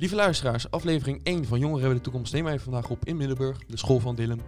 Lieve 0.00 0.14
luisteraars, 0.14 0.70
aflevering 0.70 1.20
1 1.22 1.44
van 1.44 1.58
Jongeren 1.58 1.80
hebben 1.80 1.98
de 1.98 2.04
toekomst 2.04 2.32
nemen 2.32 2.50
wij 2.50 2.60
vandaag 2.60 2.90
op 2.90 3.04
in 3.04 3.16
Middelburg, 3.16 3.58
de 3.66 3.76
school 3.76 4.00
van 4.00 4.14
Dylan. 4.14 4.40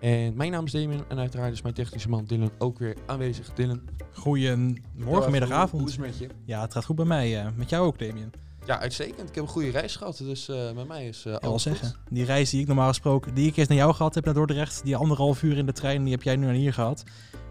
En 0.00 0.36
mijn 0.36 0.50
naam 0.50 0.64
is 0.64 0.72
Damien 0.72 1.04
en 1.08 1.18
uiteraard 1.18 1.52
is 1.52 1.62
mijn 1.62 1.74
technische 1.74 2.08
man 2.08 2.24
Dylan 2.24 2.50
ook 2.58 2.78
weer 2.78 2.96
aanwezig. 3.06 3.52
Dylan. 3.54 3.80
Goedemorgen, 4.12 5.30
middag, 5.30 5.70
Hoe 5.70 5.84
is 5.86 5.92
het 5.92 6.00
met 6.00 6.18
je? 6.18 6.28
Ja, 6.44 6.60
het 6.60 6.72
gaat 6.72 6.84
goed 6.84 6.96
bij 6.96 7.04
mij. 7.04 7.40
eh, 7.40 7.48
met 7.56 7.70
jou 7.70 7.86
ook, 7.86 7.98
Damien. 7.98 8.32
Ja, 8.66 8.80
uitstekend. 8.80 9.28
Ik 9.28 9.34
heb 9.34 9.44
een 9.44 9.50
goede 9.50 9.70
reis 9.70 9.96
gehad, 9.96 10.16
dus 10.16 10.48
eh 10.48 10.72
met 10.72 10.88
mij 10.88 11.08
is 11.08 11.18
Ik 11.18 11.24
wil 11.24 11.32
wel 11.32 11.50
alles 11.50 11.62
zeggen. 11.62 11.88
goed. 11.88 11.98
Die 12.10 12.24
reis 12.24 12.50
die 12.50 12.60
ik 12.60 12.66
normaal 12.66 12.88
gesproken, 12.88 13.34
die 13.34 13.48
ik 13.48 13.56
eerst 13.56 13.68
naar 13.68 13.78
jou 13.78 13.94
gehad 13.94 14.14
heb 14.14 14.24
naar 14.24 14.34
Dordrecht, 14.34 14.84
die 14.84 14.96
anderhalf 14.96 15.42
uur 15.42 15.56
in 15.56 15.66
de 15.66 15.72
trein, 15.72 16.02
die 16.02 16.12
heb 16.12 16.22
jij 16.22 16.36
nu 16.36 16.44
naar 16.44 16.54
hier 16.54 16.72
gehad. 16.72 17.04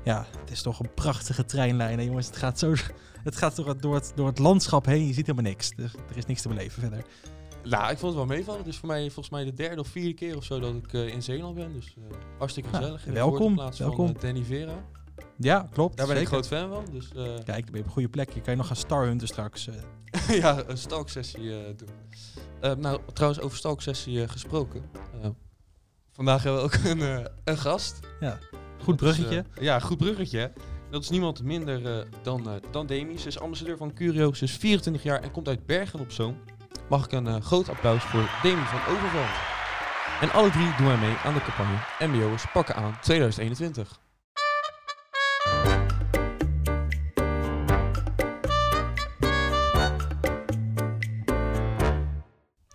Ja, 0.04 0.26
het 0.40 0.52
is 0.52 0.62
toch 0.62 0.80
een 0.80 0.94
prachtige 0.94 1.46
treinlijn, 1.46 2.00
hè, 2.00 2.06
jongens. 2.06 2.28
Het 2.28 2.38
gaat 2.38 2.60
zo, 2.60 2.74
het 3.24 3.36
gaat 3.36 3.56
door 3.56 3.68
het, 3.68 3.82
door, 3.82 3.96
het, 3.96 4.12
door 4.16 4.28
het 4.28 4.40
landschap 4.40 4.86
heen. 4.86 5.08
Je 5.08 5.14
ziet 5.14 5.28
helemaal 5.28 5.52
niks. 5.52 5.72
Dus 5.76 5.94
er 6.10 6.18
is 6.18 6.26
niks 6.26 6.42
te 6.42 6.48
beleven 6.48 6.82
verder. 6.82 7.04
Nou, 7.64 7.92
ik 7.92 7.98
vond 7.98 8.16
het 8.16 8.28
wel 8.28 8.38
meevallen. 8.38 8.60
Het 8.60 8.70
is 8.70 8.78
voor 8.78 8.88
mij 8.88 9.02
volgens 9.02 9.30
mij 9.30 9.44
de 9.44 9.54
derde 9.54 9.82
of 9.82 9.88
vierde 9.88 10.14
keer 10.14 10.38
of 10.38 10.44
zo 10.44 10.60
dat 10.60 10.76
ik 10.76 10.94
eh, 10.94 11.08
in 11.08 11.24
Zeeland 11.24 11.56
ben. 11.56 11.74
Dus 11.74 11.94
eh, 11.98 12.18
hartstikke 12.38 12.70
Nou, 12.70 12.82
gezellig. 12.82 13.06
In 13.06 13.14
de 13.14 13.20
welkom, 13.20 13.38
geboorteplaats 13.38 13.80
welkom. 13.80 14.06
Van, 14.06 14.16
eh, 14.16 14.22
Danny 14.22 14.44
Vera. 14.44 14.86
Ja, 15.38 15.68
klopt. 15.72 15.98
Daar 15.98 16.08
ben 16.08 16.18
ik 16.22 16.28
groot 16.28 16.48
fan 16.48 16.70
van. 16.70 16.86
Dus 16.92 17.08
Kijk, 17.14 17.46
dan 17.46 17.46
ben 17.46 17.74
je 17.74 17.80
op 17.80 17.86
een 17.86 17.92
goede 17.92 18.10
plek. 18.10 18.30
Je 18.30 18.42
kan 18.42 18.52
je 18.52 18.58
nog 18.58 18.68
gaan 18.68 18.76
starhunten 18.76 19.28
straks. 19.28 19.70
ja, 20.42 20.64
een 20.68 20.78
stalksessie 20.78 21.52
doen. 21.76 22.80
Nou, 22.80 23.00
trouwens, 23.14 23.42
over 23.42 23.58
stalksessie 23.58 24.28
gesproken. 24.28 24.84
Vandaag 26.12 26.44
hebben 26.44 26.62
we 26.62 26.68
ook 26.68 26.84
een, 27.00 27.28
een 27.44 27.58
gast. 27.58 28.00
goed 28.84 29.00
Dat 29.00 29.10
is, 29.10 29.16
bruggetje. 29.16 29.46
ja, 29.62 29.80
goed 29.80 29.98
bruggetje. 29.98 30.52
Dat 30.90 31.04
is 31.04 31.10
niemand 31.10 31.44
minder 31.44 32.08
dan, 32.22 32.50
eh 32.50 32.56
dan 32.72 32.88
Demi. 32.88 33.18
Ze 33.18 33.28
is 33.28 33.40
ambassadeur 33.40 33.78
van 33.78 33.94
Curio. 33.94 34.34
Ze 34.34 34.44
is 34.44 34.58
24 34.58 35.04
jaar 35.04 35.22
en 35.22 35.32
komt 35.32 35.48
uit 35.48 35.66
Bergen 35.66 36.00
op 36.00 36.12
Zoom. 36.12 36.38
Mag 36.90 37.06
ik 37.06 37.12
een 37.12 37.28
eh, 37.28 37.42
groot 37.42 37.70
applaus 37.70 38.04
voor 38.04 38.30
Demi 38.42 38.62
van 38.66 38.96
Overveld. 38.96 39.30
En 40.22 40.32
alle 40.32 40.50
drie 40.50 40.76
doen 40.78 40.88
wij 40.88 40.98
mee 40.98 41.16
aan 41.24 41.34
de 41.34 41.42
campagne 41.42 41.78
MBO's 42.00 42.46
pakken 42.54 42.76
aan 42.76 42.98
2021. 43.02 44.00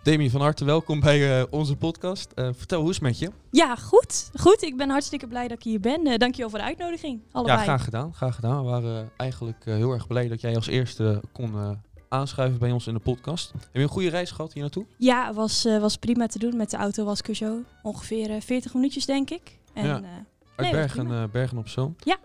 Demi, 0.03 0.31
van 0.31 0.41
harte 0.41 0.65
welkom 0.65 1.01
bij 1.01 1.41
eh, 1.41 1.45
onze 1.51 1.77
podcast. 1.77 2.33
Eh, 2.33 2.49
vertel, 2.53 2.81
hoe 2.81 2.91
is 2.91 2.95
het 2.95 3.05
met 3.05 3.19
je? 3.19 3.31
Ja, 3.51 3.77
goed. 3.77 4.31
Goed, 4.35 4.63
ik 4.63 4.77
ben 4.77 4.91
hartstikke 4.91 5.27
blij 5.27 5.49
dat 5.49 5.57
ik 5.57 5.63
hier 5.65 5.81
ben. 5.81 6.07
Eh 6.07 6.19
dankjewel 6.19 6.51
voor 6.51 6.59
de 6.59 6.65
uitnodiging, 6.65 7.23
allebei. 7.33 7.59
Ja, 7.59 7.65
graag 7.65 7.85
gedaan. 7.85 8.15
Graag 8.15 8.35
gedaan. 8.35 8.65
We 8.65 8.71
waren 8.71 9.11
eigenlijk 9.17 9.65
heel 9.65 9.93
erg 9.93 10.07
blij 10.07 10.29
dat 10.29 10.41
jij 10.41 10.55
als 10.55 10.67
eerste 10.67 11.21
kon 11.33 11.79
aanschuiven 12.15 12.59
bij 12.59 12.71
ons 12.73 12.87
in 12.87 12.95
de 12.95 13.01
podcast. 13.01 13.53
Heb 13.53 13.69
je 13.73 13.81
een 13.81 13.89
goede 13.89 14.09
reis 14.09 14.31
gehad 14.31 14.53
hier 14.53 14.63
naartoe? 14.63 14.87
Ja, 14.97 15.33
was, 15.33 15.65
eh, 15.65 15.79
was 15.81 15.97
prima 15.97 16.27
te 16.27 16.39
doen. 16.39 16.57
Met 16.57 16.71
de 16.71 16.77
auto 16.77 17.05
was 17.05 17.21
ik 17.21 17.37
zo 17.37 17.63
ongeveer 17.83 18.31
eh, 18.31 18.41
40 18.41 18.75
minuutjes, 18.75 19.07
denk 19.07 19.31
ik. 19.31 19.59
En, 19.73 19.87
Ja. 19.87 19.97
eh, 20.03 20.09
Uit 20.57 20.73
Nee, 20.73 20.81
Bergen, 20.81 21.31
Bergen 21.31 21.59
op 21.59 21.69
Zoom. 21.69 21.97
Ja. 22.05 22.17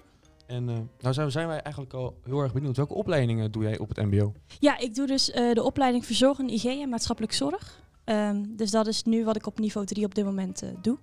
En 0.47 0.65
nou 0.99 1.13
zijn, 1.13 1.31
zijn 1.31 1.47
wij 1.47 1.59
eigenlijk 1.61 1.93
al 1.93 2.15
heel 2.23 2.39
erg 2.41 2.53
benieuwd. 2.53 2.77
Welke 2.77 2.93
opleidingen 2.93 3.51
doe 3.51 3.63
jij 3.63 3.77
op 3.77 3.87
het 3.89 3.97
mbo? 4.05 4.33
ja, 4.59 4.77
ik 4.77 4.95
doe 4.95 5.07
dus 5.07 5.25
de 5.25 5.63
opleiding 5.63 6.05
Verzorg 6.05 6.39
en 6.39 6.49
IG 6.49 6.63
en 6.65 6.89
Maatschappelijk 6.89 7.33
Zorg. 7.33 7.81
Ehm, 8.03 8.43
dus 8.47 8.71
dat 8.71 8.87
is 8.87 9.03
nu 9.03 9.23
wat 9.25 9.35
ik 9.35 9.45
op 9.47 9.59
niveau 9.59 9.85
3 9.87 10.05
op 10.05 10.15
dit 10.15 10.25
moment 10.25 10.63
doe. 10.81 10.97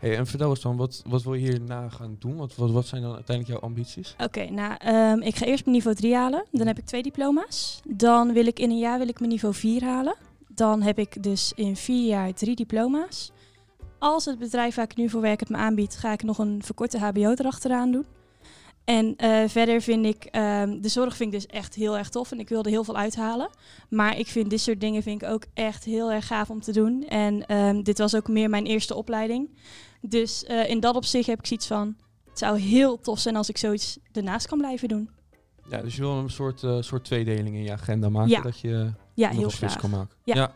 Hey, 0.00 0.16
en 0.16 0.26
vertel 0.26 0.50
eens 0.50 0.60
dan, 0.60 0.76
wat, 0.76 1.02
wat 1.06 1.22
wil 1.22 1.34
je 1.34 1.50
hierna 1.50 1.88
gaan 1.88 2.16
doen? 2.18 2.36
Wat, 2.36 2.54
wat, 2.54 2.70
wat 2.70 2.86
zijn 2.86 3.02
dan 3.02 3.14
uiteindelijk 3.14 3.58
jouw 3.58 3.68
ambities? 3.68 4.14
Oké, 4.18 4.50
nou, 4.50 4.74
ehm, 4.78 5.20
ik 5.20 5.36
ga 5.36 5.46
eerst 5.46 5.64
mijn 5.64 5.76
niveau 5.76 5.96
3 5.96 6.14
halen. 6.14 6.44
Dan 6.50 6.66
heb 6.66 6.78
ik 6.78 6.84
twee 6.84 7.02
diploma's. 7.02 7.80
Dan 7.84 8.32
wil 8.32 8.46
ik 8.46 8.58
in 8.58 8.70
een 8.70 8.78
jaar 8.78 8.98
wil 8.98 9.08
ik 9.08 9.18
mijn 9.18 9.30
niveau 9.30 9.54
4 9.54 9.84
halen. 9.84 10.14
Dan 10.48 10.82
heb 10.82 10.98
ik 10.98 11.22
dus 11.22 11.52
in 11.54 11.76
vier 11.76 12.06
jaar 12.06 12.34
drie 12.34 12.56
diploma's. 12.56 13.32
Als 13.98 14.24
het 14.24 14.38
bedrijf 14.38 14.74
waar 14.74 14.84
ik 14.84 14.96
nu 14.96 15.08
voor 15.08 15.20
werk 15.20 15.40
het 15.40 15.48
me 15.48 15.56
aanbiedt, 15.56 15.96
ga 15.96 16.12
ik 16.12 16.22
nog 16.22 16.38
een 16.38 16.62
verkorte 16.62 16.98
HBO 16.98 17.30
erachteraan 17.30 17.90
doen. 17.90 18.06
En 18.86 19.16
eh, 19.16 19.42
verder 19.46 19.80
vind 19.80 20.06
ik, 20.06 20.24
ehm, 20.24 20.80
de 20.80 20.88
zorg 20.88 21.16
vind 21.16 21.32
ik 21.34 21.40
dus 21.40 21.46
echt 21.46 21.74
heel 21.74 21.98
erg 21.98 22.08
tof 22.08 22.32
en 22.32 22.40
ik 22.40 22.48
wil 22.48 22.62
er 22.62 22.70
heel 22.70 22.84
veel 22.84 22.96
uithalen. 22.96 23.48
Maar 23.88 24.18
ik 24.18 24.26
vind 24.26 24.50
dit 24.50 24.60
soort 24.60 24.80
dingen 24.80 25.02
vind 25.02 25.22
ik 25.22 25.28
ook 25.28 25.44
echt 25.54 25.84
heel 25.84 26.12
erg 26.12 26.26
gaaf 26.26 26.50
om 26.50 26.60
te 26.60 26.72
doen. 26.72 27.04
En 27.08 27.46
ehm, 27.46 27.82
dit 27.82 27.98
was 27.98 28.14
ook 28.16 28.28
meer 28.28 28.50
mijn 28.50 28.66
eerste 28.66 28.94
opleiding. 28.94 29.58
Dus 30.00 30.44
eh, 30.44 30.68
in 30.68 30.80
dat 30.80 30.96
opzicht 30.96 31.26
heb 31.26 31.38
ik 31.38 31.46
zoiets 31.46 31.66
van, 31.66 31.96
het 32.28 32.38
zou 32.38 32.58
heel 32.58 33.00
tof 33.00 33.18
zijn 33.18 33.36
als 33.36 33.48
ik 33.48 33.58
zoiets 33.58 33.98
ernaast 34.12 34.46
kan 34.46 34.58
blijven 34.58 34.88
doen. 34.88 35.10
Ja, 35.70 35.82
dus 35.82 35.96
je 35.96 36.00
wil 36.00 36.18
een 36.18 36.30
soort, 36.30 36.62
eh, 36.62 36.80
soort 36.80 37.04
tweedeling 37.04 37.56
in 37.56 37.62
je 37.62 37.72
agenda 37.72 38.08
maken. 38.08 38.30
Ja. 38.30 38.40
Dat 38.40 38.60
je 38.60 38.92
Ja, 39.14 39.28
heel 39.28 39.50
kan 39.80 39.90
maken. 39.90 40.16
Ja. 40.24 40.54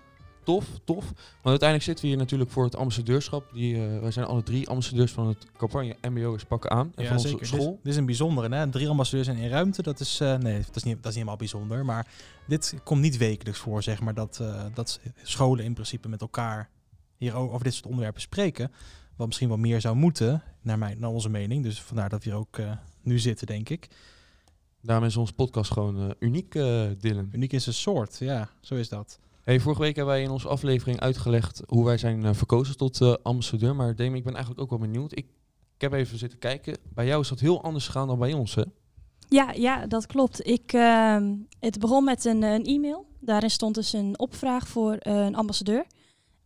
Tof, 0.50 0.66
tof. 0.84 1.04
Want 1.04 1.16
uiteindelijk 1.42 1.82
zitten 1.82 2.04
we 2.04 2.10
hier 2.10 2.18
natuurlijk 2.20 2.50
voor 2.50 2.64
het 2.64 2.76
ambassadeurschap. 2.76 3.50
Die, 3.52 3.74
eh, 3.86 4.00
wij 4.00 4.10
zijn 4.10 4.26
alle 4.26 4.42
drie 4.42 4.68
ambassadeurs 4.68 5.12
van 5.12 5.26
het 5.28 5.46
campagne 5.56 5.96
MBO 6.02 6.34
is 6.34 6.44
pakken 6.44 6.70
aan. 6.70 6.92
En 6.94 7.06
van 7.06 7.16
onze 7.16 7.28
Dit, 7.28 7.40
is- 7.40 7.48
school. 7.48 7.78
dit 7.82 7.92
is 7.92 7.96
een 7.98 8.06
bijzondere, 8.06 8.54
hè? 8.56 8.70
Drie 8.70 8.88
ambassadeurs 8.88 9.28
in 9.28 9.36
één 9.36 9.48
ruimte, 9.48 9.82
dat 9.82 10.00
is, 10.00 10.20
eh, 10.20 10.36
nee, 10.36 10.60
dat 10.66 10.76
is, 10.76 10.82
niet, 10.82 10.94
dat 10.94 11.04
is 11.04 11.04
niet 11.04 11.14
helemaal 11.14 11.36
bijzonder. 11.36 11.84
Maar 11.84 12.06
dit 12.46 12.74
komt 12.84 13.00
niet 13.00 13.16
wekelijks 13.16 13.58
voor, 13.60 13.82
zeg 13.82 14.00
maar, 14.00 14.14
dat, 14.14 14.38
eh, 14.40 14.64
dat 14.74 15.00
scholen 15.22 15.64
in 15.64 15.74
principe 15.74 16.08
met 16.08 16.20
elkaar 16.20 16.68
hier 17.16 17.34
over 17.34 17.64
dit 17.64 17.74
soort 17.74 17.86
onderwerpen 17.86 18.20
spreken. 18.20 18.72
Wat 19.16 19.26
misschien 19.26 19.48
wel 19.48 19.56
meer 19.58 19.80
zou 19.80 19.96
moeten, 19.96 20.42
naar, 20.62 20.78
mijn, 20.78 20.98
naar 21.00 21.10
onze 21.10 21.28
mening. 21.28 21.62
Dus 21.62 21.80
vandaar 21.82 22.08
dat 22.08 22.24
we 22.24 22.30
hier 22.30 22.38
ook 22.38 22.58
nu 23.02 23.18
zitten, 23.18 23.46
denk 23.46 23.68
ik. 23.68 23.88
Daarom 24.82 25.04
is 25.06 25.16
onze 25.16 25.32
podcast 25.32 25.72
gewoon 25.72 26.14
uniek, 26.18 26.52
Dylan. 26.98 27.28
Uniek 27.32 27.52
in 27.52 27.60
zijn 27.60 27.74
soort, 27.74 28.18
ja, 28.18 28.48
zo 28.60 28.74
is 28.74 28.88
dat. 28.88 29.18
Hey, 29.50 29.60
vorige 29.60 29.80
week 29.82 29.96
hebben 29.96 30.14
wij 30.14 30.22
in 30.22 30.30
onze 30.30 30.48
aflevering 30.48 31.00
uitgelegd 31.00 31.62
hoe 31.66 31.84
wij 31.84 31.98
zijn 31.98 32.24
eh, 32.24 32.34
verkozen 32.34 32.76
tot 32.76 33.00
eh, 33.00 33.14
ambassadeur. 33.22 33.76
Maar 33.76 33.96
Demi, 33.96 34.16
ik 34.16 34.24
ben 34.24 34.34
eigenlijk 34.34 34.62
ook 34.62 34.70
wel 34.70 34.88
benieuwd. 34.88 35.12
Ik, 35.12 35.26
ik 35.74 35.80
heb 35.80 35.92
even 35.92 36.18
zitten 36.18 36.38
kijken. 36.38 36.76
Bij 36.94 37.06
jou 37.06 37.20
is 37.20 37.28
dat 37.28 37.40
heel 37.40 37.62
anders 37.62 37.86
gegaan 37.86 38.06
dan 38.06 38.18
bij 38.18 38.32
ons, 38.32 38.54
hè? 38.54 38.62
Ja, 39.28 39.52
ja, 39.52 39.86
dat 39.86 40.06
klopt. 40.06 40.46
Ik, 40.46 40.72
ehm, 40.72 41.34
het 41.60 41.78
begon 41.78 42.04
met 42.04 42.24
een, 42.24 42.42
een 42.42 42.64
e-mail. 42.64 43.06
Daarin 43.20 43.50
stond 43.50 43.74
dus 43.74 43.92
een 43.92 44.18
opvraag 44.18 44.68
voor 44.68 44.92
eh, 44.92 45.24
een 45.24 45.34
ambassadeur. 45.34 45.84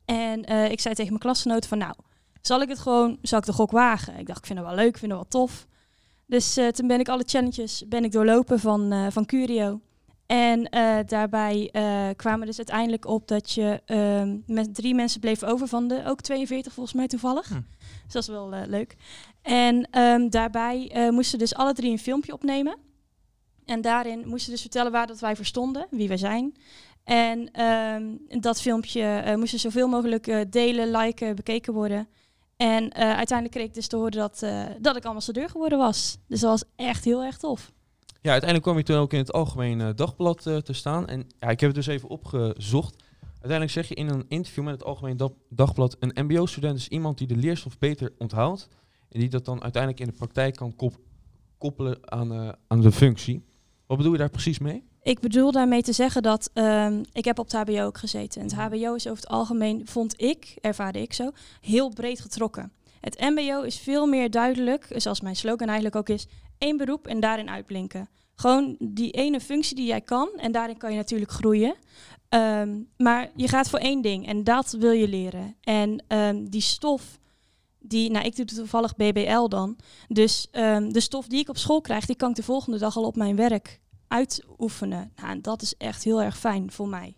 En 0.04 0.44
eh, 0.44 0.70
ik 0.70 0.80
zei 0.80 0.94
tegen 0.94 1.10
mijn 1.10 1.22
klasgenoten 1.22 1.68
van 1.68 1.78
nou, 1.78 1.94
zal 2.40 2.60
ik 2.60 2.68
het 2.68 2.78
gewoon, 2.78 3.18
zal 3.22 3.38
ik 3.38 3.44
de 3.44 3.52
gok 3.52 3.70
wagen? 3.70 4.18
Ik 4.18 4.26
dacht, 4.26 4.38
ik 4.38 4.46
vind 4.46 4.58
het 4.58 4.68
wel 4.68 4.76
leuk, 4.76 4.88
ik 4.88 4.98
vind 4.98 5.12
het 5.12 5.20
wel 5.20 5.40
tof. 5.42 5.66
Dus 6.26 6.56
eh, 6.56 6.68
toen 6.68 6.86
ben 6.86 7.00
ik 7.00 7.08
alle 7.08 7.24
challenges 7.26 7.84
ben 7.88 8.04
ik 8.04 8.12
doorlopen 8.12 8.60
van, 8.60 8.92
eh, 8.92 9.06
van 9.10 9.26
Curio. 9.26 9.80
En 10.26 10.68
eh, 10.68 10.98
daarbij 11.06 11.68
eh, 11.72 12.08
kwamen 12.16 12.40
we 12.40 12.46
dus 12.46 12.56
uiteindelijk 12.56 13.06
op 13.06 13.28
dat 13.28 13.52
je 13.52 13.82
ehm, 13.84 14.38
met 14.46 14.74
drie 14.74 14.94
mensen 14.94 15.20
bleef 15.20 15.42
over 15.42 15.68
van 15.68 15.88
de, 15.88 16.02
ook 16.06 16.20
42 16.20 16.72
volgens 16.72 16.96
mij 16.96 17.06
toevallig. 17.06 17.48
Hm. 17.48 17.60
Dus 18.04 18.12
dat 18.12 18.22
is 18.22 18.28
wel 18.28 18.54
eh, 18.54 18.66
leuk. 18.66 18.96
En 19.42 19.88
ehm, 19.90 20.28
daarbij 20.28 21.08
moesten 21.10 21.38
dus 21.38 21.54
alle 21.54 21.72
drie 21.72 21.90
een 21.90 21.98
filmpje 21.98 22.32
opnemen. 22.32 22.76
En 23.64 23.80
daarin 23.80 24.28
moesten 24.28 24.52
dus 24.52 24.60
vertellen 24.60 24.92
waar 24.92 25.06
dat 25.06 25.20
wij 25.20 25.36
voor 25.36 25.44
stonden, 25.44 25.86
wie 25.90 26.08
wij 26.08 26.16
zijn. 26.16 26.54
En 27.04 27.50
ehm, 27.52 28.16
dat 28.40 28.60
filmpje 28.60 29.02
eh, 29.02 29.34
moest 29.34 29.60
zoveel 29.60 29.88
mogelijk 29.88 30.52
delen, 30.52 30.90
liken, 30.90 31.36
bekeken 31.36 31.72
worden. 31.72 32.08
En 32.56 32.94
uiteindelijk 32.94 33.50
kreeg 33.50 33.66
ik 33.66 33.74
dus 33.74 33.86
te 33.86 33.96
horen 33.96 34.12
dat, 34.12 34.46
dat 34.80 34.96
ik 34.96 35.04
ambassadeur 35.04 35.48
geworden 35.48 35.78
was. 35.78 36.18
Dus 36.28 36.40
dat 36.40 36.50
was 36.50 36.64
echt 36.76 37.04
heel 37.04 37.22
erg 37.22 37.38
tof. 37.38 37.72
Ja, 38.24 38.30
uiteindelijk 38.30 38.62
kwam 38.70 38.76
je 38.76 38.84
toen 38.92 39.02
ook 39.02 39.12
in 39.12 39.18
het 39.18 39.32
Algemeen 39.32 39.80
eh, 39.80 39.88
Dagblad 39.94 40.46
eh, 40.46 40.56
te 40.56 40.72
staan. 40.72 41.06
En 41.08 41.26
ja, 41.38 41.48
ik 41.48 41.60
heb 41.60 41.74
het 41.74 41.84
dus 41.84 41.86
even 41.86 42.08
opgezocht. 42.08 43.02
Uiteindelijk 43.22 43.70
zeg 43.70 43.88
je 43.88 43.94
in 43.94 44.08
een 44.08 44.24
interview 44.28 44.64
met 44.64 44.72
het 44.72 44.84
Algemeen 44.84 45.16
Dag- 45.16 45.32
Dagblad... 45.48 45.96
een 45.98 46.26
mbo-student 46.26 46.78
is 46.78 46.88
iemand 46.88 47.18
die 47.18 47.26
de 47.26 47.36
leerstof 47.36 47.78
beter 47.78 48.12
onthoudt... 48.18 48.68
en 49.08 49.20
die 49.20 49.28
dat 49.28 49.44
dan 49.44 49.62
uiteindelijk 49.62 50.02
in 50.02 50.08
de 50.08 50.16
praktijk 50.18 50.56
kan 50.56 50.76
kop- 50.76 51.00
koppelen 51.58 52.12
aan, 52.12 52.32
eh, 52.32 52.48
aan 52.66 52.80
de 52.80 52.92
functie. 52.92 53.44
Wat 53.86 53.96
bedoel 53.96 54.12
je 54.12 54.18
daar 54.18 54.30
precies 54.30 54.58
mee? 54.58 54.82
Ik 55.02 55.20
bedoel 55.20 55.52
daarmee 55.52 55.82
te 55.82 55.92
zeggen 55.92 56.22
dat 56.22 56.50
ehm, 56.52 57.02
ik 57.12 57.24
heb 57.24 57.38
op 57.38 57.50
het 57.50 57.54
HBO 57.68 57.84
ook 57.84 57.98
gezeten. 57.98 58.40
En 58.40 58.46
het 58.46 58.56
HBO 58.56 58.94
is 58.94 59.06
over 59.08 59.22
het 59.22 59.28
algemeen, 59.28 59.86
vond 59.86 60.20
ik, 60.22 60.56
ervaarde 60.60 61.00
ik 61.00 61.12
zo, 61.12 61.30
heel 61.60 61.88
breed 61.88 62.20
getrokken. 62.20 62.72
Het 63.00 63.20
MBO 63.20 63.62
is 63.62 63.78
veel 63.78 64.06
meer 64.06 64.30
duidelijk, 64.30 64.86
zoals 64.96 65.20
mijn 65.20 65.36
slogan 65.36 65.66
eigenlijk 65.66 65.96
ook 65.96 66.08
is, 66.08 66.26
één 66.58 66.76
beroep 66.76 67.06
en 67.06 67.20
daarin 67.20 67.50
uitblinken. 67.50 68.08
Gewoon 68.34 68.76
die 68.78 69.10
ene 69.10 69.40
functie 69.40 69.76
die 69.76 69.86
jij 69.86 70.00
kan 70.00 70.28
en 70.36 70.52
daarin 70.52 70.76
kan 70.76 70.90
je 70.90 70.96
natuurlijk 70.96 71.30
groeien. 71.30 71.74
Ehm, 72.28 72.80
maar 72.96 73.30
je 73.36 73.48
gaat 73.48 73.68
voor 73.68 73.78
één 73.78 74.02
ding 74.02 74.26
en 74.26 74.44
dat 74.44 74.76
wil 74.78 74.90
je 74.90 75.08
leren. 75.08 75.56
En 75.60 76.04
ehm, 76.08 76.44
die 76.44 76.60
stof, 76.60 77.18
die, 77.78 78.10
nou 78.10 78.24
ik 78.24 78.36
doe 78.36 78.44
toevallig 78.44 78.96
BBL 78.96 79.48
dan. 79.48 79.76
Dus 80.08 80.48
ehm, 80.50 80.88
de 80.88 81.00
stof 81.00 81.26
die 81.26 81.40
ik 81.40 81.48
op 81.48 81.56
school 81.56 81.80
krijg, 81.80 82.06
die 82.06 82.16
kan 82.16 82.30
ik 82.30 82.36
de 82.36 82.42
volgende 82.42 82.78
dag 82.78 82.96
al 82.96 83.04
op 83.04 83.16
mijn 83.16 83.36
werk 83.36 83.80
uitoefenen. 84.08 85.12
Nou, 85.16 85.30
en 85.30 85.42
dat 85.42 85.62
is 85.62 85.76
echt 85.76 86.04
heel 86.04 86.22
erg 86.22 86.38
fijn 86.38 86.70
voor 86.70 86.88
mij. 86.88 87.16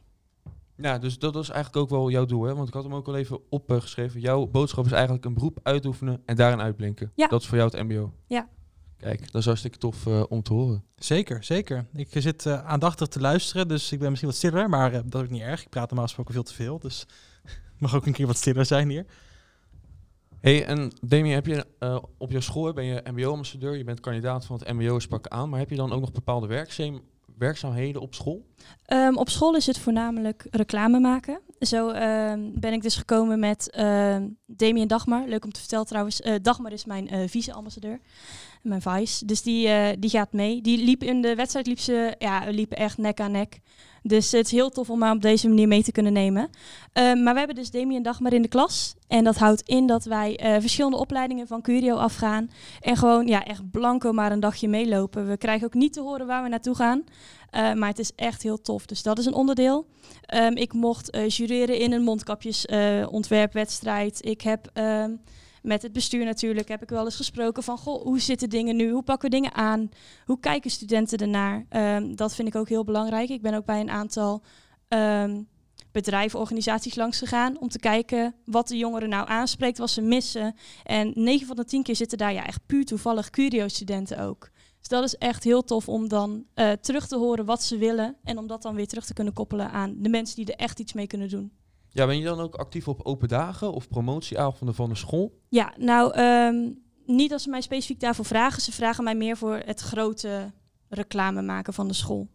Ja, 0.77 0.99
dus 0.99 1.19
dat 1.19 1.35
was 1.35 1.51
eigenlijk 1.51 1.83
ook 1.83 1.99
wel 1.99 2.11
jouw 2.11 2.25
doel, 2.25 2.43
hè? 2.43 2.55
Want 2.55 2.69
ik 2.69 2.75
had 2.75 2.85
hem 2.85 2.95
ook 2.95 3.09
al 3.09 3.17
even 3.17 3.41
opgeschreven. 3.51 4.21
jouw 4.21 4.47
boodschap 4.47 4.85
is 4.85 4.93
eigenlijk 4.93 5.25
een 5.25 5.35
beroep 5.35 5.59
uitoefenen 5.63 6.23
en 6.25 6.37
daarin 6.37 6.61
uitblinken. 6.61 7.13
Ja. 7.15 7.27
Dat 7.27 7.41
is 7.41 7.47
voor 7.47 7.59
jou 7.59 7.71
het 7.71 7.83
mbo. 7.83 8.13
Ja. 8.27 8.49
Kijk, 8.99 9.33
dat 9.33 9.41
is 9.41 9.47
hartstikke 9.47 9.79
tof 9.79 10.07
uh, 10.07 10.23
om 10.29 10.43
te 10.43 10.53
horen. 10.53 10.85
Zeker, 10.97 11.45
zeker. 11.45 11.87
Ik 11.93 12.09
zit 12.11 12.45
uh, 12.45 12.67
aandachtig 12.67 13.09
te 13.09 13.21
luisteren, 13.21 13.69
dus 13.69 13.93
ik 13.93 13.99
ben 13.99 14.09
misschien 14.09 14.31
wat 14.31 14.39
stiller, 14.39 14.69
maar 14.69 14.93
uh, 14.93 15.01
dat 15.05 15.15
is 15.15 15.21
ook 15.21 15.31
niet 15.31 15.43
erg. 15.43 15.63
Ik 15.63 15.69
praat 15.69 15.87
normaal 15.87 16.07
gesproken 16.07 16.35
veel 16.35 16.43
te 16.43 16.55
veel, 16.55 16.79
dus 16.79 17.07
mag 17.79 17.95
ook 17.95 18.07
een 18.07 18.13
keer 18.13 18.27
wat 18.27 18.37
stiller 18.37 18.67
zijn 18.67 18.89
hier. 18.89 19.07
Hey, 20.41 20.65
en 20.65 20.93
Demi, 21.01 21.31
heb 21.31 21.47
je 21.47 21.67
op 22.19 22.31
je 22.31 22.41
school 22.41 22.73
ben 22.73 22.85
je 22.85 23.03
MBO-ambassadeur, 23.11 23.77
je 23.77 23.85
bent 23.85 24.01
kandidaat 24.01 24.45
van 24.45 24.59
het 24.59 24.73
MBO, 24.73 24.99
sprak 24.99 25.29
aan, 25.29 25.49
maar 25.49 25.59
heb 25.59 25.71
je 25.71 25.77
dan 25.77 25.93
ook 25.93 26.01
nog 26.01 26.13
bepaalde 26.13 26.65
werkzaamheden 27.39 28.03
op 28.03 28.15
school? 28.15 28.47
Um, 28.93 29.17
op 29.17 29.29
school 29.29 29.57
is 29.57 29.67
het 29.67 29.79
voornamelijk 29.79 30.47
reclame 30.51 31.01
maken. 31.01 31.41
Zo 31.61 31.89
um, 31.89 32.53
ben 32.61 32.73
ik 32.73 32.83
dus 32.83 32.97
gekomen 32.97 33.39
met 33.39 33.77
uh, 33.79 34.17
Damien 34.47 34.89
Dagmar. 34.89 35.29
Leuk 35.29 35.45
om 35.45 35.53
te 35.53 35.61
vertellen 35.61 35.87
trouwens. 35.87 36.21
Uh, 36.21 36.35
Dagmar 36.43 36.73
is 36.73 36.85
mijn 36.85 37.15
uh, 37.15 37.29
vice-ambassadeur. 37.29 38.01
Mijn 38.67 38.83
vice. 38.83 39.25
Dus 39.25 39.43
die, 39.43 39.69
uh, 39.69 39.89
die 39.99 40.11
gaat 40.11 40.33
mee. 40.33 40.61
Die 40.61 40.85
liep 40.85 41.03
in 41.03 41.23
de 41.23 41.35
wedstrijd 41.35 41.67
liep 41.67 41.79
ze, 41.79 42.15
ja, 42.19 42.43
liepen 42.51 42.77
echt 42.77 42.99
nek 42.99 43.21
aan 43.21 43.31
nek. 43.31 43.61
Dus 44.03 44.33
het 44.33 44.47
is 44.47 44.53
heel 44.53 44.71
tof 44.71 44.91
om 44.91 45.03
haar 45.03 45.15
op 45.15 45.23
deze 45.23 45.49
manier 45.49 45.69
mee 45.69 45.83
te 45.83 45.93
kunnen 45.93 46.13
nemen. 46.13 46.51
Um, 46.93 47.23
maar 47.23 47.33
we 47.33 47.39
hebben 47.39 47.57
dus 47.57 47.71
Damien 47.71 48.03
Dagmar 48.03 48.33
in 48.33 48.43
de 48.43 48.49
klas. 48.49 48.95
En 49.09 49.25
dat 49.25 49.37
houdt 49.37 49.63
in 49.63 49.87
dat 49.87 50.05
wij 50.05 50.39
verschillende 50.61 50.97
opleidingen 50.97 51.47
van 51.47 51.63
Curio 51.63 51.97
afgaan. 51.97 52.51
En 52.81 52.97
gewoon 52.97 53.27
ja, 53.27 53.45
echt 53.45 53.71
blanco 53.71 54.13
maar 54.13 54.33
een 54.33 54.41
dagje 54.41 54.69
meelopen. 54.69 55.29
We 55.29 55.37
krijgen 55.37 55.67
ook 55.67 55.75
niet 55.75 55.93
te 55.93 56.01
horen 56.01 56.27
waar 56.27 56.43
we 56.43 56.49
naartoe 56.49 56.75
gaan. 56.75 57.05
Uh, 57.53 57.73
maar 57.73 57.89
het 57.89 57.99
is 57.99 58.13
echt 58.17 58.43
heel 58.43 58.61
tof. 58.61 58.87
Dus 58.87 59.03
dat 59.03 59.19
is 59.19 59.27
een 59.27 59.35
onderdeel. 59.35 59.87
Um, 60.35 60.57
ik 60.57 60.73
mocht 60.73 61.19
jureren 61.27 61.79
in 61.79 61.93
een 61.93 62.03
mondkapjesontwerpwedstrijd. 62.03 64.25
Ik 64.25 64.41
heb 64.41 64.71
um, 64.75 65.21
met 65.67 65.83
het 65.83 65.93
bestuur 65.93 66.25
natuurlijk 66.25 66.69
heb 66.69 66.83
ik 66.83 66.89
wel 66.89 67.05
eens 67.05 67.17
gesproken 67.17 67.63
van 67.63 67.79
goh, 67.79 68.03
hoe 68.03 68.21
zitten 68.21 68.51
dingen 68.51 68.77
nu? 68.77 68.91
Hoe 68.91 69.03
pakken 69.03 69.31
we 69.31 69.37
dingen 69.37 69.55
aan? 69.55 69.89
Hoe 70.25 70.41
kijken 70.41 70.71
studenten 70.71 71.19
ernaar? 71.19 71.67
Um, 71.71 72.17
dat 72.17 72.35
vind 72.35 72.49
ik 72.49 72.55
ook 72.55 72.69
heel 72.69 72.85
belangrijk. 72.85 73.29
Ik 73.29 73.43
ben 73.43 73.55
ook 73.55 73.65
bij 73.65 73.81
een 73.81 73.91
aantal 73.91 74.43
bedrijven, 75.97 76.39
organisaties 76.39 76.95
langs 76.95 77.19
gegaan 77.19 77.59
om 77.61 77.69
te 77.69 77.79
kijken 77.79 78.35
wat 78.45 78.69
de 78.69 78.77
jongeren 78.77 79.09
nou 79.09 79.29
aanspreekt, 79.29 79.79
wat 79.79 79.91
ze 79.91 80.01
missen. 80.01 80.55
En 80.85 81.13
9 81.15 81.47
van 81.47 81.57
de 81.57 81.65
10 81.65 81.83
keer 81.83 81.97
zitten 81.97 82.19
daar 82.19 82.33
ja 82.33 82.47
echt 82.47 82.67
puur 82.67 82.85
toevallig 82.85 83.31
curio-studenten 83.31 84.19
ook. 84.19 84.51
Dus 84.79 84.89
dat 84.89 85.05
is 85.05 85.17
echt 85.17 85.45
heel 85.45 85.65
tof 85.65 85.89
om 85.89 86.09
dan 86.09 86.45
uh, 86.55 86.73
terug 86.73 87.07
te 87.07 87.17
horen 87.17 87.45
wat 87.45 87.63
ze 87.63 87.77
willen. 87.79 88.17
En 88.25 88.39
om 88.39 88.47
dat 88.47 88.63
dan 88.63 88.75
weer 88.75 88.87
terug 88.87 89.05
te 89.05 89.15
kunnen 89.15 89.33
koppelen 89.33 89.71
aan 89.71 89.95
de 89.99 90.09
mensen 90.09 90.37
die 90.37 90.55
er 90.55 90.61
echt 90.61 90.81
iets 90.81 90.93
mee 90.93 91.07
kunnen 91.07 91.29
doen. 91.29 91.53
Ja, 91.97 92.07
ben 92.07 92.19
je 92.19 92.25
dan 92.25 92.41
ook 92.41 92.55
actief 92.55 92.89
op 92.89 93.01
open 93.03 93.29
dagen 93.29 93.73
of 93.73 93.89
promotieavonden 93.89 94.75
van 94.75 94.89
de 94.89 94.95
school? 94.95 95.41
Ja, 95.49 95.75
nou, 95.79 96.21
um, 96.21 96.83
niet 97.07 97.33
als 97.33 97.43
ze 97.43 97.51
mij 97.51 97.61
specifiek 97.61 98.01
daarvoor 98.01 98.25
vragen. 98.25 98.63
Ze 98.63 98.73
vragen 98.73 99.05
mij 99.05 99.15
meer 99.15 99.37
voor 99.37 99.63
het 99.65 99.81
grote 99.81 100.53
reclame 100.89 101.43
maken 101.43 101.73
van 101.73 101.89
de 101.89 101.95
school. 101.95 102.29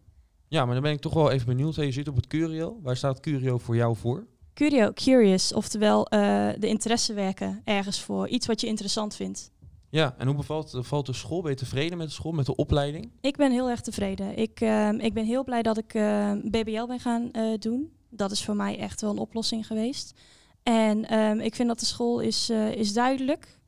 Ja, 0.48 0.64
maar 0.64 0.74
dan 0.74 0.82
ben 0.82 0.92
ik 0.92 1.00
toch 1.00 1.14
wel 1.14 1.30
even 1.30 1.46
benieuwd. 1.46 1.74
Je 1.74 1.92
zit 1.92 2.08
op 2.08 2.16
het 2.16 2.26
Curio. 2.26 2.78
Waar 2.82 2.96
staat 2.96 3.20
Curio 3.20 3.58
voor 3.58 3.76
jou 3.76 3.96
voor? 3.96 4.26
Curio, 4.54 4.92
curious, 4.92 5.52
oftewel 5.52 5.98
uh, 6.14 6.48
de 6.58 6.68
interesse 6.68 7.14
werken 7.14 7.60
ergens 7.64 8.00
voor. 8.00 8.28
Iets 8.28 8.46
wat 8.46 8.60
je 8.60 8.66
interessant 8.66 9.16
vindt. 9.16 9.50
Ja, 9.90 10.14
en 10.18 10.26
hoe 10.26 10.36
bevalt, 10.36 10.78
valt 10.80 11.06
de 11.06 11.12
school? 11.12 11.42
Ben 11.42 11.50
je 11.50 11.56
tevreden 11.56 11.98
met 11.98 12.06
de 12.06 12.12
school, 12.12 12.32
met 12.32 12.46
de 12.46 12.56
opleiding? 12.56 13.10
Ik 13.20 13.36
ben 13.36 13.52
heel 13.52 13.70
erg 13.70 13.80
tevreden. 13.80 14.38
Ik, 14.38 14.60
uh, 14.60 14.92
ik 14.92 15.14
ben 15.14 15.24
heel 15.24 15.44
blij 15.44 15.62
dat 15.62 15.78
ik 15.78 15.94
uh, 15.94 16.32
BBL 16.32 16.86
ben 16.86 17.00
gaan 17.00 17.28
uh, 17.32 17.58
doen. 17.58 17.92
Dat 18.14 18.30
is 18.30 18.44
voor 18.44 18.56
mij 18.56 18.78
echt 18.78 19.00
wel 19.00 19.10
een 19.10 19.18
oplossing 19.18 19.66
geweest. 19.66 20.20
En 20.62 21.18
um, 21.18 21.40
ik 21.40 21.54
vind 21.54 21.68
dat 21.68 21.80
de 21.80 21.86
school 21.86 22.20
is, 22.20 22.50
is 22.74 22.92
duidelijk. 22.92 23.60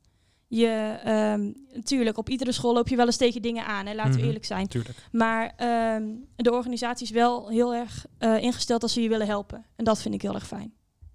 Je, 0.47 0.99
um, 1.37 1.55
natuurlijk, 1.73 2.17
op 2.17 2.29
iedere 2.29 2.51
school 2.51 2.73
loop 2.73 2.87
je 2.87 2.95
wel 2.95 3.05
eens 3.05 3.17
tegen 3.17 3.41
dingen 3.41 3.65
aan, 3.65 3.85
hè, 3.85 3.93
laten 3.93 4.11
we 4.11 4.17
Mhm, 4.17 4.25
eerlijk 4.27 4.45
zijn. 4.45 4.67
Tuurlijk. 4.67 5.07
Maar 5.11 5.53
ehm, 5.55 6.03
de 6.35 6.51
organisatie 6.51 7.05
is 7.05 7.11
wel 7.11 7.49
heel 7.49 7.73
erg 7.73 8.05
eh, 8.17 8.41
ingesteld 8.41 8.83
als 8.83 8.93
ze 8.93 9.01
je 9.01 9.09
willen 9.09 9.27
helpen. 9.27 9.65
En 9.75 9.83
dat 9.85 10.01
vind 10.01 10.13
ik 10.13 10.21
heel 10.21 10.33
erg 10.33 10.47
fijn. 10.47 10.73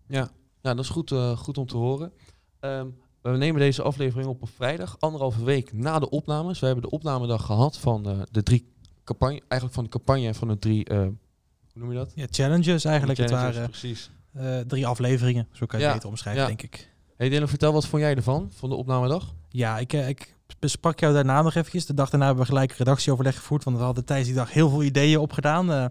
Ja, 0.09 0.31
ja 0.61 0.75
dat 0.75 0.85
is 0.85 0.91
goed, 0.91 1.13
eh, 1.13 1.37
goed 1.37 1.59
om 1.59 1.67
te 1.67 1.77
horen. 1.77 2.13
Ehm, 2.61 2.87
we 3.23 3.31
nemen 3.31 3.61
deze 3.61 3.83
aflevering 3.83 4.29
op 4.29 4.43
op 4.43 4.49
vrijdag, 4.49 4.97
anderhalve 4.99 5.45
week 5.45 5.73
na 5.73 5.99
de 5.99 6.11
opnames. 6.11 6.61
We 6.61 6.67
hebben 6.67 6.85
de 6.85 6.91
opnamedag 6.91 7.45
gehad 7.47 7.79
van 7.79 8.09
eh, 8.09 8.21
de 8.31 8.43
drie 8.43 8.73
campagne, 9.05 9.39
eigenlijk 9.39 9.73
van 9.75 9.85
de 9.85 9.91
campagne 9.91 10.27
en 10.27 10.35
van 10.35 10.49
de 10.49 10.59
drie, 10.59 10.85
eh, 10.85 11.07
hoe 11.73 11.83
noem 11.83 11.91
je 11.91 11.97
dat? 11.97 12.13
Ja, 12.15 12.27
challenges 12.31 12.85
eigenlijk. 12.85 13.19
Het 13.19 13.31
Challenges, 13.31 13.55
waren 13.55 13.71
Precies. 13.71 14.11
eh, 14.33 14.59
drie 14.59 14.87
afleveringen, 14.87 15.49
zo 15.53 15.67
kan 15.67 15.79
je 15.79 15.85
het 15.85 15.95
beter 15.95 16.09
omschrijven, 16.09 16.47
denk 16.47 16.63
ik. 16.63 16.91
Hey 17.17 17.29
Dylan, 17.29 17.49
vertel 17.49 17.73
wat 17.73 17.87
vond 17.87 18.03
jij 18.03 18.15
ervan, 18.15 18.51
van 18.55 18.69
de 18.69 18.75
opnamedag? 18.75 19.35
Ja, 19.49 19.79
ik, 19.79 19.93
eh, 19.93 20.09
ik 20.09 20.35
besprak 20.59 21.01
jou 21.01 21.13
daarna 21.15 21.43
nog 21.43 21.55
eventjes. 21.55 21.87
De 21.87 21.95
dag 21.95 22.11
daarna 22.11 22.27
hebben 22.27 22.45
we 22.45 22.51
gelijk 22.51 22.73
redactieoverleg 22.73 23.35
gevoerd, 23.37 23.65
want 23.65 23.77
we 23.77 23.83
hadden 23.83 24.05
tijdens 24.05 24.29
die 24.29 24.37
dag 24.37 24.53
heel 24.53 24.69
veel 24.71 24.83
ideeën 24.83 25.19
opgedaan. 25.19 25.73
Eh 25.73 25.85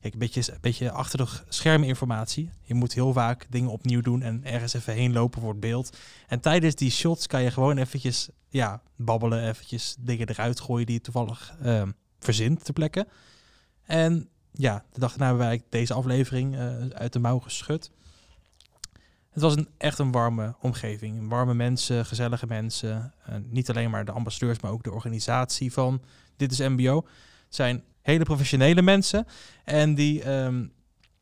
kijk, 0.00 0.12
een 0.12 0.18
beetje, 0.18 0.52
een 0.52 0.58
beetje 0.60 0.90
achter 0.90 1.18
de 1.18 1.26
schermen 1.48 1.88
informatie. 1.88 2.50
Je 2.62 2.74
moet 2.74 2.92
heel 2.92 3.12
vaak 3.12 3.46
dingen 3.50 3.70
opnieuw 3.70 4.00
doen 4.00 4.22
en 4.22 4.44
ergens 4.44 4.74
even 4.74 4.92
heen 4.92 5.12
lopen 5.12 5.40
voor 5.40 5.50
het 5.50 5.60
beeld. 5.60 5.96
En 6.26 6.40
tijdens 6.40 6.74
die 6.74 6.90
shots 6.90 7.26
kan 7.26 7.42
je 7.42 7.50
gewoon 7.50 7.78
eventjes 7.78 8.28
ja, 8.48 8.82
babbelen, 8.96 9.48
eventjes 9.48 9.96
dingen 9.98 10.28
eruit 10.28 10.60
gooien 10.60 10.86
die 10.86 10.94
je 10.94 11.00
toevallig 11.00 11.54
eh, 11.62 11.82
verzint 12.18 12.64
ter 12.64 12.74
plekke. 12.74 13.06
En 13.84 14.28
ja, 14.56 14.84
de 14.92 15.00
dag 15.00 15.10
daarna 15.10 15.26
hebben 15.26 15.46
wij 15.46 15.62
deze 15.68 15.94
aflevering 15.94 16.56
eh, 16.56 16.86
uit 16.88 17.12
de 17.12 17.18
mouw 17.18 17.38
geschud. 17.38 17.90
Het 19.30 19.42
was 19.42 19.56
een, 19.56 19.68
echt 19.78 19.98
een 19.98 20.12
warme 20.12 20.54
omgeving. 20.60 21.28
Warme 21.28 21.54
mensen, 21.54 22.06
gezellige 22.06 22.46
mensen. 22.46 23.14
Eh, 23.24 23.34
niet 23.42 23.70
alleen 23.70 23.90
maar 23.90 24.04
de 24.04 24.12
ambassadeurs, 24.12 24.60
maar 24.60 24.70
ook 24.70 24.82
de 24.82 24.92
organisatie 24.92 25.72
van 25.72 26.02
Dit 26.36 26.52
is 26.52 26.58
MBO. 26.58 26.96
Het 26.96 27.54
zijn 27.54 27.82
hele 28.02 28.24
professionele 28.24 28.82
mensen. 28.82 29.26
En 29.64 29.94
die 29.94 30.22
ehm, 30.22 30.66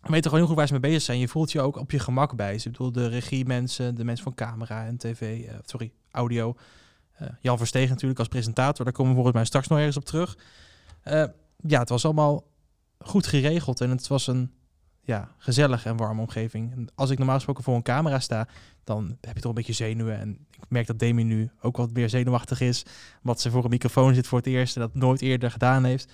weten 0.01 0.23
gewoon 0.23 0.39
heel 0.39 0.47
goed 0.47 0.57
waar 0.57 0.67
ze 0.67 0.73
mee 0.73 0.83
bezig 0.83 1.03
zijn. 1.03 1.19
Je 1.19 1.29
voelt 1.29 1.53
je 1.53 1.61
ook 1.61 1.77
op 1.77 1.91
je 1.91 1.99
gemak 1.99 2.37
bij 2.37 2.59
ze. 2.59 2.67
Ik 2.67 2.73
bedoel, 2.73 2.93
de 2.93 3.09
regie 3.09 3.45
mensen, 3.45 3.95
de 3.95 4.05
mensen 4.05 4.25
van 4.25 4.35
camera 4.35 4.87
en 4.87 4.97
tv, 4.97 5.45
eh, 5.45 5.55
sorry, 5.65 5.93
audio. 6.11 6.57
Jan 7.41 7.59
Verstegen 7.59 7.89
natuurlijk 7.89 8.19
als 8.19 8.29
presentator. 8.29 8.85
Daar 8.85 8.95
komen 8.95 9.11
we 9.11 9.15
volgens 9.15 9.37
mij 9.37 9.45
straks 9.45 9.69
nog 9.69 9.79
ergens 9.79 9.97
op 9.97 10.05
terug. 10.05 10.37
Ja, 11.67 11.79
het 11.79 11.89
was 11.89 12.05
allemaal 12.05 12.45
goed 13.05 13.27
geregeld. 13.27 13.81
En 13.81 13.91
het 13.91 14.07
was 14.07 14.27
een 14.27 14.51
ja, 15.05 15.35
gezellige 15.39 15.89
en 15.89 15.97
warme 15.97 16.21
omgeving. 16.21 16.73
En 16.73 16.89
als 16.95 17.11
ik 17.11 17.19
normaal 17.19 17.37
gesproken 17.37 17.65
voor 17.65 17.75
een 17.75 17.83
camera 17.83 18.21
sta, 18.21 18.49
dan 18.85 19.17
heb 19.21 19.35
je 19.35 19.41
toch 19.41 19.51
een 19.51 19.57
beetje 19.57 19.73
zenuwen. 19.73 20.19
En 20.19 20.47
ik 20.51 20.65
merk 20.69 20.87
dat 20.87 20.99
Demi 20.99 21.25
nu 21.25 21.51
ook 21.61 21.77
wat 21.77 21.93
meer 21.93 22.09
zenuwachtig 22.09 22.61
is. 22.61 22.85
Wat 23.23 23.41
ze 23.41 23.51
voor 23.51 23.65
een 23.65 23.71
microfoon 23.71 24.15
zit 24.15 24.27
voor 24.27 24.39
het 24.39 24.47
eerst 24.47 24.77
en 24.77 24.81
dat 24.81 24.95
nooit 24.95 25.21
eerder 25.21 25.51
gedaan 25.51 25.85
heeft. 25.85 26.13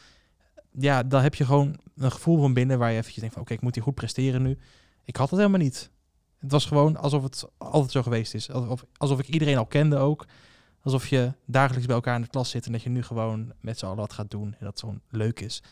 Ja, 0.79 1.03
dan 1.03 1.23
heb 1.23 1.35
je 1.35 1.45
gewoon 1.45 1.77
een 1.97 2.13
gevoel 2.13 2.41
van 2.41 2.55
binnen 2.55 2.79
waar 2.79 2.91
je 2.91 2.97
eventjes 2.97 3.21
denkt 3.21 3.35
van 3.35 3.43
oké, 3.43 3.53
ik 3.53 3.61
moet 3.61 3.75
hier 3.75 3.85
goed 3.85 3.95
presteren 3.95 4.43
nu. 4.43 4.59
Ik 5.05 5.17
had 5.17 5.31
het 5.31 5.39
helemaal 5.39 5.61
niet. 5.61 5.91
Het 6.39 6.53
was 6.53 6.65
gewoon 6.65 6.97
alsof 6.97 7.23
het 7.23 7.45
altijd 7.59 7.91
zo 7.91 8.03
geweest 8.03 8.35
is. 8.35 8.51
Alsof, 8.51 8.85
alsof 8.97 9.19
ik 9.19 9.29
iedereen 9.29 9.57
al 9.57 9.67
kende 9.67 9.97
ook. 9.97 10.27
Alsof 10.83 11.07
je 11.07 11.33
dagelijks 11.47 11.87
bij 11.87 11.95
elkaar 11.95 12.15
in 12.15 12.23
de 12.23 12.29
klas 12.29 12.51
zit 12.51 12.67
en 12.67 12.73
dat 12.73 12.83
je 12.83 12.91
nu 12.91 13.03
gewoon 13.03 13.53
met 13.61 13.79
z'n 13.79 13.85
allen 13.85 13.97
wat 13.97 14.13
gaat 14.13 14.31
doen. 14.31 14.55
En 14.59 14.65
dat 14.65 14.81
gewoon 14.81 15.01
leuk 15.09 15.41
is. 15.41 15.63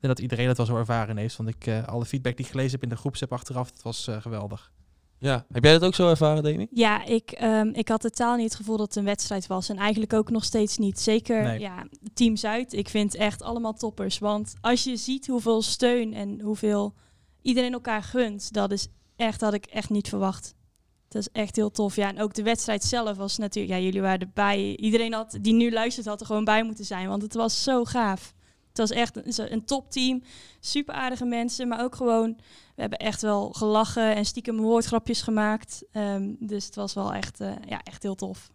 En 0.00 0.08
dat 0.08 0.18
iedereen 0.18 0.48
het 0.48 0.56
wel 0.56 0.66
zo 0.66 0.76
ervaren 0.76 1.16
heeft. 1.16 1.36
Want 1.36 1.48
ik, 1.48 1.66
eh, 1.66 1.86
alle 1.86 2.04
feedback 2.04 2.36
die 2.36 2.44
ik 2.44 2.50
gelezen 2.50 2.72
heb 2.72 2.82
in 2.82 2.88
de 2.88 2.96
groepsapp 2.96 3.32
achteraf, 3.32 3.70
dat 3.70 3.82
was 3.82 4.06
eh, 4.06 4.20
geweldig. 4.20 4.72
Ja, 5.20 5.44
heb 5.52 5.64
jij 5.64 5.72
dat 5.72 5.84
ook 5.84 5.94
zo 5.94 6.08
ervaren, 6.08 6.42
Demi? 6.42 6.66
Ja, 6.70 7.04
ik, 7.04 7.30
ehm, 7.30 7.68
ik 7.72 7.88
had 7.88 8.00
totaal 8.00 8.36
niet 8.36 8.44
het 8.44 8.54
gevoel 8.54 8.76
dat 8.76 8.86
het 8.86 8.96
een 8.96 9.04
wedstrijd 9.04 9.46
was. 9.46 9.68
En 9.68 9.76
eigenlijk 9.76 10.12
ook 10.12 10.30
nog 10.30 10.44
steeds 10.44 10.78
niet. 10.78 11.00
Zeker 11.00 11.42
Nee. 11.42 11.60
ja, 11.60 11.86
Team 12.14 12.36
Zuid. 12.36 12.72
Ik 12.72 12.88
vind 12.88 13.14
echt 13.14 13.42
allemaal 13.42 13.72
toppers. 13.72 14.18
Want 14.18 14.54
als 14.60 14.84
je 14.84 14.96
ziet 14.96 15.26
hoeveel 15.26 15.62
steun 15.62 16.14
en 16.14 16.40
hoeveel 16.40 16.94
iedereen 17.42 17.72
elkaar 17.72 18.02
gunt, 18.02 18.52
dat 18.52 18.72
is 18.72 18.88
echt, 19.16 19.40
had 19.40 19.54
ik 19.54 19.66
echt 19.66 19.90
niet 19.90 20.08
verwacht. 20.08 20.54
Dat 21.08 21.22
is 21.22 21.28
echt 21.32 21.56
heel 21.56 21.70
tof. 21.70 21.96
Ja, 21.96 22.08
en 22.08 22.20
ook 22.20 22.34
de 22.34 22.42
wedstrijd 22.42 22.84
zelf 22.84 23.16
was 23.16 23.38
natuurlijk, 23.38 23.74
ja, 23.74 23.84
jullie 23.84 24.00
waren 24.00 24.20
erbij. 24.20 24.76
Iedereen 24.76 25.12
had, 25.12 25.38
die 25.40 25.54
nu 25.54 25.72
luistert 25.72 26.06
had 26.06 26.20
er 26.20 26.26
gewoon 26.26 26.44
bij 26.44 26.62
moeten 26.62 26.84
zijn, 26.84 27.08
want 27.08 27.22
het 27.22 27.34
was 27.34 27.62
zo 27.62 27.84
gaaf. 27.84 28.34
Het 28.78 28.88
was 28.88 28.98
echt 28.98 29.38
een, 29.38 29.52
een 29.52 29.64
topteam, 29.64 30.22
super 30.60 30.94
aardige 30.94 31.24
mensen, 31.24 31.68
maar 31.68 31.82
ook 31.82 31.94
gewoon, 31.94 32.36
we 32.74 32.80
hebben 32.80 32.98
echt 32.98 33.22
wel 33.22 33.52
gelachen 33.52 34.14
en 34.14 34.24
stiekem 34.24 34.56
woordgrapjes 34.56 35.22
gemaakt. 35.22 35.84
Ehm, 35.92 36.34
dus 36.38 36.64
het 36.64 36.74
was 36.74 36.94
wel 36.94 37.14
echt, 37.14 37.40
eh, 37.40 37.52
ja, 37.68 37.82
echt 37.82 38.02
heel 38.02 38.14
tof. 38.14 38.50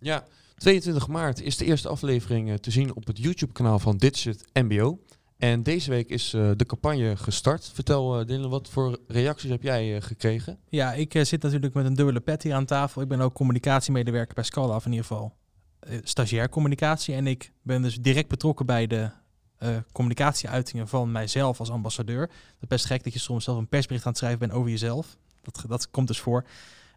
Ja, 0.00 0.24
22 0.56 1.08
maart 1.08 1.40
is 1.40 1.56
de 1.56 1.64
eerste 1.64 1.88
aflevering 1.88 2.50
eh, 2.50 2.54
te 2.54 2.70
zien 2.70 2.94
op 2.94 3.06
het 3.06 3.18
YouTube-kanaal 3.18 3.78
van 3.78 3.96
Dit 3.96 4.14
is 4.14 4.24
het 4.24 4.44
MBO. 4.52 4.98
En 5.36 5.62
deze 5.62 5.90
week 5.90 6.08
is 6.08 6.34
eh, 6.34 6.50
de 6.56 6.66
campagne 6.66 7.16
gestart. 7.16 7.70
Vertel, 7.74 8.20
eh 8.20 8.26
Dylan, 8.26 8.50
wat 8.50 8.68
voor 8.68 8.98
reacties 9.06 9.50
heb 9.50 9.62
jij 9.62 9.96
eh, 9.96 10.02
gekregen? 10.02 10.58
Ja, 10.68 10.92
ik 10.92 11.14
eh, 11.14 11.24
zit 11.24 11.42
natuurlijk 11.42 11.74
met 11.74 11.86
een 11.86 11.94
dubbele 11.94 12.20
pet 12.20 12.42
hier 12.42 12.54
aan 12.54 12.64
tafel. 12.64 13.02
Ik 13.02 13.08
ben 13.08 13.20
ook 13.20 13.34
communicatiemedewerker 13.34 14.34
bij 14.34 14.44
Scala, 14.44 14.76
of 14.76 14.84
in 14.84 14.90
ieder 14.90 15.06
geval 15.06 15.36
eh, 15.80 15.98
stagiair 16.02 16.48
communicatie. 16.48 17.14
En 17.14 17.26
ik 17.26 17.52
ben 17.62 17.82
dus 17.82 17.96
direct 17.96 18.28
betrokken 18.28 18.66
bij 18.66 18.86
de 18.86 19.10
eh, 19.58 19.76
communicatieuitingen 19.92 20.88
van 20.88 21.12
mijzelf 21.12 21.58
als 21.58 21.70
ambassadeur. 21.70 22.20
Het 22.20 22.60
is 22.60 22.68
best 22.68 22.84
gek 22.84 23.04
dat 23.04 23.12
je 23.12 23.18
soms 23.18 23.44
zelf 23.44 23.58
een 23.58 23.68
persbericht 23.68 24.04
aan 24.04 24.10
het 24.10 24.20
schrijven 24.20 24.40
bent 24.40 24.52
over 24.52 24.70
jezelf. 24.70 25.16
Dat, 25.42 25.64
dat 25.68 25.90
komt 25.90 26.06
dus 26.06 26.20
voor. 26.20 26.44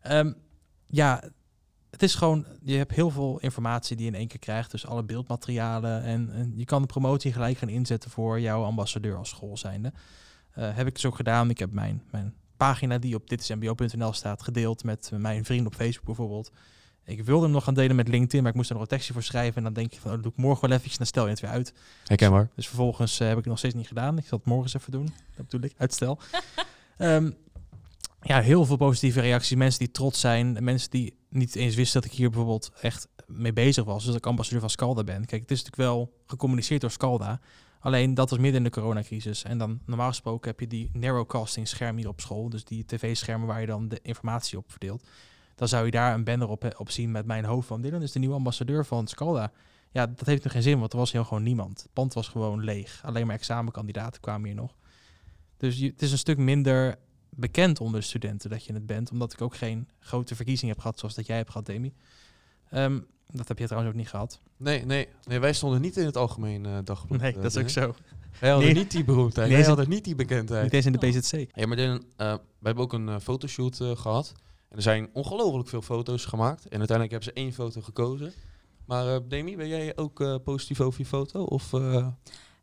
Ehm, 0.01 0.33
ja, 0.87 1.23
het 1.89 2.03
is 2.03 2.15
gewoon, 2.15 2.45
je 2.63 2.75
hebt 2.75 2.91
heel 2.91 3.09
veel 3.09 3.39
informatie 3.39 3.95
die 3.95 4.05
je 4.05 4.11
in 4.11 4.17
één 4.17 4.27
keer 4.27 4.39
krijgt. 4.39 4.71
Dus 4.71 4.85
alle 4.85 5.03
beeldmaterialen. 5.03 6.03
En, 6.03 6.31
en 6.33 6.53
je 6.55 6.65
kan 6.65 6.81
de 6.81 6.87
promotie 6.87 7.33
gelijk 7.33 7.57
gaan 7.57 7.69
inzetten 7.69 8.11
voor 8.11 8.39
jouw 8.39 8.63
ambassadeur 8.63 9.15
als 9.15 9.29
school 9.29 9.57
zijnde. 9.57 9.93
Eh, 10.51 10.75
heb 10.75 10.87
ik 10.87 10.93
dus 10.93 11.05
ook 11.05 11.15
gedaan. 11.15 11.49
Ik 11.49 11.59
heb 11.59 11.71
mijn, 11.71 12.03
mijn 12.11 12.33
pagina 12.57 12.97
die 12.97 13.15
op 13.15 13.29
ditismbo.nl 13.29 14.13
staat 14.13 14.43
gedeeld 14.43 14.83
met 14.83 15.11
mijn 15.13 15.45
vrienden 15.45 15.67
op 15.67 15.75
Facebook 15.75 16.05
bijvoorbeeld. 16.05 16.51
Ik 17.07 17.23
wilde 17.23 17.43
hem 17.43 17.51
nog 17.51 17.63
gaan 17.63 17.73
delen 17.73 17.95
met 17.95 18.07
LinkedIn, 18.07 18.41
maar 18.41 18.51
ik 18.51 18.57
moest 18.57 18.69
er 18.69 18.75
nog 18.75 18.83
een 18.83 18.89
tekstje 18.89 19.13
voor 19.13 19.23
schrijven. 19.23 19.55
En 19.55 19.63
dan 19.63 19.73
denk 19.73 19.93
je 19.93 19.99
van, 19.99 20.09
oh, 20.09 20.15
dat 20.15 20.23
doe 20.23 20.31
ik 20.31 20.37
morgen 20.37 20.61
wel 20.61 20.71
eventjes, 20.71 20.97
dan 20.97 21.07
stel 21.07 21.23
je 21.23 21.29
het 21.29 21.39
weer 21.39 21.49
uit. 21.49 21.73
Herkenbaar. 22.03 22.49
Dus 22.55 22.67
vervolgens 22.67 23.19
eh, 23.19 23.27
heb 23.27 23.37
ik 23.37 23.43
het 23.43 23.47
nog 23.47 23.57
steeds 23.57 23.73
niet 23.73 23.87
gedaan. 23.87 24.17
Ik 24.17 24.25
zal 24.25 24.37
het 24.37 24.47
morgen 24.47 24.65
eens 24.65 24.73
even 24.73 24.91
doen. 24.91 25.13
Dat 25.35 25.47
bedoel 25.49 25.69
ik, 25.69 25.75
uitstel. 25.77 26.19
Ehm, 26.97 27.31
ja, 28.21 28.41
heel 28.41 28.65
veel 28.65 28.77
positieve 28.77 29.19
reacties. 29.19 29.57
Mensen 29.57 29.79
die 29.79 29.91
trots 29.91 30.19
zijn. 30.19 30.63
Mensen 30.63 30.89
die 30.89 31.17
niet 31.29 31.55
eens 31.55 31.75
wisten 31.75 32.01
dat 32.01 32.11
ik 32.11 32.17
hier 32.17 32.29
bijvoorbeeld 32.29 32.71
echt 32.81 33.07
mee 33.27 33.53
bezig 33.53 33.83
was. 33.83 33.97
Dus 33.97 34.05
dat 34.05 34.15
ik 34.15 34.25
ambassadeur 34.25 34.59
van 34.61 34.69
Scalda 34.69 35.03
ben. 35.03 35.25
Kijk, 35.25 35.41
het 35.41 35.51
is 35.51 35.63
natuurlijk 35.63 35.89
wel 35.89 36.13
gecommuniceerd 36.25 36.81
door 36.81 36.91
Scalda. 36.91 37.39
Alleen 37.79 38.13
dat 38.13 38.29
was 38.29 38.39
midden 38.39 38.57
in 38.57 38.63
de 38.63 38.79
coronacrisis. 38.79 39.43
En 39.43 39.57
dan 39.57 39.79
normaal 39.85 40.07
gesproken 40.07 40.49
heb 40.49 40.59
je 40.59 40.67
die 40.67 40.89
narrowcasting 40.93 41.67
scherm 41.67 41.97
hier 41.97 42.07
op 42.07 42.21
school. 42.21 42.49
Dus 42.49 42.63
die 42.63 42.85
tv-schermen 42.85 43.47
waar 43.47 43.61
je 43.61 43.67
dan 43.67 43.87
de 43.87 43.99
informatie 44.01 44.57
op 44.57 44.71
verdeelt. 44.71 45.03
Dan 45.57 45.67
zou 45.67 45.85
je 45.85 45.91
daar 45.91 46.13
een 46.13 46.23
banner 46.23 46.47
op, 46.47 46.73
op 46.77 46.89
zien 46.89 47.11
met 47.11 47.25
mijn 47.25 47.45
hoofd 47.45 47.67
van 47.67 47.81
Dylan 47.81 48.01
is 48.01 48.11
de 48.11 48.19
nieuwe 48.19 48.35
ambassadeur 48.35 48.85
van 48.85 49.07
Scalda. 49.07 49.51
Ja, 49.91 50.05
dat 50.07 50.25
heeft 50.25 50.43
nog 50.43 50.53
geen 50.53 50.61
zin, 50.61 50.79
want 50.79 50.91
er 50.93 50.97
was 50.99 51.11
heel 51.11 51.23
gewoon 51.23 51.43
niemand. 51.43 51.81
Het 51.81 51.93
pand 51.93 52.13
was 52.13 52.27
gewoon 52.27 52.63
leeg. 52.63 53.01
Alleen 53.03 53.27
maar 53.27 53.35
examenkandidaten 53.35 54.21
kwamen 54.21 54.45
hier 54.47 54.55
nog. 54.55 54.75
Dus 55.57 55.77
je, 55.77 55.87
het 55.87 56.01
is 56.01 56.11
een 56.11 56.17
stuk 56.17 56.37
minder 56.37 56.95
bekend 57.29 57.79
onder 57.81 57.99
de 57.99 58.05
studenten 58.05 58.49
dat 58.49 58.65
je 58.65 58.73
het 58.73 58.85
bent. 58.85 59.11
Omdat 59.11 59.33
ik 59.33 59.41
ook 59.41 59.55
geen 59.55 59.87
grote 59.99 60.35
verkiezing 60.35 60.71
heb 60.71 60.79
gehad 60.79 60.99
zoals 60.99 61.15
dat 61.15 61.25
jij 61.25 61.37
hebt 61.37 61.49
gehad, 61.49 61.65
Demi. 61.65 61.93
Ehm, 62.69 62.99
dat 63.27 63.47
heb 63.47 63.57
je 63.59 63.65
trouwens 63.65 63.93
ook 63.93 63.99
niet 63.99 64.09
gehad. 64.09 64.41
Nee, 64.57 64.85
nee, 64.85 65.07
nee, 65.23 65.39
wij 65.39 65.53
stonden 65.53 65.81
niet 65.81 65.97
in 65.97 66.05
het 66.05 66.17
algemeen 66.17 66.65
uh, 66.65 66.77
dagblad. 66.83 67.19
Nee, 67.21 67.33
dat 67.33 67.45
is 67.45 67.57
ook 67.57 67.69
zo. 67.69 67.95
Wij 68.39 68.49
hadden 68.49 68.67
Nee. 68.67 68.77
niet 68.77 68.91
die 68.91 69.03
beroemdheid. 69.03 69.47
Nee, 69.47 69.57
wij 69.57 69.67
hadden 69.67 69.89
niet 69.89 70.03
die 70.03 70.15
bekendheid. 70.15 70.63
Niet 70.63 70.73
eens 70.73 70.85
in 70.85 70.91
de 70.91 71.07
PZC. 71.07 71.55
Ja, 71.55 71.67
maar 71.67 71.77
Dylan, 71.77 72.03
eh, 72.15 72.33
we 72.33 72.65
hebben 72.65 72.83
ook 72.83 72.93
een 72.93 73.09
eh, 73.09 73.19
fotoshoot 73.19 73.79
eh, 73.79 73.95
gehad. 73.95 74.33
Er 74.69 74.81
zijn 74.81 75.09
ongelooflijk 75.13 75.69
veel 75.69 75.81
foto's 75.81 76.25
gemaakt. 76.25 76.67
En 76.67 76.77
uiteindelijk 76.77 77.11
hebben 77.11 77.33
ze 77.33 77.41
één 77.41 77.53
foto 77.53 77.81
gekozen. 77.81 78.33
Maar 78.87 79.15
eh, 79.15 79.19
Demi, 79.27 79.55
ben 79.55 79.67
jij 79.67 79.97
ook 79.97 80.21
eh, 80.21 80.35
positief 80.43 80.81
over 80.81 80.99
je 80.99 81.05
foto? 81.05 81.43
Of, 81.43 81.73
eh, 81.73 82.07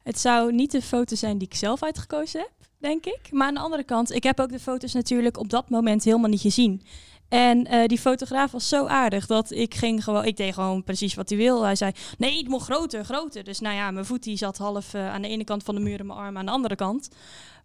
Het 0.03 0.19
zou 0.19 0.53
niet 0.53 0.71
de 0.71 0.83
foto 0.83 1.17
zijn 1.17 1.39
die 1.39 1.49
ik 1.49 1.55
zelf 1.55 1.83
uitgekozen 1.83 2.41
heb, 2.41 2.53
denk 2.79 3.07
ik. 3.07 3.21
Maar 3.31 3.47
aan 3.49 3.55
de 3.55 3.61
andere 3.61 3.85
kant, 3.85 4.13
ik 4.13 4.23
heb 4.23 4.41
ook 4.41 4.51
de 4.51 4.59
foto's 4.59 4.93
natuurlijk 4.93 5.39
op 5.39 5.51
dat 5.51 5.71
moment 5.71 6.05
helemaal 6.05 6.31
niet 6.31 6.41
gezien. 6.41 6.83
En 7.29 7.89
die 7.89 7.99
fotograaf 7.99 8.51
was 8.51 8.69
zo 8.69 8.87
aardig 8.87 9.27
dat 9.27 9.51
ik 9.51 9.75
ging 9.75 10.05
gewoon, 10.05 10.25
ik 10.25 10.37
deed 10.37 10.55
gewoon 10.55 10.85
precies 10.85 11.15
wat 11.15 11.29
hij 11.29 11.39
wil. 11.39 11.63
Hij 11.63 11.77
zei, 11.77 11.93
nee, 12.19 12.39
het 12.39 12.49
moet 12.49 12.63
groter, 12.63 13.05
groter. 13.05 13.45
Dus 13.45 13.61
nou 13.61 13.75
ja, 13.75 13.91
mijn 13.91 14.05
voet 14.05 14.23
die 14.23 14.37
zat 14.37 14.59
half 14.59 14.95
aan 14.95 15.23
de 15.23 15.29
ene 15.29 15.45
kant 15.45 15.63
van 15.63 15.75
de 15.75 15.81
muur 15.81 16.01
en 16.01 16.07
mijn 16.07 16.19
arm 16.19 16.37
aan 16.37 16.47
de 16.47 16.53
andere 16.53 16.77
kant. 16.77 17.09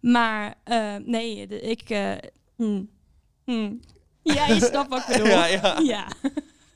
Maar 0.00 0.54
nee, 1.04 1.46
ik, 1.46 1.88
hmm, 2.56 2.88
hmm. 3.44 3.80
ja, 4.38 4.46
je 4.46 4.60
snapt 4.60 4.88
wat 4.88 5.00
ik 5.00 5.06
bedoel. 5.06 5.26
Ja, 5.26 5.46
ja. 5.46 5.78
ja. 5.78 6.08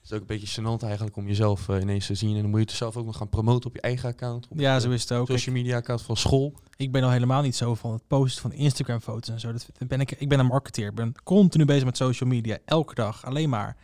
Het 0.05 0.13
is 0.13 0.19
ook 0.19 0.29
een 0.31 0.39
beetje 0.39 0.61
gênant 0.61 0.83
eigenlijk 0.83 1.17
om 1.17 1.27
jezelf 1.27 1.69
eh, 1.69 1.81
ineens 1.81 2.07
te 2.07 2.15
zien. 2.15 2.37
En 2.37 2.43
dan 2.43 2.51
moet 2.51 2.61
je 2.61 2.67
het 2.67 2.75
zelf 2.75 2.97
ook 2.97 3.07
nog 3.07 3.17
gaan 3.17 3.29
promoten 3.29 3.69
op 3.69 3.75
je 3.75 3.81
eigen 3.81 4.09
account. 4.09 4.49
Op 4.49 4.59
Ja, 4.59 4.81
zo 4.81 4.91
is 4.91 5.03
het 5.03 5.13
ook. 5.13 5.27
Social 5.27 5.55
media 5.55 5.77
account 5.77 6.03
van 6.03 6.17
school. 6.17 6.55
ik 6.77 6.93
ben 6.93 7.03
al 7.03 7.11
helemaal 7.11 7.43
niet 7.43 7.57
zo 7.57 7.75
van 7.75 7.93
het 7.93 8.07
posten 8.07 8.43
van 8.43 8.53
Instagram 8.53 9.01
foto's 9.01 9.29
en 9.29 9.41
zo. 9.41 9.53
Dat 9.53 9.89
ben 9.89 10.01
ik, 10.01 10.11
ik 10.11 10.29
ben 10.29 10.39
een 10.39 10.47
marketeer. 10.47 10.89
Ik 10.89 10.95
ben 10.95 11.15
continu 11.23 11.65
bezig 11.65 11.85
met 11.85 11.97
social 11.97 12.29
media. 12.29 12.59
Elke 12.65 12.95
dag. 12.95 13.27
Alleen 13.27 13.49
maar. 13.49 13.77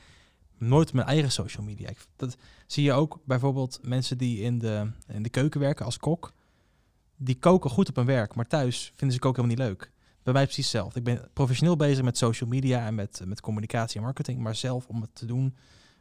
Nooit 0.59 0.89
op 0.89 0.95
mijn 0.95 1.07
eigen 1.07 1.33
social 1.33 1.65
media. 1.65 1.89
Ik, 1.89 1.99
dat 2.17 2.37
zie 2.67 2.85
je 2.85 2.93
ook 2.93 3.19
bijvoorbeeld 3.25 3.79
mensen 3.83 4.19
die 4.19 4.41
in 4.41 4.59
de, 4.59 4.91
in 5.09 5.23
de 5.23 5.29
keuken 5.29 5.61
werken 5.61 5.85
als 5.85 5.99
kok. 5.99 6.33
Die 7.17 7.39
koken 7.39 7.71
goed 7.71 7.89
op 7.89 7.97
hun 7.97 8.07
werk. 8.07 8.35
Maar 8.35 8.47
thuis 8.47 8.93
vinden 8.97 9.17
ze 9.17 9.23
koken 9.23 9.43
helemaal 9.43 9.67
niet 9.67 9.79
leuk. 9.79 9.91
Bij 10.23 10.33
mij 10.33 10.45
precies 10.45 10.65
hetzelfde. 10.65 10.99
Ik 10.99 11.05
ben 11.05 11.29
professioneel 11.33 11.77
bezig 11.77 12.05
met 12.05 12.19
social 12.19 12.49
media 12.49 12.87
en 12.87 12.95
met, 12.95 13.23
met 13.25 13.41
communicatie 13.41 13.97
en 13.97 14.03
marketing. 14.03 14.39
Maar 14.39 14.55
zelf 14.55 14.87
om 14.87 15.01
het 15.01 15.15
te 15.15 15.27
doen, 15.27 15.57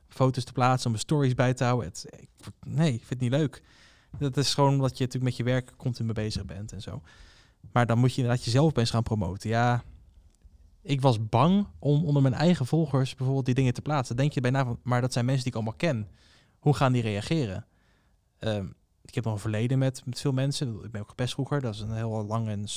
foto's 0.07 0.43
te 0.43 0.51
plaatsen, 0.51 0.85
om 0.85 0.91
mijn 0.91 1.03
stories 1.03 1.33
bij 1.33 1.53
te 1.53 1.63
houden. 1.63 1.87
Het, 1.87 2.05
ik, 2.19 2.29
nee, 2.65 2.93
ik 2.93 2.97
vind 3.05 3.09
het 3.09 3.19
niet 3.19 3.31
leuk. 3.31 3.63
Dat 4.17 4.37
is 4.37 4.53
gewoon 4.53 4.73
omdat 4.73 4.97
je 4.97 5.03
natuurlijk 5.03 5.31
met 5.31 5.37
je 5.37 5.43
werk 5.43 5.73
continu 5.77 6.13
bezig 6.13 6.45
bent 6.45 6.71
en 6.71 6.81
zo. 6.81 7.01
Maar 7.71 7.85
dan 7.85 7.97
moet 7.99 8.13
je 8.13 8.21
inderdaad 8.21 8.45
jezelf 8.45 8.69
opeens 8.69 8.89
gaan 8.89 9.03
promoten. 9.03 9.49
Ja, 9.49 9.83
ik 10.81 11.01
was 11.01 11.29
bang 11.29 11.67
om 11.79 12.05
onder 12.05 12.21
mijn 12.21 12.33
eigen 12.33 12.65
volgers 12.65 13.15
bijvoorbeeld 13.15 13.45
die 13.45 13.55
dingen 13.55 13.73
te 13.73 13.81
plaatsen. 13.81 14.15
Denk 14.15 14.33
je 14.33 14.41
bijna 14.41 14.65
van, 14.65 14.79
maar 14.83 15.01
dat 15.01 15.13
zijn 15.13 15.25
mensen 15.25 15.43
die 15.43 15.51
ik 15.53 15.57
allemaal 15.57 15.79
ken. 15.79 16.07
Hoe 16.59 16.75
gaan 16.75 16.91
die 16.91 17.01
reageren? 17.01 17.65
Ehm, 18.37 18.67
ik 19.01 19.15
heb 19.15 19.23
nog 19.23 19.33
een 19.33 19.39
verleden 19.39 19.77
met, 19.77 20.05
met 20.05 20.19
veel 20.19 20.31
mensen. 20.31 20.83
Ik 20.83 20.91
ben 20.91 21.01
ook 21.01 21.09
gepest 21.09 21.33
vroeger. 21.33 21.61
Dat 21.61 21.73
is 21.73 21.79
een 21.79 21.93
heel 21.93 22.25
lang 22.25 22.47
en 22.47 22.67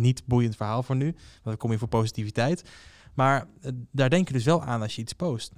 niet 0.00 0.22
boeiend 0.26 0.56
verhaal 0.56 0.82
voor 0.82 0.96
nu. 0.96 1.04
Want 1.12 1.42
dan 1.42 1.56
kom 1.56 1.70
je 1.70 1.78
voor 1.78 1.88
positiviteit. 1.88 2.62
Maar 3.14 3.46
eh, 3.60 3.72
daar 3.92 4.10
denk 4.10 4.26
je 4.26 4.32
dus 4.34 4.44
wel 4.44 4.62
aan 4.62 4.82
als 4.82 4.94
je 4.96 5.02
iets 5.02 5.12
post. 5.12 5.52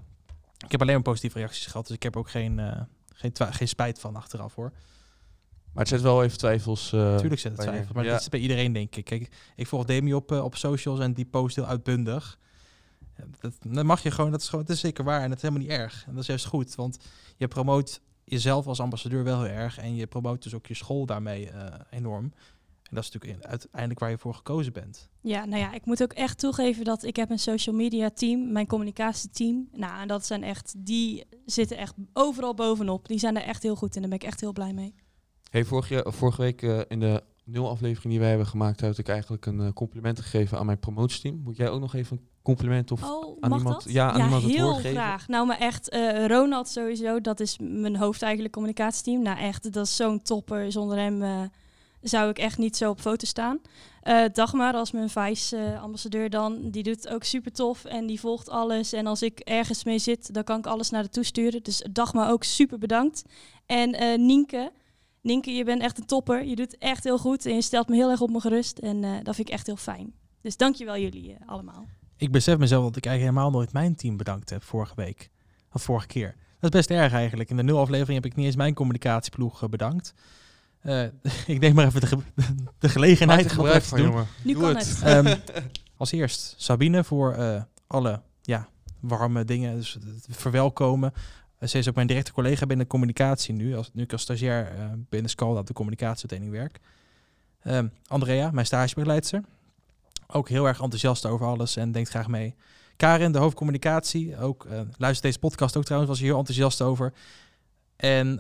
Ik 0.65 0.71
heb 0.71 0.81
alleen 0.81 0.95
maar 0.95 1.03
positieve 1.03 1.39
reacties 1.39 1.67
gehad. 1.67 1.87
Dus 1.87 1.97
ik 1.97 2.03
heb 2.03 2.17
ook 2.17 2.31
geen, 2.31 2.59
eh, 2.59 2.81
geen, 3.15 3.33
geen 3.37 3.69
spijt 3.69 3.99
van 4.01 4.17
achteraf 4.17 4.55
hoor. 4.55 4.73
Maar 5.73 5.83
het 5.85 5.89
zet 5.89 6.01
wel 6.01 6.23
even 6.25 6.39
twijfels. 6.39 6.93
eh, 6.93 7.17
Tuurlijk 7.17 7.41
zit 7.41 7.53
het 7.53 7.61
twijfels, 7.61 7.93
maar 7.93 8.05
Ja. 8.05 8.11
dat 8.11 8.21
is 8.21 8.29
bij 8.29 8.41
iedereen 8.41 8.73
denk 8.73 8.97
ik. 8.97 9.05
Kijk, 9.05 9.29
ik 9.57 9.67
volg 9.67 9.85
Demi 9.85 10.15
op, 10.15 10.31
op 10.33 10.57
socials 10.57 10.99
en 11.01 11.13
die 11.15 11.25
post 11.25 11.57
heel 11.57 11.67
uitbundig. 11.67 12.39
Dat, 13.41 13.55
dat 13.67 13.85
mag 13.85 14.03
je 14.03 14.11
gewoon, 14.11 14.31
dat 14.31 14.41
is 14.41 14.49
gewoon, 14.49 14.65
dat 14.65 14.75
is 14.75 14.81
zeker 14.81 15.05
waar 15.05 15.23
en 15.23 15.29
dat 15.29 15.37
is 15.37 15.43
helemaal 15.43 15.63
niet 15.67 15.73
erg. 15.73 16.05
En 16.07 16.13
dat 16.13 16.21
is 16.21 16.27
juist 16.27 16.45
goed, 16.47 16.75
want 16.75 16.99
je 17.37 17.49
promoot 17.49 18.01
jezelf 18.25 18.67
als 18.67 18.81
ambassadeur 18.81 19.25
wel 19.25 19.43
heel 19.43 19.53
erg 19.55 19.79
en 19.79 19.95
je 19.95 20.07
promoot 20.07 20.43
dus 20.43 20.55
ook 20.55 20.67
je 20.67 20.75
school 20.75 21.07
daarmee 21.07 21.51
enorm. 21.91 22.33
En 22.91 22.97
dat 22.97 23.05
is 23.05 23.11
natuurlijk 23.11 23.43
in- 23.45 23.51
uiteindelijk 23.51 24.01
waar 24.01 24.11
je 24.11 24.19
voor 24.19 24.35
gekozen 24.35 24.73
bent. 24.73 25.09
Ja, 25.21 25.45
nou 25.45 25.61
ja, 25.61 25.73
ik 25.73 25.85
moet 25.85 26.03
ook 26.03 26.13
echt 26.13 26.39
toegeven 26.39 26.85
dat 26.85 27.03
ik 27.03 27.17
heb 27.17 27.31
een 27.31 27.39
social 27.39 27.75
media 27.75 28.11
team, 28.11 28.53
mijn 28.53 28.67
communicatieteam. 28.67 29.69
Nou, 29.73 30.01
en 30.01 30.09
dat 30.09 30.27
zijn 30.27 30.43
echt, 30.43 30.75
die 30.77 31.25
zitten 31.47 31.77
echt 31.77 31.95
overal 32.13 32.55
bovenop. 32.55 33.09
Die 33.09 33.19
zijn 33.19 33.37
er 33.37 33.43
echt 33.43 33.63
heel 33.63 33.77
goed 33.77 33.95
in. 33.95 34.01
Daar 34.01 34.11
ben 34.11 34.19
ik 34.19 34.25
echt 34.27 34.41
heel 34.41 34.53
blij 34.53 34.73
mee. 34.73 34.95
Hey, 35.51 35.65
vorige, 35.65 36.05
vorige 36.09 36.41
week 36.43 36.63
eh, 36.63 36.81
in 36.89 37.01
de 37.01 37.23
nul 37.45 37.69
aflevering 37.71 38.11
die 38.13 38.19
wij 38.21 38.29
hebben 38.29 38.47
gemaakt, 38.47 38.81
had 38.81 38.99
ik 38.99 39.09
eigenlijk 39.09 39.47
een 39.47 39.61
eh, 39.61 39.73
compliment 39.73 40.21
gegeven 40.21 40.59
aan 40.59 40.67
mijn 40.67 40.79
promotieteam. 40.79 41.41
Moet 41.45 41.57
jij 41.57 41.69
ook 41.71 41.81
nog 41.81 41.95
even 41.95 42.17
een 42.17 42.29
compliment 42.43 42.91
of 42.91 43.03
Oh, 43.03 43.37
aan 43.41 43.51
mag 43.51 43.59
iemand- 43.59 43.85
dat? 43.85 43.93
ja, 43.93 44.11
aan 44.13 44.21
iemand 44.25 44.43
het 44.43 44.53
heel 44.53 44.65
woord 44.65 44.77
geven? 44.77 44.91
graag. 44.91 45.29
Nou, 45.29 45.47
maar 45.47 45.59
echt, 45.59 45.89
eh, 45.89 46.27
Ronald 46.27 46.69
sowieso, 46.69 47.21
dat 47.21 47.41
is 47.41 47.59
mijn 47.61 47.97
hoofd 47.97 48.23
eigenlijk 48.23 48.53
communicatieteam. 48.55 49.23
Nou 49.23 49.39
echt, 49.39 49.73
dat 49.73 49.87
is 49.87 49.97
zo'n 49.97 50.23
topper. 50.23 50.73
Zonder 50.73 50.99
hem 50.99 51.23
eh, 51.23 51.43
zou 52.03 52.31
ik 52.31 52.39
echt 52.39 52.59
niet 52.59 52.77
zo 52.77 52.91
op 52.91 53.01
foto 53.01 53.27
staan. 53.27 53.61
Eh, 54.01 54.25
Dagmar 54.33 54.75
als 54.75 54.93
mijn 54.93 55.11
vice-ambassadeur 55.11 56.31
dan, 56.31 56.71
die 56.71 56.83
doet 56.83 57.09
ook 57.09 57.25
super 57.25 57.53
tof 57.53 57.85
en 57.85 58.07
die 58.07 58.21
volgt 58.21 58.49
alles. 58.49 58.93
En 58.93 59.07
als 59.07 59.23
ik 59.23 59.41
ergens 59.41 59.85
mee 59.85 59.99
zit, 59.99 60.35
dan 60.35 60.45
kan 60.45 60.59
ik 60.59 60.67
alles 60.67 60.91
naar 60.91 61.03
de 61.03 61.09
toe 61.09 61.25
sturen. 61.25 61.63
Dus 61.63 61.85
Dagmar 61.91 62.31
ook 62.31 62.45
super 62.45 62.79
bedankt. 62.79 63.23
En 63.67 63.95
eh, 63.95 64.19
Nienke, 65.23 65.51
je 65.51 65.65
bent 65.65 65.83
echt 65.83 65.99
een 65.99 66.07
topper. 66.07 66.45
Je 66.45 66.57
doet 66.57 66.79
echt 66.79 67.05
heel 67.05 67.19
goed 67.19 67.47
en 67.47 67.55
je 67.55 67.63
stelt 67.63 67.89
me 67.89 67.97
heel 67.97 68.11
erg 68.11 68.21
op 68.21 68.31
me 68.31 68.41
gerust. 68.41 68.79
En 68.79 69.05
eh, 69.05 69.11
dat 69.23 69.35
vind 69.35 69.49
ik 69.49 69.55
echt 69.55 69.67
heel 69.67 69.77
fijn. 69.77 70.13
Dus 70.41 70.57
dankjewel 70.57 70.99
jullie 70.99 71.33
eh, 71.33 71.49
allemaal. 71.49 71.87
Ik 72.17 72.33
besef 72.33 72.59
mezelf 72.59 72.85
dat 72.85 72.97
ik 72.97 73.07
eigenlijk 73.07 73.37
helemaal 73.37 73.59
nooit 73.59 73.73
mijn 73.73 73.97
team 73.97 74.17
bedankt 74.17 74.51
heb 74.51 74.63
vorige 74.63 74.95
week. 74.97 75.31
Of 75.73 75.83
vorige 75.83 76.07
keer. 76.07 76.37
Dat 76.61 76.75
is 76.75 76.87
best 76.87 76.91
erg 76.91 77.13
eigenlijk. 77.13 77.51
In 77.51 77.57
de 77.57 77.63
nul 77.63 77.79
aflevering 77.79 78.23
heb 78.23 78.31
ik 78.31 78.37
niet 78.37 78.47
eens 78.47 78.57
mijn 78.57 78.75
communicatieploeg 78.75 79.63
eh, 79.63 79.69
bedankt. 79.69 80.15
Eh, 80.81 81.03
ik 81.55 81.61
neem 81.61 81.75
maar 81.75 81.87
even 81.87 82.01
de, 82.01 82.07
ge- 82.07 82.19
de 82.79 82.89
gelegenheid 82.89 83.45
om 83.45 83.51
gebruik 83.51 83.83
te 83.83 83.89
van, 83.89 83.99
doen. 83.99 84.07
jongen. 84.09 84.27
Nu 84.45 84.53
Doe 84.53 84.63
kan 84.63 84.77
het. 84.77 84.89
het. 84.89 85.03
Ehm, 85.03 85.37
als 85.97 86.13
eerst 86.13 86.55
Sabine 86.59 87.05
voor 87.05 87.33
eh, 87.33 87.63
alle 87.87 88.21
ja, 88.43 88.69
warme 89.01 89.45
dingen, 89.45 89.77
dus 89.77 89.93
het 89.93 90.27
verwelkomen. 90.37 91.13
Eh, 91.59 91.69
ze 91.69 91.79
is 91.79 91.89
ook 91.89 91.95
mijn 91.95 92.07
directe 92.07 92.33
collega 92.33 92.67
binnen 92.67 92.87
communicatie 92.87 93.55
nu, 93.55 93.77
als, 93.77 93.91
nu 93.93 94.03
ik 94.03 94.13
als 94.13 94.23
stagiair 94.23 94.67
eh, 94.79 94.85
binnen 95.09 95.31
Scalda 95.31 95.61
op 95.61 95.67
de 95.67 95.73
communicatietraining 95.73 96.53
werk. 96.53 96.79
Ehm, 97.63 97.87
Andrea, 98.07 98.51
mijn 98.51 98.67
stagebegeleidster. 98.67 99.43
Ook 100.27 100.49
heel 100.49 100.67
erg 100.67 100.81
enthousiast 100.81 101.27
over 101.27 101.47
alles 101.47 101.77
en 101.77 101.93
denkt 101.93 102.09
graag 102.09 102.29
mee. 102.29 102.55
Karin, 102.97 103.33
de 103.33 103.39
hoofdcommunicatie, 103.39 104.39
ook 104.39 104.65
eh, 104.65 104.81
luistert 104.97 105.23
deze 105.23 105.39
podcast 105.39 105.77
ook 105.77 105.85
trouwens, 105.85 106.11
was 106.11 106.21
hier 106.21 106.29
heel 106.31 106.39
enthousiast 106.39 106.81
over. 106.83 107.13
En 107.97 108.39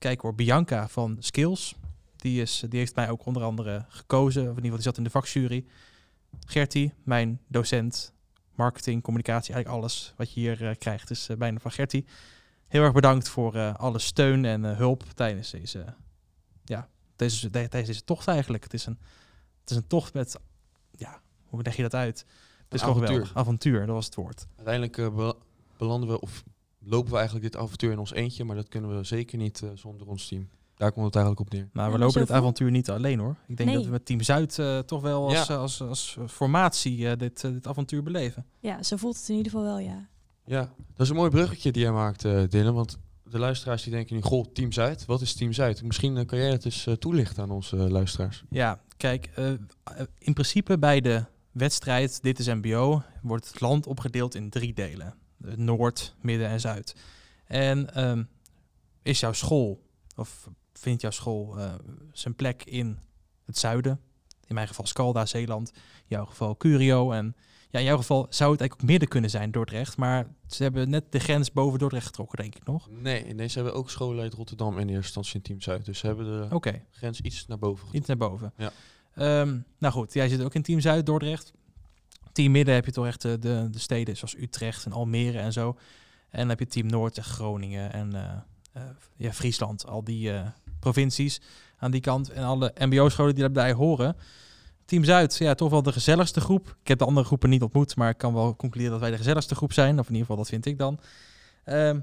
ehm 0.00 0.08
kijk 0.08 0.20
hoor, 0.20 0.34
Bianca 0.34 0.88
van 0.88 1.16
Skills, 1.18 1.74
die, 2.16 2.40
is, 2.40 2.64
die 2.68 2.78
heeft 2.78 2.94
mij 2.94 3.10
ook 3.10 3.26
onder 3.26 3.42
andere 3.42 3.84
gekozen, 3.88 4.42
of 4.42 4.56
in 4.56 4.64
ieder 4.64 4.64
geval 4.64 4.76
die 4.76 4.84
zat 4.86 4.96
in 4.96 5.04
de 5.04 5.10
vakjury. 5.10 5.64
Gertie, 6.46 6.92
mijn 7.02 7.40
docent, 7.48 8.12
marketing, 8.54 9.02
communicatie, 9.02 9.54
eigenlijk 9.54 9.82
alles 9.82 10.14
wat 10.16 10.32
je 10.32 10.40
hier 10.40 10.68
eh, 10.68 10.76
krijgt 10.78 11.10
is 11.10 11.28
eh, 11.28 11.36
bijna 11.36 11.58
van 11.58 11.70
Gertie. 11.70 12.04
Heel 12.68 12.82
erg 12.82 12.92
bedankt 12.92 13.28
voor 13.28 13.54
eh, 13.54 13.74
alle 13.74 13.98
steun 13.98 14.44
en 14.44 14.64
eh, 14.64 14.76
hulp 14.76 15.02
tijdens 15.14 15.50
deze, 15.50 15.84
ja, 16.64 16.88
deze, 17.16 17.50
de- 17.50 17.50
tijdens 17.50 17.86
deze 17.86 18.04
tocht 18.04 18.28
eigenlijk. 18.28 18.62
Het 18.62 18.74
is 18.74 18.86
een, 18.86 18.98
het 19.60 19.70
is 19.70 19.76
een 19.76 19.86
tocht 19.86 20.14
met, 20.14 20.36
ja, 20.90 21.20
hoe 21.46 21.62
leg 21.62 21.76
je 21.76 21.82
dat 21.82 21.94
uit? 21.94 22.24
Het 22.64 22.74
is 22.74 22.80
gewoon 22.80 22.94
avontuur. 22.96 23.16
geweldig. 23.26 23.36
Avontuur, 23.42 23.86
dat 23.86 23.94
was 23.94 24.04
het 24.04 24.14
woord. 24.14 24.46
Uiteindelijk 24.56 24.98
eh, 24.98 25.14
be- 25.14 25.36
belanden 25.78 26.08
we, 26.08 26.20
of 26.20 26.42
lopen 26.90 27.10
we 27.10 27.16
eigenlijk 27.16 27.52
dit 27.52 27.62
avontuur 27.62 27.92
in 27.92 27.98
ons 27.98 28.12
eentje, 28.12 28.44
maar 28.44 28.56
dat 28.56 28.68
kunnen 28.68 28.96
we 28.96 29.04
zeker 29.04 29.38
niet 29.38 29.62
eh, 29.62 29.68
zonder 29.74 30.06
ons 30.06 30.28
team. 30.28 30.48
Daar 30.74 30.92
komt 30.92 31.06
het 31.06 31.14
eigenlijk 31.14 31.46
op 31.46 31.52
neer. 31.52 31.68
Nou, 31.72 31.72
Ja, 31.74 31.84
we 31.84 31.90
maar 31.90 31.98
lopen 32.06 32.18
dit 32.20 32.28
voel- 32.28 32.36
avontuur 32.38 32.70
niet 32.70 32.90
alleen 32.90 33.18
hoor. 33.18 33.36
Ik 33.46 33.56
denk 33.56 33.68
Nee. 33.68 33.74
dat 33.78 33.84
we 33.86 33.90
met 33.90 34.06
Team 34.06 34.20
Zuid 34.20 34.58
eh, 34.58 34.78
toch 34.78 35.02
wel 35.02 35.24
als, 35.28 35.46
Ja. 35.46 35.54
als, 35.56 35.80
als, 35.82 36.16
formatie 36.28 37.08
eh, 37.08 37.16
dit, 37.18 37.40
dit 37.40 37.66
avontuur 37.66 38.02
beleven. 38.02 38.46
Ja, 38.60 38.82
zo 38.82 38.96
voelt 38.96 39.16
het 39.16 39.28
in 39.28 39.36
ieder 39.36 39.52
geval 39.52 39.66
wel, 39.66 39.78
ja. 39.78 40.08
Ja, 40.44 40.60
dat 40.94 41.00
is 41.00 41.08
een 41.08 41.16
mooi 41.16 41.30
bruggetje 41.30 41.72
die 41.72 41.82
jij 41.82 41.92
maakt, 41.92 42.24
eh 42.24 42.42
Dylan. 42.48 42.74
Want 42.74 42.98
de 43.24 43.38
luisteraars 43.38 43.82
die 43.82 43.92
denken 43.92 44.14
nu, 44.16 44.22
goh, 44.22 44.44
Team 44.52 44.72
Zuid, 44.72 45.04
wat 45.06 45.20
is 45.20 45.34
Team 45.34 45.52
Zuid? 45.52 45.82
Misschien 45.82 46.26
kan 46.26 46.38
jij 46.38 46.50
het 46.50 46.64
eens 46.64 46.88
toelichten 46.98 47.42
aan 47.42 47.50
onze 47.50 47.76
luisteraars. 47.76 48.44
Ja, 48.50 48.80
kijk, 48.96 49.30
in 50.18 50.32
principe 50.32 50.78
bij 50.78 51.00
de 51.00 51.24
wedstrijd 51.52 52.22
Dit 52.22 52.38
is 52.38 52.46
MBO 52.46 53.02
wordt 53.22 53.48
het 53.48 53.60
land 53.60 53.86
opgedeeld 53.86 54.34
in 54.34 54.50
drie 54.50 54.72
delen. 54.72 55.14
Noord, 55.40 56.14
Midden 56.20 56.48
en 56.48 56.60
Zuid. 56.60 56.94
En 57.44 57.94
ehm, 57.94 58.22
is 59.02 59.20
jouw 59.20 59.32
school, 59.32 59.82
of 60.16 60.48
vindt 60.72 61.02
jouw 61.02 61.10
school 61.10 61.58
eh, 61.58 61.74
zijn 62.12 62.34
plek 62.34 62.64
in 62.64 62.98
het 63.44 63.58
zuiden? 63.58 64.00
In 64.46 64.54
mijn 64.54 64.68
geval 64.68 64.86
Scalda, 64.86 65.26
Zeeland. 65.26 65.70
In 65.74 65.80
jouw 66.06 66.24
geval 66.24 66.56
Curio. 66.56 67.10
En 67.12 67.36
ja, 67.70 67.78
in 67.78 67.84
jouw 67.84 67.96
geval 67.96 68.26
zou 68.30 68.50
het 68.50 68.60
eigenlijk 68.60 68.72
ook 68.72 68.88
midden 68.88 69.08
kunnen 69.08 69.30
zijn, 69.30 69.50
Dordrecht. 69.50 69.96
Maar 69.96 70.26
ze 70.46 70.62
hebben 70.62 70.90
net 70.90 71.12
de 71.12 71.18
grens 71.18 71.52
boven 71.52 71.78
Dordrecht 71.78 72.06
getrokken, 72.06 72.38
denk 72.38 72.54
ik 72.54 72.64
nog. 72.64 72.88
Nee, 72.90 73.34
nee, 73.34 73.46
ze 73.46 73.54
hebben 73.54 73.74
ook 73.74 73.90
scholen 73.90 74.22
uit 74.22 74.34
Rotterdam 74.34 74.78
in 74.78 74.88
eerste 74.88 74.96
instantie 74.96 75.34
in 75.34 75.42
Team 75.42 75.60
Zuid. 75.60 75.84
Dus 75.84 75.98
ze 75.98 76.06
hebben 76.06 76.50
de 76.50 76.80
grens 76.90 77.20
iets 77.20 77.46
naar 77.46 77.58
boven 77.58 77.86
getrokken. 77.86 77.98
Iets 77.98 78.08
naar 78.08 78.16
boven. 78.16 78.52
Ja. 78.56 78.72
Ehm, 79.14 79.58
nou 79.78 79.94
goed, 79.94 80.12
jij 80.12 80.28
zit 80.28 80.42
ook 80.42 80.54
in 80.54 80.62
Team 80.62 80.80
Zuid, 80.80 81.06
Dordrecht. 81.06 81.52
Team 82.32 82.52
Midden 82.52 82.74
heb 82.74 82.84
je 82.84 82.92
toch 82.92 83.06
echt 83.06 83.22
de, 83.22 83.38
de, 83.38 83.68
de 83.70 83.78
steden 83.78 84.16
zoals 84.16 84.36
Utrecht 84.36 84.84
en 84.84 84.92
Almere 84.92 85.38
en 85.38 85.52
zo. 85.52 85.76
En 86.30 86.38
dan 86.38 86.48
heb 86.48 86.58
je 86.58 86.66
Team 86.66 86.86
Noord 86.86 87.16
en 87.16 87.24
Groningen 87.24 87.92
en 87.92 88.14
eh, 88.14 88.32
eh, 88.72 88.82
ja, 89.16 89.32
Friesland. 89.32 89.86
Al 89.86 90.04
die 90.04 90.32
eh, 90.32 90.46
provincies 90.80 91.40
aan 91.78 91.90
die 91.90 92.00
kant. 92.00 92.30
En 92.30 92.42
alle 92.42 92.74
mbo-scholen 92.78 93.34
die 93.34 93.44
daarbij 93.44 93.72
horen. 93.72 94.16
Team 94.84 95.04
Zuid, 95.04 95.36
ja, 95.36 95.54
toch 95.54 95.70
wel 95.70 95.82
de 95.82 95.92
gezelligste 95.92 96.40
groep. 96.40 96.76
Ik 96.82 96.88
heb 96.88 96.98
de 96.98 97.04
andere 97.04 97.26
groepen 97.26 97.50
niet 97.50 97.62
ontmoet, 97.62 97.96
maar 97.96 98.10
ik 98.10 98.18
kan 98.18 98.34
wel 98.34 98.56
concluderen 98.56 98.92
dat 98.92 99.00
wij 99.00 99.10
de 99.10 99.16
gezelligste 99.16 99.54
groep 99.54 99.72
zijn. 99.72 99.98
Of 99.98 100.06
in 100.06 100.12
ieder 100.14 100.20
geval, 100.20 100.36
dat 100.36 100.48
vind 100.48 100.66
ik 100.66 100.78
dan. 100.78 101.00
Ehm, 101.64 102.00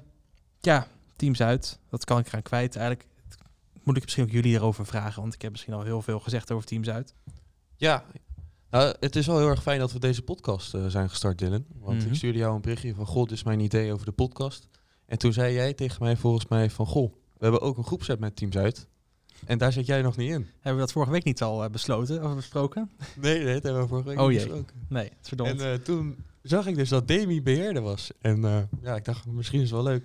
ja, 0.62 0.88
Team 1.15 1.36
Zuid, 1.36 1.79
dat 1.89 2.05
kan 2.05 2.19
ik 2.19 2.27
eraan 2.27 2.41
kwijt. 2.41 2.75
Eigenlijk 2.75 3.10
moet 3.84 3.98
ik 3.98 4.03
misschien 4.03 4.24
ook 4.24 4.31
jullie 4.31 4.55
erover 4.55 4.86
vragen, 4.86 5.22
want 5.22 5.34
ik 5.34 5.41
heb 5.41 5.51
misschien 5.51 5.74
al 5.74 5.84
heel 5.84 6.01
veel 6.01 6.19
gezegd 6.19 6.51
over 6.51 6.65
Team 6.65 6.84
Zuid. 6.84 7.13
Ja, 7.75 8.03
nou, 8.71 8.95
het 9.00 9.15
is 9.15 9.25
wel 9.27 9.38
heel 9.38 9.47
erg 9.50 9.62
fijn 9.62 9.79
dat 9.79 9.91
we 9.91 10.00
deze 10.00 10.21
podcast 10.21 10.74
eh, 10.74 10.86
zijn 10.88 11.09
gestart, 11.09 11.38
Dylan. 11.39 11.65
Want 11.79 11.97
Mhm. 12.00 12.07
ik 12.09 12.15
stuurde 12.15 12.38
jou 12.38 12.55
een 12.55 12.62
berichtje 12.62 12.95
van, 12.95 13.05
goh, 13.05 13.24
dit 13.24 13.31
is 13.31 13.43
mijn 13.43 13.59
idee 13.59 13.93
over 13.93 14.05
de 14.05 14.12
podcast. 14.12 14.67
En 15.05 15.17
toen 15.17 15.33
zei 15.33 15.53
jij 15.53 15.74
tegen 15.74 16.03
mij 16.03 16.15
volgens 16.17 16.47
mij 16.47 16.69
van, 16.69 16.86
goh, 16.86 17.13
we 17.13 17.43
hebben 17.43 17.62
ook 17.62 17.77
een 17.77 17.83
groepset 17.86 18.19
met 18.19 18.36
Team 18.36 18.51
Zuid. 18.51 18.88
En 19.45 19.57
daar 19.57 19.74
zit 19.74 19.86
jij 19.86 20.01
nog 20.01 20.17
niet 20.17 20.29
in. 20.31 20.47
Hebben 20.53 20.74
we 20.74 20.79
dat 20.79 20.91
vorige 20.91 21.12
week 21.12 21.24
niet 21.24 21.41
al 21.41 21.63
eh, 21.63 21.69
besloten 21.69 22.24
of 22.24 22.36
besproken? 22.36 22.89
Nee, 23.21 23.43
nee, 23.43 23.53
dat 23.53 23.63
hebben 23.63 23.81
we 23.81 23.88
vorige 23.88 24.07
week 24.07 24.19
Oh 24.19 24.27
niet 24.27 24.38
jee. 24.39 24.47
besproken. 24.47 24.75
Nee, 24.89 25.12
verdomd. 25.21 25.62
En 25.62 25.71
eh, 25.71 25.79
toen 25.79 26.15
zag 26.41 26.67
ik 26.67 26.75
dus 26.75 26.89
dat 26.89 27.07
Demi 27.07 27.41
beheerder 27.41 27.81
was. 27.81 28.12
En 28.21 28.41
ja, 28.81 28.95
ik 28.95 29.05
dacht, 29.05 29.25
misschien 29.25 29.62
is 29.62 29.69
het 29.71 29.81
wel 29.81 29.91
leuk. 29.91 30.03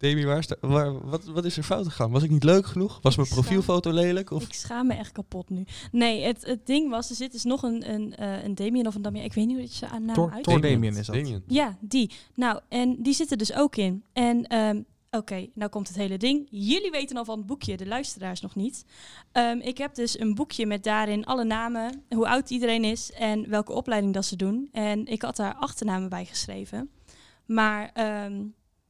Demi, 0.00 0.24
waar 0.24 0.46
waar, 0.60 1.08
wat, 1.08 1.24
wat 1.24 1.44
is 1.44 1.56
er 1.56 1.62
fout 1.62 1.86
gegaan? 1.86 2.10
Was 2.10 2.22
ik 2.22 2.30
niet 2.30 2.44
leuk 2.44 2.66
genoeg? 2.66 2.98
Was 3.02 3.16
mijn 3.16 3.28
profielfoto 3.28 3.92
lelijk? 3.92 4.30
Of? 4.30 4.42
Ik 4.42 4.52
schaam 4.52 4.86
me 4.86 4.94
echt 4.94 5.12
kapot 5.12 5.50
nu. 5.50 5.64
Nee, 5.92 6.22
het, 6.22 6.46
het 6.46 6.66
ding 6.66 6.90
was, 6.90 7.10
er 7.10 7.16
zit 7.16 7.32
dus 7.32 7.44
nog 7.44 7.62
een, 7.62 7.90
een, 7.92 8.16
eh, 8.16 8.44
een 8.44 8.54
Damien 8.54 8.86
of 8.86 8.94
een 8.94 9.02
Damien. 9.02 9.24
Ik 9.24 9.32
weet 9.32 9.46
niet 9.46 9.56
hoe 9.56 9.64
je 9.64 9.72
ze 9.72 9.88
aan 9.88 10.04
naam 10.04 10.30
uit. 10.30 10.44
Thor 10.44 10.60
Damien 10.60 10.96
is 10.96 11.06
dat. 11.06 11.14
Damien. 11.14 11.42
Ja, 11.46 11.76
die. 11.80 12.10
Nou, 12.34 12.60
en 12.68 13.02
die 13.02 13.14
zitten 13.14 13.38
dus 13.38 13.54
ook 13.54 13.76
in. 13.76 14.04
En 14.12 14.46
ehm, 14.46 14.82
oké, 15.10 15.46
nou 15.54 15.70
komt 15.70 15.88
het 15.88 15.96
hele 15.96 16.16
ding. 16.16 16.46
Jullie 16.50 16.90
weten 16.90 17.16
al 17.16 17.24
van 17.24 17.38
het 17.38 17.46
boekje, 17.46 17.76
de 17.76 17.86
luisteraars 17.86 18.40
nog 18.40 18.54
niet. 18.54 18.84
Ehm, 19.32 19.58
ik 19.58 19.78
heb 19.78 19.94
dus 19.94 20.18
een 20.18 20.34
boekje 20.34 20.66
met 20.66 20.84
daarin 20.84 21.24
alle 21.24 21.44
namen, 21.44 22.02
hoe 22.08 22.28
oud 22.28 22.50
iedereen 22.50 22.84
is 22.84 23.12
en 23.12 23.48
welke 23.48 23.72
opleiding 23.72 24.14
dat 24.14 24.24
ze 24.24 24.36
doen. 24.36 24.68
En 24.72 25.06
ik 25.06 25.22
had 25.22 25.36
daar 25.36 25.54
achternamen 25.54 26.08
bij 26.08 26.24
geschreven. 26.24 26.90
Maar 27.46 27.90
ehm, 27.94 28.42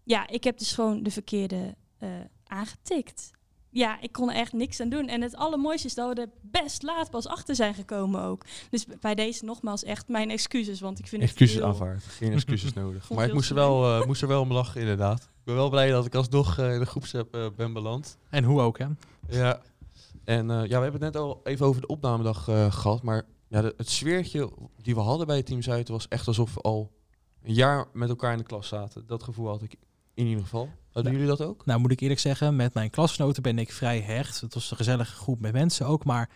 ja, 0.04 0.28
ik 0.28 0.44
heb 0.44 0.58
dus 0.58 0.72
gewoon 0.72 1.02
de 1.02 1.10
verkeerde 1.10 1.74
eh, 1.98 2.08
aangetikt. 2.46 3.30
Ja, 3.72 4.00
ik 4.00 4.12
kon 4.12 4.30
er 4.30 4.36
echt 4.36 4.52
niks 4.52 4.80
aan 4.80 4.88
doen. 4.88 5.08
En 5.08 5.22
het 5.22 5.36
allermooiste 5.36 5.86
is 5.86 5.94
dat 5.94 6.14
we 6.14 6.20
er 6.20 6.28
best 6.40 6.82
laat 6.82 7.10
pas 7.10 7.26
achter 7.26 7.54
zijn 7.54 7.74
gekomen 7.74 8.22
ook. 8.22 8.44
Dus 8.70 8.86
bij 9.00 9.14
deze 9.14 9.44
nogmaals 9.44 9.84
echt 9.84 10.08
mijn 10.08 10.30
excuses, 10.30 10.80
want 10.80 10.98
ik 10.98 11.06
vind 11.06 11.22
Excuses 11.22 11.54
het 11.54 11.62
heel... 11.64 11.72
aanvaard. 11.72 12.02
Geen 12.04 12.32
excuses 12.32 12.72
nodig. 12.82 13.10
Maar 13.10 13.26
ik 13.26 13.32
moest 13.32 13.48
er, 13.48 13.54
wel, 13.54 14.00
eh, 14.00 14.06
moest 14.06 14.22
er 14.22 14.28
wel 14.28 14.40
om 14.40 14.52
lachen, 14.52 14.80
inderdaad. 14.80 15.22
Ik 15.22 15.44
ben 15.44 15.54
wel 15.54 15.70
blij 15.70 15.90
dat 15.90 16.06
ik 16.06 16.14
alsnog 16.14 16.58
eh, 16.58 16.72
in 16.72 16.78
de 16.78 16.86
groepsapp 16.86 17.34
eh, 17.34 17.46
ben 17.56 17.72
beland. 17.72 18.16
En 18.30 18.44
hoe 18.44 18.60
ook, 18.60 18.78
hè? 18.78 18.86
Ja. 19.28 19.60
En 20.24 20.50
eh, 20.50 20.56
ja, 20.56 20.76
we 20.76 20.82
hebben 20.82 20.92
het 20.92 21.12
net 21.12 21.16
al 21.16 21.40
even 21.44 21.66
over 21.66 21.80
de 21.80 21.86
opnamedag 21.86 22.48
eh, 22.48 22.72
gehad. 22.72 23.02
Maar 23.02 23.22
ja, 23.48 23.60
de- 23.62 23.74
het 23.76 23.90
sfeertje 23.90 24.50
die 24.82 24.94
we 24.94 25.00
hadden 25.00 25.26
bij 25.26 25.42
Team 25.42 25.62
Zuid 25.62 25.88
was 25.88 26.08
echt 26.08 26.26
alsof 26.26 26.54
we 26.54 26.60
al 26.60 26.90
een 27.42 27.54
jaar 27.54 27.86
met 27.92 28.08
elkaar 28.08 28.32
in 28.32 28.38
de 28.38 28.44
klas 28.44 28.68
zaten. 28.68 29.06
Dat 29.06 29.22
gevoel 29.22 29.48
had 29.48 29.62
ik 29.62 29.74
in 30.20 30.26
ieder 30.26 30.42
geval. 30.44 30.68
Hadden 30.92 31.12
Ja. 31.12 31.18
jullie 31.18 31.36
dat 31.36 31.46
ook? 31.46 31.66
Nou, 31.66 31.80
moet 31.80 31.90
ik 31.90 32.00
eerlijk 32.00 32.20
zeggen, 32.20 32.56
met 32.56 32.74
mijn 32.74 32.90
klasgenoten 32.90 33.42
ben 33.42 33.58
ik 33.58 33.72
vrij 33.72 34.00
hecht. 34.00 34.40
Het 34.40 34.54
was 34.54 34.70
een 34.70 34.76
gezellige 34.76 35.14
groep 35.14 35.40
met 35.40 35.52
mensen 35.52 35.86
ook, 35.86 36.04
maar 36.04 36.30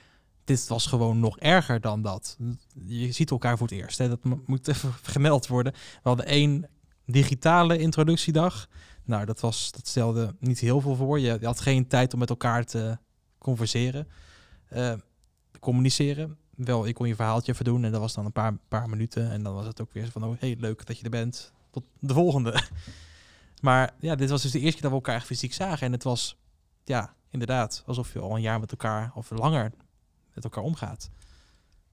dit 0.45 0.69
was 0.69 0.87
gewoon 0.87 1.21
nog 1.21 1.39
erger 1.39 1.81
dan 1.81 2.03
dat. 2.03 2.37
Je 2.85 3.13
ziet 3.13 3.31
elkaar 3.31 3.59
voor 3.59 3.67
het 3.67 3.77
eerst. 3.77 3.99
Hè. 3.99 4.09
Dat 4.09 4.25
mo- 4.25 4.43
moet 4.47 4.69
even 4.69 4.93
gemeld 5.17 5.47
worden. 5.47 5.73
We 5.73 6.09
hadden 6.09 6.27
één 6.27 6.69
digitale 7.07 7.79
introductiedag. 7.79 8.69
Nou, 9.05 9.25
dat, 9.25 9.41
was, 9.41 9.73
dat 9.73 9.87
stelde 9.87 10.35
niet 10.39 10.59
heel 10.59 10.81
veel 10.81 10.95
voor. 10.95 11.21
Je, 11.21 11.39
had 11.43 11.61
geen 11.61 11.87
tijd 11.87 12.13
om 12.13 12.19
met 12.19 12.31
elkaar 12.31 12.65
te 12.65 12.99
converseren, 13.39 14.09
eh, 14.69 14.93
communiceren. 15.61 16.37
Wel, 16.57 16.87
ik 16.87 16.95
kon 16.95 17.09
je 17.09 17.15
verhaaltje 17.15 17.53
even 17.53 17.65
doen 17.65 17.85
en 17.85 17.93
dat 17.93 18.01
was 18.01 18.15
dan 18.15 18.25
een 18.25 18.33
paar, 18.33 18.57
paar 18.69 18.89
minuten. 18.89 19.31
En 19.31 19.43
dan 19.43 19.55
was 19.55 19.67
het 19.67 19.81
ook 19.81 19.93
weer 19.93 20.11
van, 20.11 20.25
oh, 20.25 20.35
hey, 20.39 20.57
leuk 20.59 20.87
dat 20.87 20.99
je 20.99 21.05
er 21.05 21.11
bent. 21.11 21.53
Tot 21.71 21.85
de 21.99 22.15
volgende. 22.15 22.53
Maar 23.61 23.95
ja, 24.01 24.15
dit 24.15 24.31
was 24.31 24.43
dus 24.43 24.51
de 24.51 24.59
eerste 24.59 24.81
keer 24.81 24.91
dat 24.91 25.01
we 25.01 25.07
elkaar 25.07 25.27
fysiek 25.27 25.53
zagen. 25.53 25.87
En 25.87 25.93
het 25.93 26.03
was, 26.03 26.37
ja, 26.85 27.15
inderdaad, 27.31 27.83
alsof 27.87 28.13
je 28.13 28.19
al 28.19 28.35
een 28.35 28.41
jaar 28.41 28.61
met 28.61 28.71
elkaar, 28.71 29.13
of 29.15 29.31
langer, 29.31 29.73
met 30.35 30.45
elkaar 30.45 30.65
omgaat. 30.65 31.11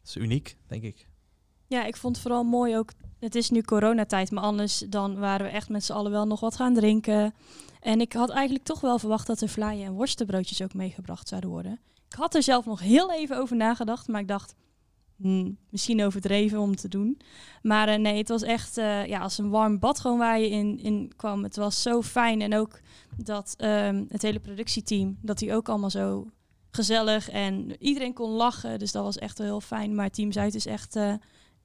Dat 0.01 0.09
is 0.09 0.15
uniek, 0.15 0.57
denk 0.67 0.83
ik. 0.83 1.07
Ja, 1.67 1.85
ik 1.85 1.97
vond 1.97 2.15
het 2.15 2.25
vooral 2.25 2.43
mooi 2.43 2.77
ook. 2.77 2.91
Het 3.19 3.35
is 3.35 3.49
nu 3.49 3.61
coronatijd, 3.61 4.31
maar 4.31 4.43
anders 4.43 4.83
dan 4.89 5.19
waren 5.19 5.45
we 5.45 5.51
echt 5.51 5.69
met 5.69 5.83
z'n 5.83 5.91
allen 5.93 6.11
wel 6.11 6.27
nog 6.27 6.39
wat 6.39 6.55
gaan 6.55 6.73
drinken. 6.73 7.33
En 7.81 8.01
ik 8.01 8.13
had 8.13 8.29
eigenlijk 8.29 8.65
toch 8.65 8.81
wel 8.81 8.99
verwacht 8.99 9.27
dat 9.27 9.41
er 9.41 9.49
vlaaien 9.49 9.85
en 9.85 9.93
worstenbroodjes 9.93 10.61
ook 10.61 10.73
meegebracht 10.73 11.27
zouden 11.27 11.49
worden. 11.49 11.79
Ik 12.07 12.13
had 12.13 12.35
er 12.35 12.43
zelf 12.43 12.65
nog 12.65 12.79
heel 12.79 13.11
even 13.11 13.37
over 13.37 13.55
nagedacht, 13.55 14.07
maar 14.07 14.21
ik 14.21 14.27
dacht, 14.27 14.55
misschien 15.69 16.03
overdreven 16.03 16.59
om 16.59 16.75
te 16.75 16.87
doen. 16.87 17.17
Maar 17.61 17.87
eh, 17.87 17.99
nee, 17.99 18.17
het 18.17 18.29
was 18.29 18.41
echt 18.41 18.77
eh, 18.77 19.05
ja, 19.05 19.19
als 19.19 19.37
een 19.37 19.49
warm 19.49 19.79
bad 19.79 19.99
gewoon 19.99 20.17
waar 20.17 20.39
je 20.39 20.49
in, 20.49 20.79
in 20.79 21.11
kwam. 21.15 21.43
Het 21.43 21.55
was 21.55 21.81
zo 21.81 22.01
fijn 22.01 22.41
en 22.41 22.55
ook 22.55 22.79
dat 23.17 23.53
ehm, 23.57 24.03
het 24.07 24.21
hele 24.21 24.39
productieteam, 24.39 25.17
dat 25.21 25.37
die 25.37 25.53
ook 25.53 25.69
allemaal 25.69 25.89
zo 25.89 26.27
gezellig 26.71 27.29
en 27.29 27.83
iedereen 27.83 28.13
kon 28.13 28.31
lachen. 28.31 28.79
Dus 28.79 28.91
dat 28.91 29.03
was 29.03 29.17
echt 29.17 29.37
wel 29.37 29.47
heel 29.47 29.61
fijn. 29.61 29.95
Maar 29.95 30.09
Team 30.09 30.31
Zuid 30.31 30.55
is 30.55 30.65
echt... 30.65 30.95
eh, 30.95 31.13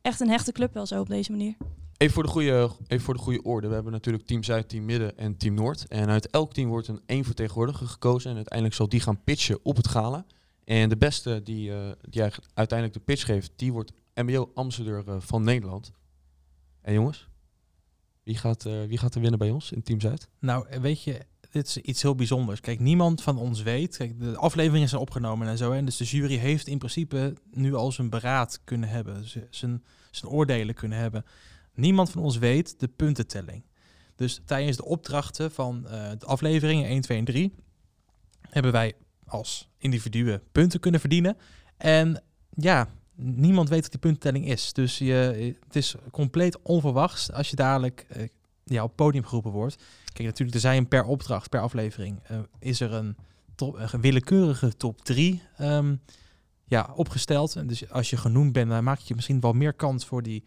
echt 0.02 0.20
een 0.20 0.28
hechte 0.28 0.52
club 0.52 0.74
wel 0.74 0.86
zo 0.86 1.00
op 1.00 1.08
deze 1.08 1.30
manier. 1.30 1.54
Even 1.96 2.14
voor, 2.14 2.22
de 2.22 2.28
goede, 2.28 2.70
even 2.86 3.04
voor 3.04 3.14
de 3.14 3.20
goede 3.20 3.42
orde. 3.42 3.68
We 3.68 3.74
hebben 3.74 3.92
natuurlijk 3.92 4.26
Team 4.26 4.42
Zuid, 4.42 4.68
Team 4.68 4.84
Midden 4.84 5.18
en 5.18 5.36
Team 5.36 5.54
Noord. 5.54 5.88
En 5.88 6.08
uit 6.08 6.30
elk 6.30 6.52
team 6.52 6.68
wordt 6.68 6.88
een 6.88 7.00
één 7.06 7.24
vertegenwoordiger 7.24 7.86
gekozen. 7.86 8.30
En 8.30 8.36
uiteindelijk 8.36 8.76
zal 8.76 8.88
die 8.88 9.00
gaan 9.00 9.22
pitchen 9.24 9.58
op 9.62 9.76
het 9.76 9.88
gala. 9.88 10.24
En 10.66 10.88
de 10.88 10.96
beste 10.96 11.42
die, 11.42 11.72
eh, 11.72 11.90
die 12.08 12.22
uiteindelijk 12.54 12.92
de 12.98 13.04
pitch 13.04 13.24
geeft, 13.24 13.52
die 13.56 13.72
wordt 13.72 13.92
MBO-ambassadeur 14.14 15.08
eh, 15.08 15.16
van 15.18 15.42
Nederland. 15.44 15.92
En 16.80 16.92
jongens, 16.92 17.28
wie 18.22 18.36
gaat, 18.36 18.66
eh, 18.66 18.84
wie 18.84 18.98
gaat 18.98 19.14
er 19.14 19.20
winnen 19.20 19.38
bij 19.38 19.50
ons 19.50 19.72
in 19.72 19.82
Team 19.82 20.00
Zuid? 20.00 20.28
Nou, 20.38 20.66
weet 20.80 21.02
je, 21.02 21.20
dit 21.50 21.66
is 21.66 21.76
iets 21.76 22.02
heel 22.02 22.14
bijzonders. 22.14 22.60
Kijk, 22.60 22.80
niemand 22.80 23.22
van 23.22 23.38
ons 23.38 23.62
weet. 23.62 23.96
Kijk, 23.96 24.20
de 24.20 24.36
afleveringen 24.36 24.88
zijn 24.88 25.00
opgenomen 25.00 25.48
en 25.48 25.58
zo. 25.58 25.72
En 25.72 25.84
dus 25.84 25.96
de 25.96 26.04
jury 26.04 26.36
heeft 26.36 26.66
in 26.66 26.78
principe 26.78 27.34
nu 27.50 27.74
al 27.74 27.92
zijn 27.92 28.10
beraad 28.10 28.60
kunnen 28.64 28.88
hebben. 28.88 29.24
Zijn, 29.50 29.84
zijn 30.10 30.32
oordelen 30.32 30.74
kunnen 30.74 30.98
hebben. 30.98 31.24
Niemand 31.74 32.10
van 32.10 32.22
ons 32.22 32.38
weet 32.38 32.80
de 32.80 32.88
puntentelling. 32.88 33.64
Dus 34.16 34.40
tijdens 34.44 34.76
de 34.76 34.84
opdrachten 34.84 35.50
van 35.50 35.82
de 36.18 36.26
afleveringen 36.26 36.88
1, 36.88 37.00
2 37.00 37.18
en 37.18 37.24
3 37.24 37.54
hebben 38.40 38.72
wij 38.72 38.94
als 39.26 39.68
individuen 39.78 40.42
punten 40.52 40.80
kunnen 40.80 41.00
verdienen. 41.00 41.36
En 41.76 42.22
ja, 42.50 42.88
niemand 43.14 43.68
weet 43.68 43.82
wat 43.82 43.90
die 43.90 44.00
puntentelling 44.00 44.46
is. 44.48 44.72
Dus 44.72 44.98
je, 44.98 45.54
het 45.64 45.76
is 45.76 45.94
compleet 46.10 46.62
onverwachts 46.62 47.32
als 47.32 47.50
je 47.50 47.56
dadelijk 47.56 48.06
eh, 48.08 48.28
ja, 48.64 48.82
op 48.82 48.96
podium 48.96 49.24
geroepen 49.24 49.50
wordt. 49.50 49.76
Kijk, 50.12 50.28
natuurlijk, 50.28 50.54
er 50.54 50.62
zijn 50.62 50.88
per 50.88 51.04
opdracht, 51.04 51.48
per 51.48 51.60
aflevering, 51.60 52.20
eh, 52.22 52.38
is 52.58 52.80
er 52.80 52.92
een, 52.92 53.16
willekeurige 54.00 54.76
top 54.76 55.04
3 55.04 55.42
ja, 56.66 56.92
opgesteld. 56.94 57.56
En 57.56 57.66
dus 57.66 57.90
als 57.90 58.10
je 58.10 58.16
genoemd 58.16 58.52
bent, 58.52 58.70
dan 58.70 58.84
maak 58.84 58.98
je 58.98 59.14
misschien 59.14 59.40
wel 59.40 59.52
meer 59.52 59.72
kans 59.72 60.04
voor 60.04 60.22
die, 60.22 60.44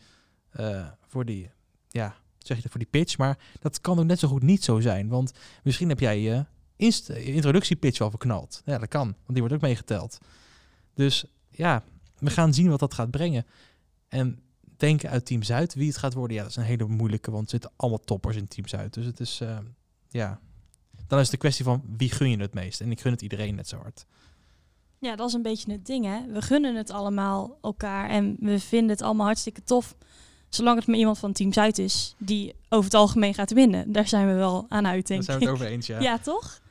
eh, 0.50 0.88
voor 1.08 1.26
die 1.26 1.50
ja, 1.90 2.16
zeg 2.38 2.64
je 2.64 2.70
voor 2.70 2.80
die 2.80 2.90
pitch, 2.90 3.18
maar 3.18 3.38
dat 3.60 3.82
kan 3.82 4.00
ook 4.00 4.06
net 4.06 4.20
zo 4.20 4.28
goed 4.28 4.44
niet 4.44 4.64
zo 4.64 4.80
zijn. 4.80 5.08
Want 5.08 5.32
misschien 5.64 5.90
heb 5.90 6.00
jij 6.00 6.20
je 6.22 6.46
introductiepitch 6.80 8.00
wel 8.00 8.10
verknald. 8.10 8.62
Ja, 8.66 8.78
dat 8.78 8.90
kan, 8.90 9.06
want 9.06 9.28
die 9.28 9.40
wordt 9.40 9.54
ook 9.54 9.62
meegeteld. 9.62 10.18
Dus 10.94 11.26
ja, 11.50 11.84
we 12.18 12.30
gaan 12.30 12.54
zien 12.54 12.70
wat 12.70 12.80
dat 12.80 12.94
gaat 12.94 13.12
brengen. 13.12 13.46
En 14.08 14.40
denken 14.78 15.10
uit 15.10 15.26
Team 15.26 15.44
Zuid, 15.44 15.74
wie 15.74 15.88
het 15.88 15.98
gaat 15.98 16.14
worden, 16.14 16.36
ja, 16.36 16.42
dat 16.42 16.52
is 16.52 16.58
een 16.58 16.64
hele 16.64 16.86
moeilijke, 16.88 17.32
want 17.32 17.44
er 17.44 17.50
zitten 17.50 17.72
allemaal 17.76 18.00
toppers 18.00 18.36
in 18.36 18.48
Team 18.48 18.68
Zuid. 18.68 18.94
Dus 18.94 19.06
het 19.06 19.20
is, 19.20 19.40
eh, 19.42 19.58
ja, 20.10 20.40
dan 21.08 21.18
is 21.20 21.24
het 21.24 21.32
de 21.32 21.38
kwestie 21.38 21.66
van 21.66 21.84
wie 21.98 22.12
gun 22.12 22.30
je 22.30 22.38
het 22.38 22.54
meest. 22.54 22.82
En 22.82 22.92
ik 22.92 23.02
gun 23.02 23.12
het 23.12 23.22
iedereen 23.22 23.56
net 23.56 23.68
zo 23.68 23.78
hard. 23.78 24.06
Ja, 25.00 25.16
dat 25.16 25.28
is 25.28 25.34
een 25.34 25.42
beetje 25.42 25.72
het 25.72 25.86
ding, 25.86 26.06
hè. 26.06 26.32
We 26.32 26.42
gunnen 26.42 26.76
het 26.76 26.92
allemaal 26.92 27.58
elkaar 27.62 28.10
en 28.10 28.36
we 28.40 28.60
vinden 28.60 28.90
het 28.90 29.02
allemaal 29.02 29.26
hartstikke 29.26 29.64
tof. 29.64 29.96
Zolang 30.50 30.78
het 30.78 30.88
maar 30.88 30.98
iemand 30.98 31.18
van 31.18 31.34
Team 31.34 31.54
Zuid 31.54 31.78
is 31.78 32.16
die 32.18 32.56
over 32.70 32.86
het 32.86 32.94
algemeen 32.94 33.34
gaat 33.34 33.54
winnen. 33.54 33.92
Daar 33.92 34.08
zijn 34.08 34.28
we 34.28 34.34
wel 34.34 34.66
aan 34.70 34.88
uit, 34.88 35.08
denk 35.08 35.26
Daar 35.26 35.40
zijn 35.40 35.40
we 35.40 35.46
het 35.46 35.54
over 35.54 35.66
eens, 35.66 35.88
ja. 35.88 36.00
Ja, 36.00 36.18
toch? 36.18 36.62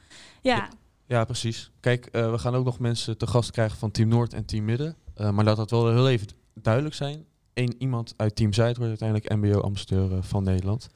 Ja, 0.42 0.68
Ja, 1.07 1.24
precies. 1.24 1.70
Kijk, 1.81 2.07
eh, 2.07 2.31
we 2.31 2.38
gaan 2.38 2.55
ook 2.55 2.64
nog 2.64 2.79
mensen 2.79 3.18
te 3.18 3.27
gast 3.27 3.51
krijgen 3.51 3.79
van 3.79 3.90
Team 3.90 4.09
Noord 4.09 4.35
en 4.35 4.44
Team 4.44 4.64
Midden. 4.64 4.96
Eh, 5.14 5.31
maar 5.31 5.44
laat 5.44 5.57
dat 5.57 5.70
wel 5.70 5.90
heel 5.90 6.09
even 6.09 6.27
duidelijk 6.55 6.94
zijn. 6.94 7.24
Eén 7.55 7.74
iemand 7.79 8.14
uit 8.16 8.37
Team 8.37 8.53
Zuid 8.53 8.77
wordt 8.77 9.03
uiteindelijk 9.03 9.35
MBO-ambassadeur 9.35 10.12
eh, 10.12 10.22
van 10.22 10.42
Nederland. 10.42 10.88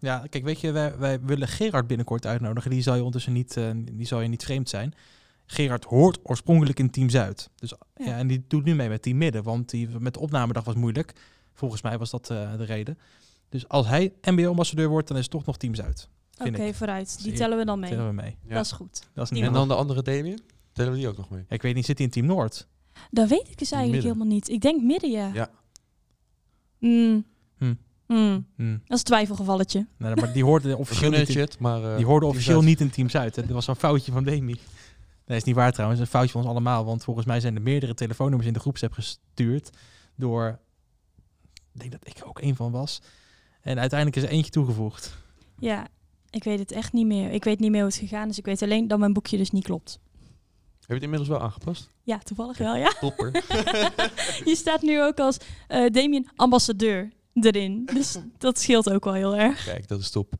Ja, 0.00 0.24
kijk, 0.30 0.44
weet 0.44 0.60
je, 0.60 0.72
wij, 0.72 0.98
wij 0.98 1.20
willen 1.20 1.48
Gerard 1.48 1.86
binnenkort 1.86 2.26
uitnodigen. 2.26 2.70
Die 2.70 2.82
zal 2.82 2.92
je 2.94 2.98
ondertussen 2.98 3.32
niet, 3.32 3.56
eh, 3.56 3.70
die 3.92 4.06
zal 4.06 4.20
je 4.20 4.28
niet 4.28 4.44
vreemd 4.44 4.68
zijn. 4.68 4.94
Gerard 5.46 5.84
hoort 5.84 6.18
oorspronkelijk 6.22 6.78
in 6.78 6.90
Team 6.90 7.08
Zuid. 7.10 7.50
Dus, 7.56 7.74
ja. 7.96 8.06
Ja. 8.06 8.16
en 8.16 8.26
die 8.26 8.44
doet 8.48 8.64
nu 8.64 8.74
mee 8.74 8.88
met 8.88 9.02
Team 9.02 9.16
Midden, 9.16 9.42
want 9.42 9.70
die 9.70 9.88
met 9.98 10.14
de 10.14 10.20
opnamedag 10.20 10.64
was 10.64 10.74
moeilijk. 10.74 11.12
Volgens 11.52 11.82
mij 11.82 11.98
was 11.98 12.10
dat 12.10 12.30
eh, 12.30 12.56
de 12.56 12.64
reden. 12.64 12.98
Dus 13.48 13.68
als 13.68 13.86
hij 13.86 14.12
MBO-ambassadeur 14.22 14.88
wordt, 14.88 15.08
dan 15.08 15.16
is 15.16 15.22
het 15.22 15.32
toch 15.32 15.44
nog 15.44 15.56
Team 15.56 15.74
Zuid. 15.74 16.08
Oké, 16.46 16.74
vooruit. 16.74 17.22
Die 17.22 17.32
tellen 17.32 17.58
we 17.58 17.64
dan 17.64 17.80
mee. 17.80 17.90
Tellen 17.90 18.06
we 18.06 18.12
mee. 18.12 18.36
Ja. 18.46 18.54
Dat 18.54 18.64
is 18.64 18.72
goed. 18.72 19.02
Dat 19.14 19.24
is 19.24 19.30
niet 19.30 19.44
En 19.44 19.52
dan 19.52 19.68
de 19.68 19.74
andere 19.74 20.02
Damien? 20.02 20.40
Tellen 20.72 20.92
we 20.92 20.98
die 20.98 21.08
ook 21.08 21.16
nog 21.16 21.30
mee? 21.30 21.44
Ja, 21.48 21.54
ik 21.54 21.62
weet 21.62 21.74
niet, 21.74 21.84
zit 21.84 21.96
hij 21.98 22.06
in 22.06 22.12
Team 22.12 22.26
Noord? 22.26 22.68
Dat 23.10 23.28
weet 23.28 23.48
ik 23.48 23.58
dus 23.58 23.72
eigenlijk 23.72 24.02
Midden. 24.02 24.02
helemaal 24.12 24.34
niet. 24.34 24.48
Ik 24.48 24.60
denk 24.60 24.82
midden, 24.82 25.10
ja. 25.10 25.30
Ja. 25.34 25.50
Mm. 26.78 27.24
Hm. 27.58 27.74
Mm. 28.06 28.46
Hm. 28.56 28.70
Dat 28.72 28.80
is 28.88 28.98
een 28.98 29.04
twijfelgevalletje. 29.04 29.86
Nee, 29.96 30.14
maar 30.14 30.32
die 30.32 30.44
hoorde 30.44 30.76
officieel 30.84 31.10
niet 31.10 31.28
in, 31.28 31.48
maar... 31.58 31.84
eh, 31.90 31.96
die 31.96 32.06
hoorde 32.06 32.20
Team 32.20 32.30
officieel 32.30 32.56
Zuid. 32.62 32.68
niet 32.68 32.80
in 32.80 32.90
Team 32.90 33.08
Zuid. 33.08 33.36
hè. 33.36 33.42
Dat 33.42 33.50
was 33.50 33.64
zo'n 33.64 33.76
foutje 33.76 34.12
van 34.12 34.24
Demi. 34.24 34.56
Nee, 35.26 35.38
is 35.38 35.44
niet 35.44 35.54
waar 35.54 35.72
trouwens. 35.72 36.00
Een 36.00 36.06
foutje 36.06 36.30
van 36.30 36.40
ons 36.40 36.50
allemaal. 36.50 36.84
Want 36.84 37.04
volgens 37.04 37.26
mij 37.26 37.40
zijn 37.40 37.54
er 37.54 37.62
meerdere 37.62 37.94
telefoonnummers 37.94 38.46
in 38.48 38.52
de 38.54 38.60
groepsapp 38.60 38.92
gestuurd. 38.92 39.70
Door, 40.16 40.58
ik 41.72 41.80
denk 41.80 41.92
dat 41.92 42.00
ik 42.06 42.18
er 42.18 42.26
ook 42.26 42.40
een 42.40 42.56
van 42.56 42.70
was. 42.70 43.02
En 43.60 43.78
uiteindelijk 43.78 44.18
is 44.18 44.22
er 44.24 44.36
eentje 44.36 44.50
toegevoegd. 44.50 45.16
Ja, 45.58 45.86
ik 46.30 46.44
weet 46.44 46.58
het 46.58 46.72
echt 46.72 46.92
niet 46.92 47.06
meer. 47.06 47.30
Ik 47.30 47.44
weet 47.44 47.58
niet 47.58 47.70
meer 47.70 47.80
hoe 47.80 47.90
het 47.90 47.98
gegaan 47.98 48.28
is. 48.28 48.38
Ik 48.38 48.44
weet 48.44 48.62
alleen 48.62 48.88
dat 48.88 48.98
mijn 48.98 49.12
boekje 49.12 49.36
dus 49.36 49.50
niet 49.50 49.64
klopt. 49.64 49.98
Heb 50.80 50.88
je 50.88 50.94
het 50.94 51.02
inmiddels 51.02 51.28
wel 51.28 51.40
aangepast? 51.40 51.90
Ja, 52.02 52.18
toevallig 52.18 52.58
wel, 52.58 52.76
ja. 52.76 52.92
Topper. 53.00 53.32
Je 54.50 54.54
staat 54.56 54.82
nu 54.82 55.02
ook 55.02 55.18
als 55.18 55.36
eh 55.68 55.90
Damien 55.90 56.28
ambassadeur 56.36 57.12
erin. 57.32 57.84
Dus 57.84 58.18
dat 58.38 58.58
scheelt 58.58 58.90
ook 58.90 59.04
wel 59.04 59.14
heel 59.14 59.36
erg. 59.36 59.64
Kijk, 59.64 59.88
dat 59.88 60.00
is 60.00 60.10
top. 60.10 60.34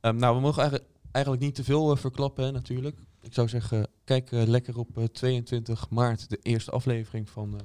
Ehm, 0.00 0.16
nou, 0.16 0.34
we 0.34 0.40
mogen 0.40 0.60
eigenlijk, 0.60 0.90
eigenlijk 1.12 1.44
niet 1.44 1.54
te 1.54 1.64
veel 1.64 1.90
eh, 1.90 1.96
verklappen, 1.96 2.44
hè, 2.44 2.50
natuurlijk. 2.50 2.98
Ik 3.22 3.34
zou 3.34 3.48
zeggen, 3.48 3.88
kijk 4.04 4.32
eh, 4.32 4.42
lekker 4.46 4.78
op 4.78 4.98
eh, 4.98 5.04
22 5.04 5.90
maart 5.90 6.30
de 6.30 6.38
eerste 6.42 6.70
aflevering 6.70 7.28
van, 7.28 7.60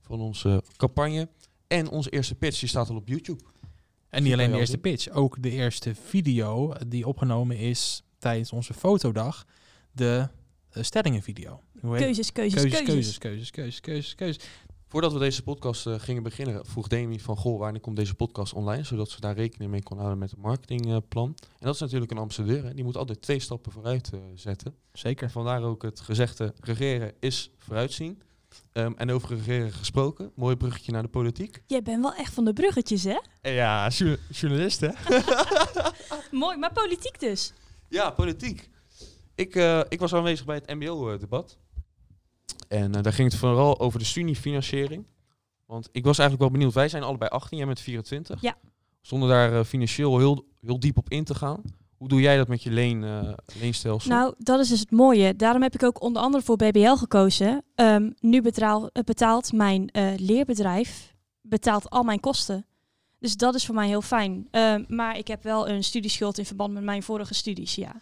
van 0.00 0.20
onze 0.20 0.62
campagne. 0.76 1.28
En 1.66 1.88
onze 1.88 2.10
eerste 2.10 2.34
pitch, 2.34 2.60
die 2.60 2.68
staat 2.68 2.88
al 2.88 2.96
op 2.96 3.08
YouTube. 3.08 3.44
En 4.14 4.22
niet 4.22 4.32
alleen 4.32 4.50
de 4.50 4.58
eerste 4.58 4.78
pitch. 4.78 5.08
Ook 5.08 5.42
de 5.42 5.50
eerste 5.50 5.94
video 5.94 6.72
die 6.86 7.06
opgenomen 7.06 7.56
is 7.58 8.02
tijdens 8.18 8.52
onze 8.52 8.74
fotodag. 8.74 9.44
De 9.92 10.28
uh, 10.76 10.82
stellingenvideo. 10.82 11.60
Hoe 11.80 11.92
heet- 11.94 12.02
Keuzes, 12.04 12.32
keuzes, 12.32 12.60
keuzes, 12.60 12.82
keuzes. 12.82 12.94
keuzes, 12.94 13.18
keuzes, 13.18 13.50
keuzes, 13.50 13.80
keuzes, 13.80 14.14
keuzes. 14.14 14.44
Voordat 14.88 15.12
we 15.12 15.18
deze 15.18 15.42
podcast 15.42 15.86
eh, 15.86 15.94
gingen 15.98 16.22
beginnen, 16.22 16.66
vroeg 16.66 16.88
Demi 16.88 17.20
van, 17.20 17.36
goh, 17.36 17.58
wanneer 17.58 17.80
komt 17.80 17.96
deze 17.96 18.14
podcast 18.14 18.52
online? 18.52 18.84
Zodat 18.84 19.10
ze 19.10 19.20
daar 19.20 19.34
rekening 19.34 19.70
mee 19.70 19.82
kon 19.82 19.96
houden 19.96 20.18
met 20.18 20.30
het 20.30 20.40
marketingplan. 20.40 21.34
en 21.40 21.66
dat 21.66 21.74
is 21.74 21.80
natuurlijk 21.80 22.10
een 22.10 22.18
ambassadeur, 22.18 22.64
hè. 22.64 22.74
die 22.74 22.84
moet 22.84 22.96
altijd 22.96 23.22
twee 23.22 23.38
stappen 23.40 23.72
vooruit 23.72 24.10
eh, 24.12 24.20
zetten. 24.34 24.74
En 24.92 24.98
Zeker. 24.98 25.30
vandaar 25.30 25.62
ook 25.62 25.82
het 25.82 26.00
gezegde, 26.00 26.54
regeren 26.60 27.12
is 27.20 27.50
vooruitzien. 27.58 28.22
Ehm, 28.72 28.92
en 28.96 29.10
over 29.10 29.28
regeren 29.28 29.72
gesproken, 29.72 30.32
mooi 30.34 30.56
bruggetje 30.56 30.92
naar 30.92 31.02
de 31.02 31.08
politiek. 31.08 31.62
Jij 31.66 31.82
bent 31.82 32.02
wel 32.02 32.14
echt 32.14 32.34
van 32.34 32.44
de 32.44 32.52
bruggetjes, 32.52 33.04
hè? 33.04 33.18
Ja, 33.50 33.88
journalist 34.30 34.80
hè? 34.80 34.90
Mooi, 36.30 36.56
maar 36.56 36.72
politiek 36.72 37.20
dus. 37.20 37.52
Ja, 37.88 38.10
politiek. 38.10 38.70
Ik, 39.34 39.54
eh, 39.54 39.80
ik 39.88 40.00
was 40.00 40.14
aanwezig 40.14 40.46
bij 40.46 40.54
het 40.54 40.74
MBO-debat. 40.74 41.58
En 42.68 42.94
eh, 42.94 43.02
daar 43.02 43.12
ging 43.12 43.30
het 43.30 43.40
vooral 43.40 43.80
over 43.80 43.98
de 43.98 44.04
studiefinanciering. 44.04 45.06
Want 45.66 45.88
ik 45.92 46.04
was 46.04 46.18
eigenlijk 46.18 46.50
wel 46.50 46.58
benieuwd. 46.58 46.74
Wij 46.74 46.88
zijn 46.88 47.02
allebei 47.02 47.30
18, 47.30 47.58
jij 47.58 47.66
bent 47.66 47.80
24. 47.80 48.40
Ja. 48.40 48.56
Zonder 49.00 49.28
daar 49.28 49.58
eh, 49.58 49.64
financieel 49.64 50.18
heel, 50.18 50.46
heel 50.60 50.80
diep 50.80 50.96
op 50.96 51.10
in 51.10 51.24
te 51.24 51.34
gaan. 51.34 51.62
Hoe 52.04 52.12
doe 52.12 52.22
jij 52.22 52.36
dat 52.36 52.48
met 52.48 52.62
je 52.62 52.70
leen, 52.70 53.04
eh, 53.04 53.32
leenstelsel? 53.60 54.10
Nou, 54.10 54.34
dat 54.38 54.60
is 54.60 54.68
dus 54.68 54.80
het 54.80 54.90
mooie. 54.90 55.36
Daarom 55.36 55.62
heb 55.62 55.74
ik 55.74 55.82
ook 55.82 56.02
onder 56.02 56.22
andere 56.22 56.44
voor 56.44 56.56
BBL 56.56 56.94
gekozen. 56.94 57.62
Ehm, 57.74 58.10
nu 58.20 58.42
betaal, 58.42 58.88
eh, 58.92 59.02
betaalt 59.02 59.52
mijn 59.52 59.88
eh, 59.90 60.12
leerbedrijf 60.16 61.14
betaalt 61.42 61.90
al 61.90 62.02
mijn 62.02 62.20
kosten. 62.20 62.66
Dus 63.18 63.36
dat 63.36 63.54
is 63.54 63.66
voor 63.66 63.74
mij 63.74 63.86
heel 63.86 64.02
fijn. 64.02 64.48
Ehm, 64.50 64.84
maar 64.88 65.18
ik 65.18 65.28
heb 65.28 65.42
wel 65.42 65.68
een 65.68 65.84
studieschuld 65.84 66.38
in 66.38 66.44
verband 66.44 66.72
met 66.72 66.82
mijn 66.82 67.02
vorige 67.02 67.34
studies, 67.34 67.74
ja. 67.74 67.92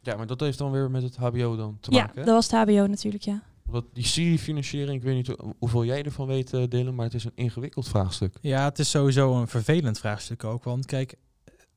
Ja, 0.00 0.16
maar 0.16 0.26
dat 0.26 0.40
heeft 0.40 0.58
dan 0.58 0.70
weer 0.70 0.90
met 0.90 1.02
het 1.02 1.16
HBO 1.16 1.56
dan 1.56 1.76
te 1.80 1.90
Ja, 1.90 2.00
maken. 2.00 2.18
hè? 2.20 2.24
dat 2.24 2.34
was 2.34 2.50
het 2.50 2.60
HBO 2.70 2.86
natuurlijk, 2.86 3.24
ja. 3.24 3.42
Want 3.64 3.84
die 3.92 4.04
studiefinanciering, 4.04 4.96
ik 4.96 5.02
weet 5.02 5.14
niet 5.14 5.26
hoe- 5.26 5.54
hoeveel 5.58 5.84
jij 5.84 6.02
ervan 6.02 6.26
weet, 6.26 6.50
Dylan, 6.70 6.94
maar 6.94 7.04
het 7.04 7.14
is 7.14 7.24
een 7.24 7.32
ingewikkeld 7.34 7.88
vraagstuk. 7.88 8.34
Ja, 8.40 8.64
het 8.64 8.78
is 8.78 8.90
sowieso 8.90 9.34
een 9.40 9.48
vervelend 9.48 9.98
vraagstuk 9.98 10.44
ook. 10.44 10.64
Want 10.64 10.86
kijk, 10.86 11.14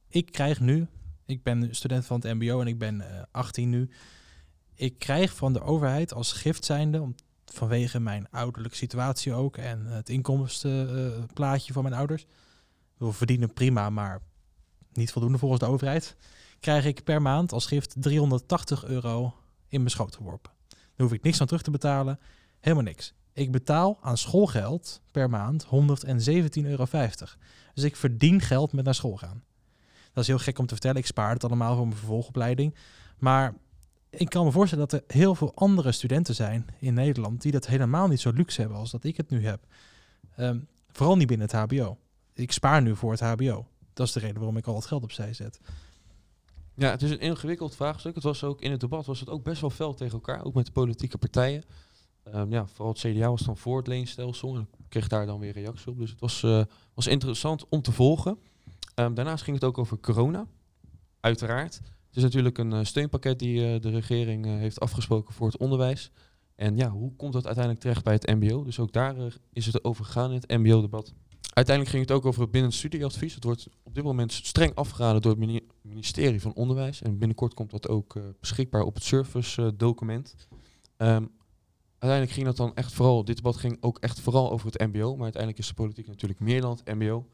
ik 0.09 0.31
krijg 0.31 0.59
nu, 0.59 0.87
ik 1.31 1.43
ben 1.43 1.75
student 1.75 2.05
van 2.05 2.19
het 2.19 2.33
MBO 2.33 2.61
en 2.61 2.67
ik 2.67 2.77
ben 2.77 3.01
eh, 3.01 3.23
18 3.31 3.69
nu. 3.69 3.89
Ik 4.75 4.99
krijg 4.99 5.35
van 5.35 5.53
de 5.53 5.61
overheid 5.61 6.13
als 6.13 6.31
gift 6.31 6.65
zijnde, 6.65 7.13
vanwege 7.45 7.99
mijn 7.99 8.29
ouderlijke 8.29 8.77
situatie 8.77 9.33
ook 9.33 9.57
en 9.57 9.85
het 9.85 10.09
inkomstenplaatje 10.09 11.73
van 11.73 11.83
mijn 11.83 11.95
ouders. 11.95 12.25
We 12.97 13.11
verdienen 13.11 13.53
prima, 13.53 13.89
maar 13.89 14.21
niet 14.93 15.11
voldoende 15.11 15.37
volgens 15.37 15.61
de 15.61 15.67
overheid. 15.67 16.15
Krijg 16.59 16.85
ik 16.85 17.03
per 17.03 17.21
maand 17.21 17.51
als 17.51 17.65
gift 17.65 17.95
380 17.99 18.85
euro 18.85 19.35
in 19.67 19.79
mijn 19.79 19.91
schoot 19.91 20.15
geworpen. 20.15 20.51
Daar 20.69 21.07
hoef 21.07 21.13
ik 21.13 21.23
niks 21.23 21.41
aan 21.41 21.47
terug 21.47 21.61
te 21.61 21.71
betalen, 21.71 22.19
helemaal 22.59 22.83
niks. 22.83 23.13
Ik 23.33 23.51
betaal 23.51 23.97
aan 24.01 24.17
schoolgeld 24.17 25.01
per 25.11 25.29
maand 25.29 25.65
117,50 25.65 25.69
euro. 26.51 26.85
Dus 27.73 27.83
ik 27.83 27.95
verdien 27.95 28.41
geld 28.41 28.73
met 28.73 28.85
naar 28.85 28.95
school 28.95 29.17
gaan. 29.17 29.43
Dat 30.13 30.23
is 30.23 30.27
heel 30.27 30.37
gek 30.37 30.59
om 30.59 30.65
te 30.65 30.73
vertellen. 30.73 30.97
Ik 30.97 31.05
spaar 31.05 31.33
het 31.33 31.43
allemaal 31.43 31.75
voor 31.75 31.85
mijn 31.85 31.97
vervolgopleiding. 31.97 32.75
Maar 33.19 33.53
ik 34.09 34.29
kan 34.29 34.45
me 34.45 34.51
voorstellen 34.51 34.87
dat 34.87 34.99
er 34.99 35.15
heel 35.15 35.35
veel 35.35 35.51
andere 35.55 35.91
studenten 35.91 36.35
zijn 36.35 36.65
in 36.79 36.93
Nederland 36.93 37.41
die 37.41 37.51
dat 37.51 37.67
helemaal 37.67 38.07
niet 38.07 38.19
zo 38.19 38.31
luxe 38.31 38.61
hebben 38.61 38.79
als 38.79 38.91
dat 38.91 39.03
ik 39.03 39.17
het 39.17 39.29
nu 39.29 39.45
heb. 39.45 39.65
Ehm, 40.35 40.59
vooral 40.91 41.17
niet 41.17 41.27
binnen 41.27 41.47
het 41.47 41.55
HBO. 41.55 41.97
Ik 42.33 42.51
spaar 42.51 42.81
nu 42.81 42.95
voor 42.95 43.11
het 43.11 43.19
HBO. 43.19 43.67
Dat 43.93 44.07
is 44.07 44.13
de 44.13 44.19
reden 44.19 44.35
waarom 44.35 44.57
ik 44.57 44.67
al 44.67 44.75
het 44.75 44.85
geld 44.85 45.03
opzij 45.03 45.33
zet. 45.33 45.59
Ja, 46.73 46.89
het 46.89 47.01
is 47.01 47.11
een 47.11 47.19
ingewikkeld 47.19 47.75
vraagstuk. 47.75 48.15
Het 48.15 48.23
was 48.23 48.43
ook 48.43 48.61
in 48.61 48.71
het 48.71 48.79
debat 48.79 49.05
was 49.05 49.19
het 49.19 49.29
ook 49.29 49.43
best 49.43 49.61
wel 49.61 49.69
fel 49.69 49.93
tegen 49.93 50.13
elkaar, 50.13 50.43
ook 50.43 50.53
met 50.53 50.65
de 50.65 50.71
politieke 50.71 51.17
partijen. 51.17 51.63
Ehm, 52.23 52.51
ja, 52.51 52.67
vooral 52.67 52.93
het 52.93 53.01
CDA 53.01 53.29
was 53.29 53.41
dan 53.41 53.57
voor 53.57 53.77
het 53.77 53.87
leenstelsel 53.87 54.55
en 54.55 54.69
kreeg 54.89 55.07
daar 55.07 55.25
dan 55.25 55.39
weer 55.39 55.53
reactie 55.53 55.91
op. 55.91 55.97
Dus 55.97 56.09
het 56.09 56.19
was, 56.19 56.43
eh, 56.43 56.63
was 56.93 57.07
interessant 57.07 57.65
om 57.69 57.81
te 57.81 57.91
volgen. 57.91 58.37
Ehm, 59.01 59.13
daarnaast 59.13 59.43
ging 59.43 59.55
het 59.55 59.65
ook 59.65 59.77
over 59.77 59.99
corona, 59.99 60.47
uiteraard. 61.19 61.75
Het 62.07 62.15
is 62.15 62.23
natuurlijk 62.23 62.57
een 62.57 62.73
eh, 62.73 62.83
steunpakket 62.83 63.39
die 63.39 63.73
eh, 63.73 63.81
de 63.81 63.89
regering 63.89 64.45
eh, 64.45 64.51
heeft 64.51 64.79
afgesproken 64.79 65.33
voor 65.33 65.47
het 65.47 65.57
onderwijs. 65.57 66.11
En 66.55 66.77
ja, 66.77 66.89
hoe 66.89 67.15
komt 67.15 67.33
dat 67.33 67.45
uiteindelijk 67.45 67.83
terecht 67.83 68.03
bij 68.03 68.13
het 68.13 68.27
MBO? 68.27 68.63
Dus 68.63 68.79
ook 68.79 68.91
daar 68.91 69.15
is 69.53 69.65
het 69.65 69.83
over 69.83 70.05
gegaan 70.05 70.31
in 70.31 70.35
het 70.35 70.49
MBO-debat. 70.49 71.13
Uiteindelijk 71.53 71.95
ging 71.95 72.07
het 72.07 72.17
ook 72.17 72.25
over 72.25 72.41
het 72.41 72.51
bindend 72.51 72.73
studieadvies. 72.73 73.35
Het 73.35 73.43
wordt 73.43 73.67
op 73.83 73.95
dit 73.95 74.03
moment 74.03 74.33
streng 74.33 74.75
afgeraden 74.75 75.21
door 75.21 75.31
het 75.31 75.39
mini- 75.39 75.67
ministerie 75.81 76.41
van 76.41 76.53
Onderwijs. 76.53 77.01
En 77.01 77.17
binnenkort 77.17 77.53
komt 77.53 77.71
dat 77.71 77.89
ook 77.89 78.19
beschikbaar 78.39 78.81
op 78.81 78.93
het 78.93 79.03
service-document. 79.03 80.47
Ehm, 80.97 81.25
uiteindelijk 81.91 82.31
ging 82.31 82.45
dat 82.45 82.57
dan 82.57 82.75
echt 82.75 82.93
vooral, 82.93 83.25
dit 83.25 83.35
debat 83.35 83.57
ging 83.57 83.77
ook 83.79 83.99
echt 83.99 84.19
vooral 84.19 84.51
over 84.51 84.71
het 84.71 84.79
MBO. 84.79 85.13
Maar 85.13 85.23
uiteindelijk 85.23 85.61
is 85.61 85.67
de 85.67 85.73
politiek 85.73 86.07
natuurlijk 86.07 86.39
meer 86.39 86.61
dan 86.61 86.71
het 86.71 86.95
MBO. 86.95 87.27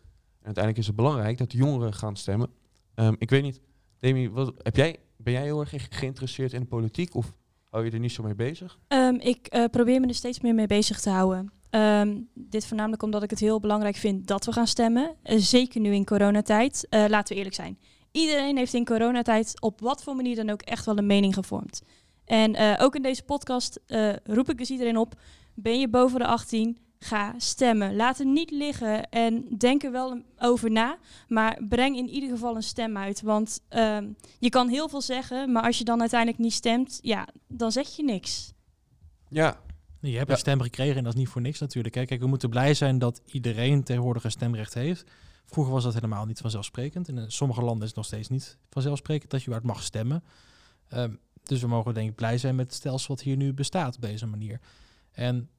Uiteindelijk 0.47 0.77
is 0.77 0.87
het 0.87 0.95
belangrijk 0.95 1.37
dat 1.37 1.51
jongeren 1.51 1.93
gaan 1.93 2.15
stemmen. 2.15 2.49
Ehm, 2.95 3.13
ik 3.17 3.29
weet 3.29 3.43
niet, 3.43 3.61
Demi, 3.99 4.29
wat, 4.29 4.53
heb 4.61 4.75
jij, 4.75 4.99
ben 5.17 5.33
jij 5.33 5.43
heel 5.43 5.59
erg 5.59 5.69
ge- 5.69 5.79
geïnteresseerd 5.89 6.53
in 6.53 6.59
de 6.59 6.65
politiek? 6.65 7.15
Of 7.15 7.33
hou 7.69 7.85
je 7.85 7.91
er 7.91 7.99
niet 7.99 8.11
zo 8.11 8.23
mee 8.23 8.35
bezig? 8.35 8.77
Ehm, 8.87 9.15
ik 9.15 9.47
eh, 9.47 9.63
probeer 9.71 9.99
me 10.01 10.07
er 10.07 10.15
steeds 10.15 10.39
meer 10.39 10.53
mee 10.55 10.67
bezig 10.67 10.99
te 10.99 11.09
houden. 11.09 11.51
Ehm, 11.69 12.17
dit 12.33 12.65
voornamelijk 12.65 13.03
omdat 13.03 13.23
ik 13.23 13.29
het 13.29 13.39
heel 13.39 13.59
belangrijk 13.59 13.95
vind 13.95 14.27
dat 14.27 14.45
we 14.45 14.51
gaan 14.51 14.67
stemmen. 14.67 15.15
Eh, 15.23 15.37
zeker 15.39 15.81
nu 15.81 15.93
in 15.93 16.05
coronatijd. 16.05 16.87
Eh 16.89 17.05
laten 17.07 17.29
we 17.33 17.35
eerlijk 17.35 17.55
zijn. 17.55 17.79
Iedereen 18.11 18.57
heeft 18.57 18.73
in 18.73 18.85
coronatijd 18.85 19.61
op 19.61 19.79
wat 19.81 20.03
voor 20.03 20.15
manier 20.15 20.35
dan 20.35 20.49
ook 20.49 20.61
echt 20.61 20.85
wel 20.85 20.97
een 20.97 21.05
mening 21.05 21.33
gevormd. 21.33 21.81
En 22.25 22.79
ook 22.79 22.95
in 22.95 23.01
deze 23.01 23.23
podcast 23.23 23.79
roep 24.23 24.49
ik 24.49 24.57
dus 24.57 24.69
iedereen 24.69 24.97
op. 24.97 25.13
Ben 25.53 25.79
je 25.79 25.89
boven 25.89 26.19
de 26.19 26.25
18? 26.27 26.77
Ga 27.07 27.33
stemmen. 27.37 27.95
Laat 27.95 28.17
het 28.17 28.27
niet 28.27 28.51
liggen 28.51 29.09
en 29.09 29.45
denk 29.57 29.83
er 29.83 29.91
wel 29.91 30.21
over 30.37 30.71
na. 30.71 30.97
Maar 31.27 31.59
breng 31.69 31.97
in 31.97 32.09
ieder 32.09 32.29
geval 32.29 32.55
een 32.55 32.63
stem 32.63 32.97
uit. 32.97 33.21
Want 33.21 33.59
ehm, 33.69 34.07
je 34.39 34.49
kan 34.49 34.67
heel 34.69 34.89
veel 34.89 35.01
zeggen, 35.01 35.51
maar 35.51 35.63
als 35.63 35.77
je 35.77 35.83
dan 35.83 35.99
uiteindelijk 35.99 36.39
niet 36.39 36.53
stemt, 36.53 36.99
ja, 37.01 37.27
dan 37.47 37.71
zeg 37.71 37.87
je 37.95 38.03
niks. 38.03 38.53
Ja, 39.29 39.59
Je 40.01 40.15
hebt 40.15 40.27
Ja. 40.27 40.33
een 40.33 40.39
stem 40.39 40.61
gekregen 40.61 40.97
en 40.97 41.03
dat 41.03 41.13
is 41.13 41.19
niet 41.19 41.27
voor 41.29 41.41
niks 41.41 41.59
natuurlijk. 41.59 41.95
Hè. 41.95 42.05
Kijk, 42.05 42.19
we 42.21 42.27
moeten 42.27 42.49
blij 42.49 42.73
zijn 42.73 42.99
dat 42.99 43.21
iedereen 43.25 43.83
tegenwoordig 43.83 44.23
een 44.23 44.31
stemrecht 44.31 44.73
heeft. 44.73 45.03
Vroeger 45.45 45.73
was 45.73 45.83
dat 45.83 45.93
helemaal 45.93 46.25
niet 46.25 46.39
vanzelfsprekend. 46.39 47.07
In 47.07 47.17
eh, 47.17 47.23
sommige 47.27 47.61
landen 47.61 47.81
is 47.81 47.87
het 47.87 47.95
nog 47.95 48.05
steeds 48.05 48.29
niet 48.29 48.57
vanzelfsprekend 48.69 49.31
dat 49.31 49.43
je 49.43 49.53
uit 49.53 49.63
mag 49.63 49.83
stemmen. 49.83 50.23
Ehm, 50.87 51.11
dus 51.43 51.61
we 51.61 51.67
mogen 51.67 51.93
denk 51.93 52.09
ik 52.09 52.15
blij 52.15 52.37
zijn 52.37 52.55
met 52.55 52.65
het 52.65 52.75
stelsel 52.75 53.15
wat 53.15 53.23
hier 53.23 53.37
nu 53.37 53.53
bestaat 53.53 53.95
op 53.95 54.01
deze 54.01 54.25
manier. 54.25 54.59
En 55.11 55.49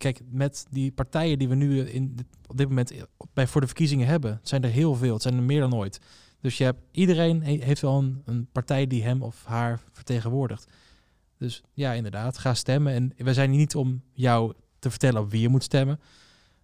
kijk, 0.00 0.20
met 0.30 0.66
die 0.70 0.92
partijen 0.92 1.38
die 1.38 1.48
we 1.48 1.54
nu 1.54 1.80
in 1.80 2.18
op 2.46 2.56
dit 2.56 2.68
moment 2.68 2.92
bij, 3.32 3.46
voor 3.46 3.60
de 3.60 3.66
verkiezingen 3.66 4.06
hebben, 4.06 4.40
zijn 4.42 4.62
er 4.62 4.70
heel 4.70 4.94
veel. 4.94 5.12
Het 5.12 5.22
zijn 5.22 5.36
er 5.36 5.42
meer 5.42 5.60
dan 5.60 5.74
ooit. 5.74 6.00
Dus 6.40 6.58
je 6.58 6.64
hebt, 6.64 6.80
iedereen 6.90 7.42
he- 7.42 7.64
heeft 7.64 7.80
wel 7.80 7.98
een, 7.98 8.22
een 8.24 8.48
partij 8.52 8.86
die 8.86 9.02
hem 9.02 9.22
of 9.22 9.44
haar 9.44 9.80
vertegenwoordigt. 9.92 10.66
Dus 11.38 11.62
ja, 11.72 11.92
inderdaad, 11.92 12.38
ga 12.38 12.54
stemmen. 12.54 12.92
En 12.92 13.24
wij 13.24 13.34
zijn 13.34 13.50
hier 13.50 13.58
niet 13.58 13.74
om 13.74 14.02
jou 14.12 14.52
te 14.78 14.90
vertellen 14.90 15.20
op 15.20 15.30
wie 15.30 15.40
je 15.40 15.48
moet 15.48 15.62
stemmen. 15.62 16.00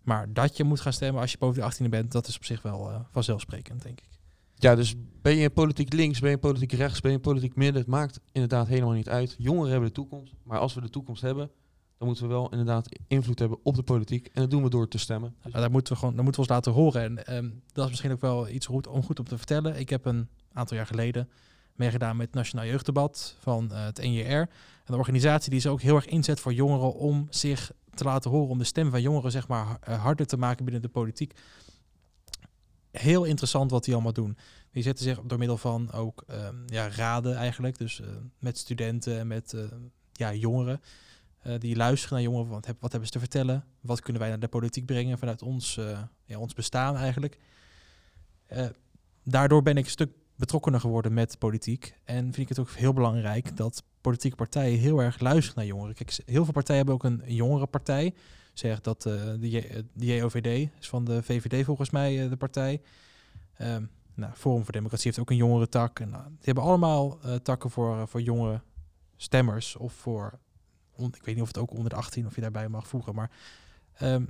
Maar 0.03 0.33
dat 0.33 0.57
je 0.57 0.65
moet 0.65 0.81
gaan 0.81 0.93
stemmen 0.93 1.21
als 1.21 1.33
je 1.33 1.39
boven 1.39 1.63
de 1.63 1.75
18e 1.75 1.89
bent, 1.89 2.13
dat 2.13 2.27
is 2.27 2.37
op 2.37 2.45
zich 2.45 2.63
wel 2.63 2.91
eh, 2.91 3.01
vanzelfsprekend, 3.11 3.83
denk 3.83 4.01
ik. 4.01 4.09
Ja, 4.55 4.75
dus 4.75 4.95
ben 5.23 5.37
je 5.37 5.51
politiek 5.51 5.93
links, 5.93 6.21
ben 6.21 6.31
je 6.31 6.39
politiek 6.39 6.73
rechts, 6.73 7.01
ben 7.01 7.13
je 7.13 7.19
politiek 7.19 7.55
midden, 7.55 7.81
het 7.81 7.91
maakt 7.91 8.21
inderdaad 8.33 8.67
helemaal 8.69 8.93
niet 8.93 9.09
uit. 9.09 9.35
Jongeren 9.39 9.71
hebben 9.71 9.89
de 9.89 9.95
toekomst, 9.95 10.35
maar 10.43 10.59
als 10.59 10.75
we 10.75 10.81
de 10.81 10.91
toekomst 10.91 11.23
hebben, 11.23 11.51
dan 11.99 12.07
moeten 12.07 12.27
we 12.27 12.33
wel 12.33 12.51
inderdaad 12.51 12.99
invloed 13.07 13.39
hebben 13.39 13.59
op 13.63 13.75
de 13.75 13.83
politiek. 13.83 14.27
En 14.27 14.41
dat 14.41 14.51
doen 14.51 14.63
we 14.63 14.71
door 14.71 14.89
te 14.89 14.99
stemmen. 14.99 15.37
Dus 15.43 15.53
daar 15.53 15.71
moeten 15.71 15.93
we 15.93 15.99
gewoon, 15.99 16.15
daar 16.15 16.25
moeten 16.25 16.43
we 16.43 16.49
ons 16.49 16.57
laten 16.57 16.73
horen. 16.73 17.03
En 17.03 17.27
ehm, 17.27 17.51
dat 17.73 17.85
is 17.85 17.91
misschien 17.91 18.13
ook 18.13 18.21
wel 18.21 18.49
iets 18.49 18.69
om 18.69 19.03
goed 19.03 19.19
om 19.19 19.25
te 19.25 19.37
vertellen. 19.37 19.79
Ik 19.79 19.89
heb 19.89 20.05
een 20.05 20.29
aantal 20.53 20.77
jaar 20.77 20.87
geleden 20.87 21.29
meegedaan 21.77 22.17
met 22.17 22.27
het 22.27 22.35
Nationaal 22.35 22.67
Jeugddebat 22.67 23.37
van 23.41 23.73
eh, 23.73 23.85
het 23.85 24.03
NJR. 24.03 24.49
Een 24.85 24.95
organisatie 24.95 25.51
die 25.51 25.61
zich 25.61 25.71
ook 25.71 25.81
heel 25.81 25.95
erg 25.95 26.07
inzet 26.07 26.41
voor 26.41 26.53
jongeren 26.53 26.95
om 26.95 27.27
zich 27.31 27.73
te 27.95 28.05
laten 28.05 28.31
horen, 28.31 28.49
om 28.49 28.59
de 28.59 28.65
stem 28.65 28.91
van 28.91 29.03
jongeren 29.03 29.31
zeg 29.31 29.49
maar 29.49 29.79
eh, 29.81 30.03
harder 30.03 30.27
te 30.27 30.37
maken 30.37 30.65
binnen 30.65 30.83
de 30.83 30.89
politiek. 30.89 31.35
Heel 32.91 33.25
interessant 33.25 33.71
wat 33.71 33.85
die 33.85 33.95
allemaal 33.95 34.13
doen. 34.13 34.37
Die 34.71 34.83
zetten 34.83 35.05
zich 35.05 35.21
door 35.21 35.39
middel 35.39 35.57
van 35.57 35.93
ook 35.93 36.25
ehm, 36.27 36.57
ja, 36.67 36.89
raden 36.89 37.37
eigenlijk, 37.37 37.79
dus 37.79 38.01
eh, 38.01 38.09
met 38.39 38.59
studenten 38.59 39.19
en 39.19 39.27
met 39.27 39.55
ja, 40.13 40.35
jongeren. 40.35 40.81
Eh, 41.47 41.59
die 41.59 41.77
luisteren 41.77 42.15
naar 42.15 42.23
jongeren, 42.23 42.49
wat, 42.49 42.67
wat 42.67 42.91
hebben 42.91 43.07
ze 43.07 43.13
te 43.13 43.19
vertellen? 43.19 43.65
Wat 43.81 44.01
kunnen 44.01 44.23
wij 44.23 44.31
naar 44.31 44.41
de 44.41 44.49
politiek 44.49 44.87
brengen 44.87 45.19
vanuit 45.19 45.43
ons, 45.43 45.77
eh, 45.77 45.99
ja, 46.25 46.39
ons 46.39 46.55
bestaan 46.55 46.97
eigenlijk? 46.97 47.39
Eh, 48.47 48.67
daardoor 49.23 49.63
ben 49.63 49.77
ik 49.77 49.85
een 49.85 49.91
stuk 49.91 50.11
betrokkener 50.37 50.81
geworden 50.81 51.15
met 51.15 51.39
politiek. 51.39 51.95
En 52.05 52.23
vind 52.23 52.37
ik 52.37 52.49
het 52.49 52.59
ook 52.59 52.71
heel 52.71 52.93
belangrijk 52.93 53.57
dat 53.57 53.83
politieke 54.01 54.37
partijen 54.37 54.79
heel 54.79 55.03
erg 55.03 55.21
luisteren 55.21 55.59
naar 55.59 55.67
jongeren. 55.67 55.95
Kijk, 55.95 56.19
heel 56.25 56.45
veel 56.45 56.53
partijen 56.53 56.87
hebben 56.87 56.95
ook 56.95 57.05
een 57.05 57.35
jongerenpartij. 57.35 58.15
Zeg 58.53 58.81
dat 58.81 59.03
de, 59.03 59.85
JOVD 59.95 60.71
is 60.81 60.89
van 60.89 61.05
de 61.05 61.23
VVD 61.23 61.65
volgens 61.65 61.91
mij 61.91 62.29
de 62.29 62.37
partij. 62.37 62.81
Ehm, 63.57 63.85
nou, 64.15 64.33
Forum 64.35 64.65
voor 64.65 64.73
Democratie 64.73 65.07
heeft 65.07 65.19
ook 65.19 65.31
een 65.31 65.37
jongerentak. 65.37 66.01
En, 66.01 66.11
nou, 66.11 66.25
die 66.29 66.39
hebben 66.41 66.65
allemaal 66.65 67.19
takken 67.43 67.71
voor, 67.71 68.09
voor 68.09 68.61
stemmers 69.17 69.77
of 69.77 69.93
voor 69.93 70.39
ik 70.97 71.25
weet 71.25 71.35
niet 71.35 71.43
of 71.43 71.49
het 71.49 71.59
ook 71.59 71.71
onder 71.71 71.89
de 71.89 71.97
18 71.97 72.27
of 72.27 72.35
je 72.35 72.41
daarbij 72.41 72.69
mag 72.69 72.89
voegen, 72.89 73.15
maar 73.15 73.31
ehm, 73.95 74.25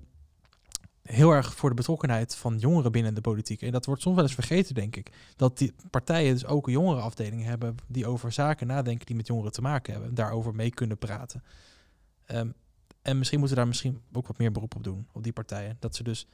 heel 1.03 1.31
erg 1.31 1.55
voor 1.55 1.69
de 1.69 1.75
betrokkenheid 1.75 2.37
van 2.37 2.59
jongeren 2.59 2.93
binnen 2.93 3.15
de 3.15 3.21
politiek. 3.21 3.63
En 3.63 3.73
dat 3.73 3.87
wordt 3.87 4.03
soms 4.03 4.15
wel 4.15 4.25
eens 4.25 4.35
vergeten, 4.35 4.75
denk 4.75 4.97
ik. 4.97 5.13
Dat 5.37 5.59
die 5.59 5.75
partijen 5.91 6.33
dus 6.33 6.47
ook 6.47 6.69
jongerenafdelingen 6.69 7.47
hebben 7.47 7.77
die 7.87 8.07
over 8.07 8.33
zaken 8.33 8.67
nadenken 8.67 9.07
die 9.07 9.17
met 9.17 9.27
jongeren 9.27 9.53
te 9.53 9.61
maken 9.61 9.93
hebben. 9.93 10.15
Daarover 10.15 10.55
mee 10.55 10.71
kunnen 10.71 10.99
praten. 10.99 11.43
Ehm, 12.27 12.51
en 13.03 13.19
misschien 13.19 13.39
moeten 13.39 13.57
daar 13.57 13.67
misschien 13.67 14.01
ook 14.13 14.27
wat 14.27 14.39
meer 14.39 14.53
beroep 14.53 14.75
op 14.75 14.85
doen, 14.85 15.09
op 15.13 15.23
die 15.23 15.33
partijen. 15.33 15.77
Dat 15.81 15.97
ze 15.97 16.03
dus 16.03 16.27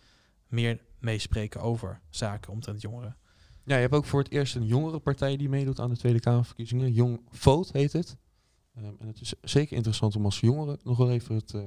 meer 0.48 0.80
meespreken 0.98 1.60
over 1.60 2.00
zaken 2.10 2.52
omtrent 2.52 2.80
jongeren. 2.80 3.16
Ja, 3.64 3.74
je 3.74 3.80
hebt 3.80 3.94
ook 3.94 4.04
voor 4.04 4.20
het 4.20 4.30
eerst 4.30 4.54
een 4.56 4.66
jongerenpartij 4.66 5.36
die 5.36 5.48
meedoet 5.48 5.80
aan 5.80 5.90
de 5.90 5.96
Tweede 5.96 6.20
Kamerverkiezingen. 6.20 6.92
Jong 6.92 7.20
Vote 7.30 7.78
heet 7.78 7.92
het. 7.92 8.16
Ehm, 8.76 8.92
en 8.98 9.06
het 9.06 9.20
is 9.20 9.34
zeker 9.42 9.76
interessant 9.76 10.16
om 10.16 10.24
als 10.24 10.40
jongeren 10.40 10.78
nog 10.84 10.96
wel 10.96 11.10
even 11.10 11.34
het 11.34 11.54
eh, 11.54 11.62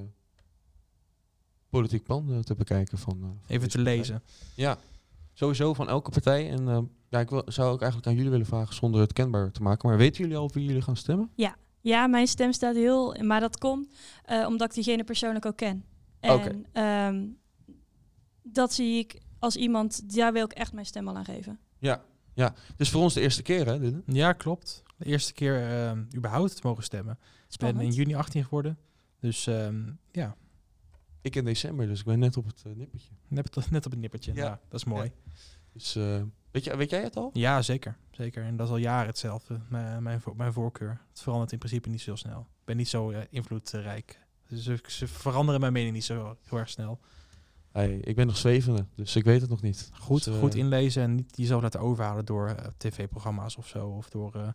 politiek 1.69 2.03
plan 2.03 2.31
eh, 2.33 2.39
te 2.39 2.55
bekijken. 2.55 2.97
Van, 2.97 3.13
eh, 3.21 3.27
van 3.27 3.39
Even 3.47 3.69
te 3.69 3.75
partij. 3.77 3.97
lezen. 3.97 4.23
Ja, 4.55 4.77
sowieso 5.33 5.73
van 5.73 5.89
elke 5.89 6.11
partij. 6.11 6.49
En 6.49 6.67
ehm, 6.67 6.83
ja, 7.09 7.19
ik 7.19 7.29
wil, 7.29 7.43
zou 7.45 7.71
ook 7.71 7.79
eigenlijk 7.81 8.09
aan 8.09 8.15
jullie 8.15 8.31
willen 8.31 8.45
vragen 8.45 8.75
zonder 8.75 9.01
het 9.01 9.13
kenbaar 9.13 9.51
te 9.51 9.61
maken. 9.61 9.89
Maar 9.89 9.97
weten 9.97 10.21
jullie 10.21 10.37
al 10.37 10.43
op 10.43 10.53
wie 10.53 10.65
jullie 10.65 10.81
gaan 10.81 10.97
stemmen? 10.97 11.29
Ja, 11.81 12.07
mijn 12.07 12.27
stem 12.27 12.51
staat 12.51 12.75
heel, 12.75 13.15
maar 13.21 13.39
dat 13.39 13.57
komt 13.57 13.87
eh, 14.23 14.45
omdat 14.47 14.67
ik 14.67 14.73
diegene 14.73 15.03
persoonlijk 15.03 15.45
ook 15.45 15.55
ken. 15.57 15.85
En 16.19 16.33
Oké. 16.33 16.61
ehm, 16.71 17.25
dat 18.43 18.73
zie 18.73 18.97
ik 18.99 19.21
als 19.39 19.55
iemand, 19.55 20.15
daar 20.15 20.33
wil 20.33 20.43
ik 20.45 20.51
echt 20.53 20.73
mijn 20.73 20.85
stem 20.85 21.07
al 21.07 21.15
aan 21.15 21.25
geven. 21.25 21.59
Ja, 21.79 22.03
ja. 22.33 22.53
Dus 22.75 22.89
voor 22.89 23.01
ons 23.01 23.13
de 23.13 23.21
eerste 23.21 23.41
keer, 23.41 23.65
hè, 23.65 23.79
Dylan? 23.79 24.03
Ja, 24.05 24.33
klopt. 24.33 24.83
De 24.97 25.05
eerste 25.05 25.33
keer 25.33 25.69
ehm, 25.69 26.03
überhaupt 26.15 26.55
te 26.55 26.61
mogen 26.67 26.83
stemmen. 26.83 27.19
Ik 27.49 27.57
ben 27.59 27.79
in 27.79 27.91
juni 27.91 28.15
18 28.15 28.43
geworden. 28.43 28.77
Dus 29.19 29.47
ehm, 29.47 29.91
ja, 30.11 30.35
Ik 31.21 31.35
in 31.35 31.45
december, 31.45 31.87
dus 31.87 31.99
ik 31.99 32.05
ben 32.05 32.19
net 32.19 32.37
op 32.37 32.45
het 32.45 32.61
eh, 32.65 32.71
nippertje. 32.75 33.09
net, 33.27 33.57
op- 33.57 33.69
net 33.69 33.85
op 33.85 33.91
het 33.91 33.99
nippertje. 34.01 34.33
Ja. 34.33 34.43
Ja. 34.45 34.59
dat 34.69 34.79
is 34.79 34.85
mooi. 34.85 35.11
Dus 35.73 35.95
eh, 35.95 36.21
weet, 36.51 36.63
je, 36.63 36.77
weet 36.77 36.89
jij 36.89 37.01
het 37.03 37.15
al? 37.15 37.29
Ja, 37.33 37.61
zeker. 37.61 37.97
Zeker. 38.11 38.43
En 38.43 38.55
dat 38.55 38.65
is 38.67 38.71
al 38.71 38.79
jaren 38.79 39.07
hetzelfde. 39.07 39.59
Mijn, 39.69 40.03
mijn, 40.03 40.21
vo- 40.21 40.33
mijn 40.33 40.53
voorkeur. 40.53 41.01
Het 41.09 41.21
verandert 41.21 41.51
in 41.51 41.57
principe 41.57 41.89
niet 41.89 42.01
zo 42.01 42.15
snel. 42.15 42.39
Ik 42.39 42.65
ben 42.65 42.77
niet 42.77 42.87
zo 42.89 43.09
eh, 43.11 43.21
invloedrijk. 43.29 44.19
Dus 44.47 44.63
ze, 44.63 44.79
ze 44.87 45.07
veranderen 45.07 45.61
mijn 45.61 45.73
mening 45.73 45.93
niet 45.93 46.03
zo 46.03 46.37
heel 46.49 46.57
erg 46.57 46.69
snel. 46.69 46.99
Hey, 47.71 47.95
ik 47.97 48.15
ben 48.15 48.27
nog 48.27 48.37
zwevende, 48.37 48.85
dus 48.95 49.15
ik 49.15 49.23
weet 49.23 49.41
het 49.41 49.49
nog 49.49 49.61
niet. 49.61 49.89
Goed, 49.93 50.23
Dus, 50.23 50.37
goed 50.39 50.55
inlezen 50.55 51.03
en 51.03 51.15
niet 51.15 51.37
jezelf 51.37 51.61
laten 51.61 51.79
overhalen 51.79 52.25
door 52.25 52.55
tv-programma's 52.77 53.55
of 53.57 53.67
zo. 53.67 53.87
Of 53.87 54.09
door, 54.09 54.35
eh, 54.35 54.47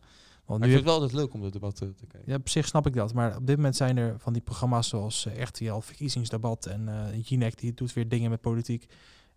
want 0.51 0.61
Maar 0.61 0.69
nu 0.69 0.75
ik 0.75 0.81
vind 0.81 0.91
het 0.91 1.01
wel 1.01 1.09
altijd 1.09 1.13
leuk 1.13 1.35
om 1.35 1.41
de 1.41 1.51
debatten 1.51 1.95
te 1.95 2.07
kijken. 2.07 2.33
Ja, 2.33 2.37
op 2.37 2.49
zich 2.49 2.67
snap 2.67 2.87
ik 2.87 2.95
dat. 2.95 3.15
Maar 3.15 3.37
op 3.37 3.47
dit 3.47 3.57
moment 3.57 3.77
zijn 3.77 3.97
er 3.97 4.15
van 4.19 4.33
die 4.33 4.43
programma's 4.43 4.89
zoals 4.89 5.27
eh, 5.27 5.43
RTL 5.43 5.79
Verkiezingsdebat 5.79 6.67
en 6.67 6.89
eh 6.89 7.23
Jinek 7.23 7.59
die 7.59 7.75
doet 7.75 7.93
weer 7.93 8.09
dingen 8.09 8.31
met 8.31 8.41
politiek. 8.41 8.87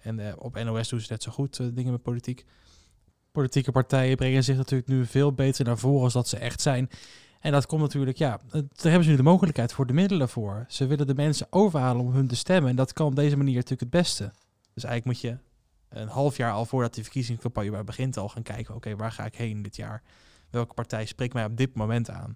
En 0.03 0.19
eh, 0.19 0.33
op 0.37 0.63
NOS 0.63 0.89
doen 0.89 0.99
ze 0.99 1.07
net 1.09 1.23
zo 1.23 1.31
goed 1.31 1.59
eh, 1.59 1.67
dingen 1.73 1.91
met 1.91 2.01
politiek. 2.01 2.45
Politieke 3.31 3.71
partijen 3.71 4.15
brengen 4.15 4.43
zich 4.43 4.57
natuurlijk 4.57 4.89
nu 4.89 5.05
veel 5.05 5.33
beter 5.33 5.65
naar 5.65 5.77
voren 5.77 6.03
als 6.03 6.13
dat 6.13 6.27
ze 6.27 6.37
echt 6.37 6.61
zijn. 6.61 6.89
En 7.39 7.51
dat 7.51 7.65
komt 7.65 7.81
natuurlijk, 7.81 8.17
ja, 8.17 8.39
eh, 8.45 8.51
daar 8.51 8.61
hebben 8.81 9.03
ze 9.03 9.09
nu 9.09 9.15
de 9.15 9.23
mogelijkheid 9.23 9.73
voor, 9.73 9.85
de 9.85 9.93
middelen 9.93 10.29
voor. 10.29 10.65
Ze 10.67 10.85
willen 10.85 11.07
de 11.07 11.15
mensen 11.15 11.47
overhalen 11.49 12.05
om 12.05 12.13
hun 12.13 12.27
te 12.27 12.35
stemmen. 12.35 12.69
En 12.69 12.75
dat 12.75 12.93
kan 12.93 13.07
op 13.07 13.15
deze 13.15 13.37
manier 13.37 13.55
natuurlijk 13.55 13.81
het 13.81 13.89
beste. 13.89 14.31
Dus 14.73 14.83
eigenlijk 14.83 15.05
moet 15.05 15.31
je 15.31 15.37
een 15.89 16.07
half 16.07 16.37
jaar 16.37 16.51
al 16.51 16.65
voordat 16.65 16.93
die 16.93 17.03
verkiezingscampagne 17.03 17.83
begint 17.83 18.17
al 18.17 18.29
gaan 18.29 18.43
kijken, 18.43 18.75
oké, 18.75 18.95
waar 18.95 19.11
ga 19.11 19.25
ik 19.25 19.35
heen 19.35 19.61
dit 19.61 19.75
jaar? 19.75 20.03
Welke 20.53 20.73
partij 20.73 21.05
spreekt 21.05 21.33
mij 21.33 21.45
op 21.45 21.57
dit 21.57 21.75
moment 21.75 22.09
aan? 22.09 22.35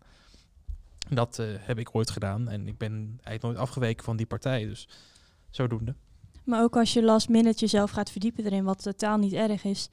Dat 1.09 1.39
eh, 1.39 1.47
heb 1.59 1.79
ik 1.79 1.95
ooit 1.95 2.09
gedaan 2.09 2.49
en 2.49 2.67
ik 2.67 2.77
ben 2.77 2.91
eigenlijk 2.91 3.41
nooit 3.41 3.57
afgeweken 3.57 4.03
van 4.03 4.17
die 4.17 4.25
partij. 4.25 4.65
Dus 4.65 4.87
zodoende. 5.49 5.95
Maar 6.43 6.63
ook 6.63 6.77
als 6.77 6.93
je 6.93 7.03
last 7.03 7.29
minute 7.29 7.59
jezelf 7.59 7.91
gaat 7.91 8.11
verdiepen 8.11 8.45
erin, 8.45 8.63
wat 8.63 8.83
totaal 8.83 9.17
niet 9.17 9.33
erg 9.33 9.63
is. 9.63 9.89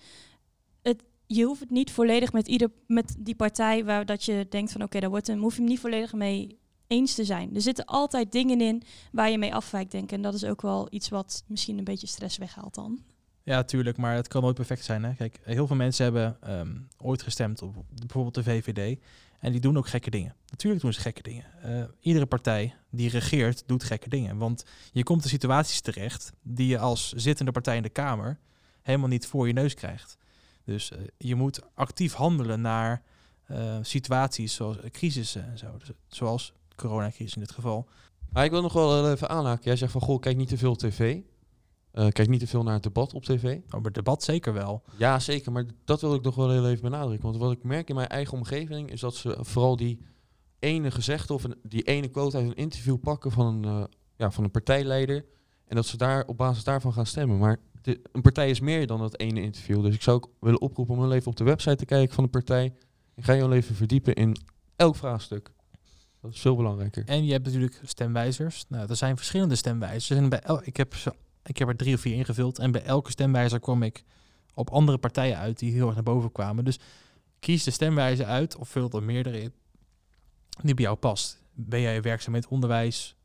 Het, 0.82 1.04
je 1.26 1.44
hoeft 1.44 1.60
het 1.60 1.70
niet 1.70 1.90
volledig 1.90 2.32
met, 2.32 2.48
ieder, 2.48 2.70
met 2.86 3.14
die 3.18 3.34
partij 3.34 3.84
waar 3.84 4.06
dat 4.06 4.24
je 4.24 4.46
denkt 4.48 4.72
van 4.72 4.82
oké, 4.82 5.00
daar 5.00 5.10
wordt 5.10 5.26
hem, 5.26 5.40
hoef 5.40 5.54
je 5.54 5.60
hem 5.60 5.68
niet 5.68 5.80
volledig 5.80 6.12
mee 6.12 6.58
eens 6.86 7.14
te 7.14 7.24
zijn. 7.24 7.54
Er 7.54 7.62
zitten 7.62 7.84
altijd 7.84 8.32
dingen 8.32 8.60
in 8.60 8.82
waar 9.12 9.30
je 9.30 9.38
mee 9.38 9.54
afwijkt, 9.54 9.90
denk 9.90 10.04
ik. 10.04 10.12
En 10.12 10.22
dat 10.22 10.34
is 10.34 10.44
ook 10.44 10.62
wel 10.62 10.86
iets 10.90 11.08
wat 11.08 11.44
misschien 11.46 11.78
een 11.78 11.84
beetje 11.84 12.06
stress 12.06 12.38
weghaalt 12.38 12.74
dan. 12.74 13.04
Ja, 13.44 13.62
tuurlijk, 13.62 13.96
maar 13.96 14.14
het 14.14 14.28
kan 14.28 14.42
nooit 14.42 14.54
perfect 14.54 14.84
zijn. 14.84 15.04
Hè? 15.04 15.14
Kijk, 15.14 15.40
heel 15.42 15.66
veel 15.66 15.76
mensen 15.76 16.04
hebben 16.04 16.36
ehm, 16.40 16.76
ooit 16.98 17.22
gestemd 17.22 17.62
op 17.62 17.84
bijvoorbeeld 17.88 18.34
de 18.34 18.42
VVD. 18.42 18.98
En 19.40 19.52
die 19.52 19.60
doen 19.60 19.76
ook 19.76 19.88
gekke 19.88 20.10
dingen. 20.10 20.34
Natuurlijk 20.50 20.82
doen 20.82 20.92
ze 20.92 21.00
gekke 21.00 21.22
dingen. 21.22 21.44
Eh, 21.62 21.84
iedere 22.00 22.26
partij 22.26 22.74
die 22.90 23.10
regeert, 23.10 23.62
doet 23.66 23.84
gekke 23.84 24.08
dingen. 24.08 24.36
Want 24.36 24.64
je 24.92 25.02
komt 25.02 25.22
in 25.22 25.28
situaties 25.28 25.80
terecht 25.80 26.32
die 26.42 26.66
je 26.66 26.78
als 26.78 27.12
zittende 27.12 27.52
partij 27.52 27.76
in 27.76 27.82
de 27.82 27.88
Kamer 27.88 28.38
helemaal 28.82 29.08
niet 29.08 29.26
voor 29.26 29.46
je 29.46 29.52
neus 29.52 29.74
krijgt. 29.74 30.16
Dus 30.64 30.90
eh, 30.90 30.98
je 31.18 31.34
moet 31.34 31.60
actief 31.74 32.12
handelen 32.12 32.60
naar 32.60 33.02
eh, 33.44 33.78
situaties 33.82 34.54
zoals 34.54 34.76
crisissen 34.90 35.44
en 35.50 35.58
zo. 35.58 35.76
Dus, 35.78 35.90
zoals 36.08 36.52
coronacrisis 36.76 37.34
in 37.34 37.40
dit 37.40 37.52
geval. 37.52 37.88
Maar 38.30 38.44
ik 38.44 38.50
wil 38.50 38.62
nog 38.62 38.72
wel 38.72 39.10
even 39.10 39.28
aanhaken. 39.28 39.64
Jij 39.64 39.76
zegt 39.76 39.92
van, 39.92 40.00
goh, 40.00 40.20
kijk 40.20 40.36
niet 40.36 40.48
te 40.48 40.58
veel 40.58 40.76
tv. 40.76 41.20
Eh, 41.94 42.08
kijk 42.08 42.28
niet 42.28 42.40
te 42.40 42.46
veel 42.46 42.62
naar 42.62 42.74
het 42.74 42.82
debat 42.82 43.14
op 43.14 43.24
tv. 43.24 43.58
Over 43.66 43.84
het 43.84 43.94
debat 43.94 44.22
zeker 44.22 44.52
wel. 44.52 44.82
Ja, 44.96 45.18
zeker. 45.18 45.52
Maar 45.52 45.64
dat 45.84 46.00
wil 46.00 46.14
ik 46.14 46.22
nog 46.22 46.34
wel 46.34 46.50
heel 46.50 46.68
even 46.68 46.82
benadrukken. 46.82 47.28
Want 47.28 47.36
wat 47.40 47.52
ik 47.52 47.62
merk 47.62 47.88
in 47.88 47.94
mijn 47.94 48.08
eigen 48.08 48.32
omgeving 48.38 48.90
is 48.90 49.00
dat 49.00 49.14
ze 49.14 49.36
vooral 49.40 49.76
die 49.76 49.98
ene 50.58 50.90
gezegde 50.90 51.34
of 51.34 51.44
een, 51.44 51.54
die 51.62 51.82
ene 51.82 52.08
quote 52.08 52.36
uit 52.36 52.46
een 52.46 52.54
interview 52.54 53.00
pakken 53.00 53.30
van 53.30 53.46
een, 53.46 53.64
eh, 53.64 53.84
ja, 54.16 54.30
van 54.30 54.44
een 54.44 54.50
partijleider. 54.50 55.24
En 55.66 55.76
dat 55.76 55.86
ze 55.86 55.96
daar 55.96 56.24
op 56.26 56.36
basis 56.36 56.64
daarvan 56.64 56.92
gaan 56.92 57.06
stemmen. 57.06 57.38
Maar 57.38 57.56
de, 57.82 58.00
een 58.12 58.22
partij 58.22 58.50
is 58.50 58.60
meer 58.60 58.86
dan 58.86 58.98
dat 58.98 59.18
ene 59.18 59.40
interview. 59.42 59.82
Dus 59.82 59.94
ik 59.94 60.02
zou 60.02 60.16
ook 60.16 60.30
willen 60.40 60.60
oproepen 60.60 60.94
om 60.94 61.00
heel 61.02 61.12
even 61.12 61.30
op 61.30 61.36
de 61.36 61.44
website 61.44 61.76
te 61.76 61.84
kijken 61.84 62.14
van 62.14 62.24
de 62.24 62.30
partij. 62.30 62.74
En 63.14 63.22
ga 63.22 63.32
je 63.32 63.40
wel 63.40 63.52
even 63.52 63.74
verdiepen 63.74 64.14
in 64.14 64.36
elk 64.76 64.96
vraagstuk. 64.96 65.52
Dat 66.20 66.32
is 66.34 66.40
veel 66.40 66.56
belangrijker. 66.56 67.04
En 67.06 67.24
je 67.24 67.32
hebt 67.32 67.44
natuurlijk 67.44 67.80
stemwijzers. 67.84 68.64
Nou, 68.68 68.88
er 68.88 68.96
zijn 68.96 69.16
verschillende 69.16 69.54
stemwijzers. 69.56 70.18
En 70.18 70.28
bij 70.28 70.40
el- 70.40 70.60
ik, 70.64 70.76
heb 70.76 70.94
ze, 70.94 71.14
ik 71.44 71.58
heb 71.58 71.68
er 71.68 71.76
drie 71.76 71.94
of 71.94 72.00
vier 72.00 72.14
ingevuld. 72.14 72.58
En 72.58 72.70
bij 72.70 72.82
elke 72.82 73.10
stemwijzer 73.10 73.60
kwam 73.60 73.82
ik 73.82 74.04
op 74.54 74.70
andere 74.70 74.98
partijen 74.98 75.38
uit 75.38 75.58
die 75.58 75.72
heel 75.72 75.86
erg 75.86 75.94
naar 75.94 76.04
boven 76.04 76.32
kwamen. 76.32 76.64
Dus 76.64 76.78
kies 77.40 77.64
de 77.64 77.70
stemwijzer 77.70 78.26
uit 78.26 78.56
of 78.56 78.68
vul 78.68 78.90
er 78.90 79.02
meerdere 79.02 79.40
in 79.40 79.52
die 80.62 80.74
bij 80.74 80.84
jou 80.84 80.96
past. 80.96 81.42
Ben 81.52 81.80
jij 81.80 82.02
werkzaam 82.02 82.32
met 82.32 82.46
onderwijs? 82.46 83.16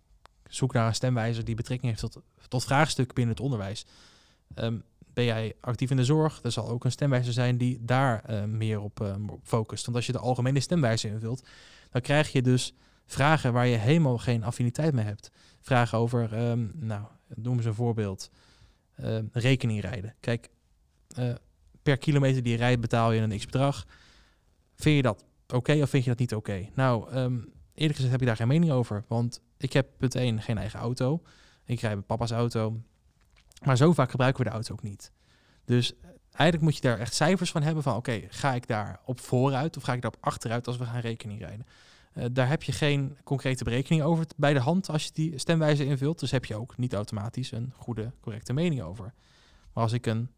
Zoek 0.48 0.74
naar 0.74 0.88
een 0.88 0.96
stemwijzer 0.96 1.46
die 1.46 1.56
betrekking 1.56 1.92
heeft 1.92 2.14
tot, 2.14 2.24
tot 2.48 2.64
vraagstukken 2.64 3.16
binnen 3.16 3.36
het 3.36 3.44
onderwijs. 3.44 3.86
Ehm, 4.54 4.78
ben 5.14 5.24
jij 5.24 5.56
actief 5.62 5.90
in 5.90 5.98
de 5.98 6.06
zorg? 6.06 6.40
Er 6.44 6.52
zal 6.52 6.70
ook 6.70 6.86
een 6.86 6.92
stemwijzer 6.92 7.34
zijn 7.34 7.58
die 7.58 7.86
daar 7.86 8.24
eh, 8.24 8.44
meer 8.44 8.80
op, 8.80 9.02
eh, 9.02 9.16
op 9.28 9.40
focust. 9.44 9.86
Want 9.86 9.98
als 9.98 10.06
je 10.06 10.12
de 10.12 10.20
algemene 10.20 10.60
stemwijzer 10.60 11.12
invult, 11.12 11.48
dan 11.92 12.02
krijg 12.02 12.32
je 12.32 12.42
dus 12.42 12.74
vragen 13.12 13.54
waar 13.54 13.68
je 13.68 13.78
helemaal 13.78 14.18
geen 14.18 14.44
affiniteit 14.44 14.94
mee 14.94 15.06
hebt. 15.06 15.32
Vragen 15.62 15.98
over, 15.98 16.34
ehm, 16.34 16.68
nou, 16.74 17.04
noem 17.36 17.58
eens 17.58 17.66
een 17.66 17.74
voorbeeld. 17.74 18.32
Ehm, 18.96 19.26
rekening 19.32 19.82
rijden. 19.82 20.16
Kijk, 20.20 20.50
eh, 21.16 21.34
per 21.84 21.98
kilometer 21.98 22.44
die 22.44 22.52
je 22.52 22.58
rijdt 22.58 22.82
betaal 22.82 23.12
je 23.12 23.22
een 23.22 23.38
x-bedrag. 23.38 23.86
Vind 24.76 24.96
je 24.96 25.02
dat 25.02 25.26
oké 25.48 25.82
of 25.82 25.90
vind 25.90 26.04
je 26.04 26.10
dat 26.10 26.20
niet 26.20 26.36
oké? 26.36 26.70
Nou, 26.74 27.10
ehm, 27.10 27.38
eerlijk 27.74 27.96
gezegd 27.96 28.12
heb 28.12 28.22
ik 28.22 28.28
daar 28.28 28.36
geen 28.36 28.48
mening 28.48 28.72
over. 28.72 29.04
Want 29.08 29.42
ik 29.58 29.74
heb 29.74 29.88
punt 29.98 30.16
1 30.16 30.42
geen 30.42 30.58
eigen 30.58 30.80
auto. 30.80 31.22
Ik 31.66 31.80
rijd 31.80 31.96
met 31.96 32.06
papa's 32.06 32.32
auto. 32.32 32.82
Maar 33.66 33.78
zo 33.78 33.94
vaak 33.94 34.10
gebruiken 34.10 34.44
we 34.44 34.50
de 34.50 34.56
auto 34.56 34.74
ook 34.74 34.84
niet. 34.84 35.12
Dus 35.66 35.94
eh, 35.94 36.10
eigenlijk 36.32 36.62
moet 36.62 36.76
je 36.76 36.82
daar 36.82 37.00
echt 37.00 37.14
cijfers 37.14 37.52
van 37.52 37.62
hebben 37.62 37.84
van... 37.84 37.96
oké, 37.96 38.22
ga 38.30 38.54
ik 38.54 38.68
daar 38.68 39.00
op 39.06 39.20
vooruit 39.20 39.78
of 39.78 39.84
ga 39.84 39.94
ik 39.94 40.02
daar 40.02 40.12
op 40.16 40.26
achteruit 40.26 40.68
als 40.68 40.78
we 40.78 40.86
gaan 40.86 41.00
rekening 41.00 41.40
rijden? 41.40 41.66
Eh, 42.14 42.26
daar 42.32 42.48
heb 42.48 42.64
je 42.64 42.72
geen 42.72 43.18
concrete 43.24 43.64
berekening 43.64 44.04
over 44.04 44.26
bij 44.38 44.54
de 44.54 44.60
hand 44.60 44.90
als 44.90 45.04
je 45.04 45.12
die 45.14 45.38
stemwijze 45.38 45.86
invult. 45.86 46.20
Dus 46.20 46.32
heb 46.32 46.46
je 46.46 46.56
ook 46.56 46.78
niet 46.78 46.94
automatisch 46.94 47.52
een 47.52 47.74
goede, 47.76 48.12
correcte 48.22 48.54
mening 48.54 48.82
over. 48.82 49.14
Maar 49.74 49.84
als 49.84 49.94
ik 49.94 50.06
een 50.06 50.30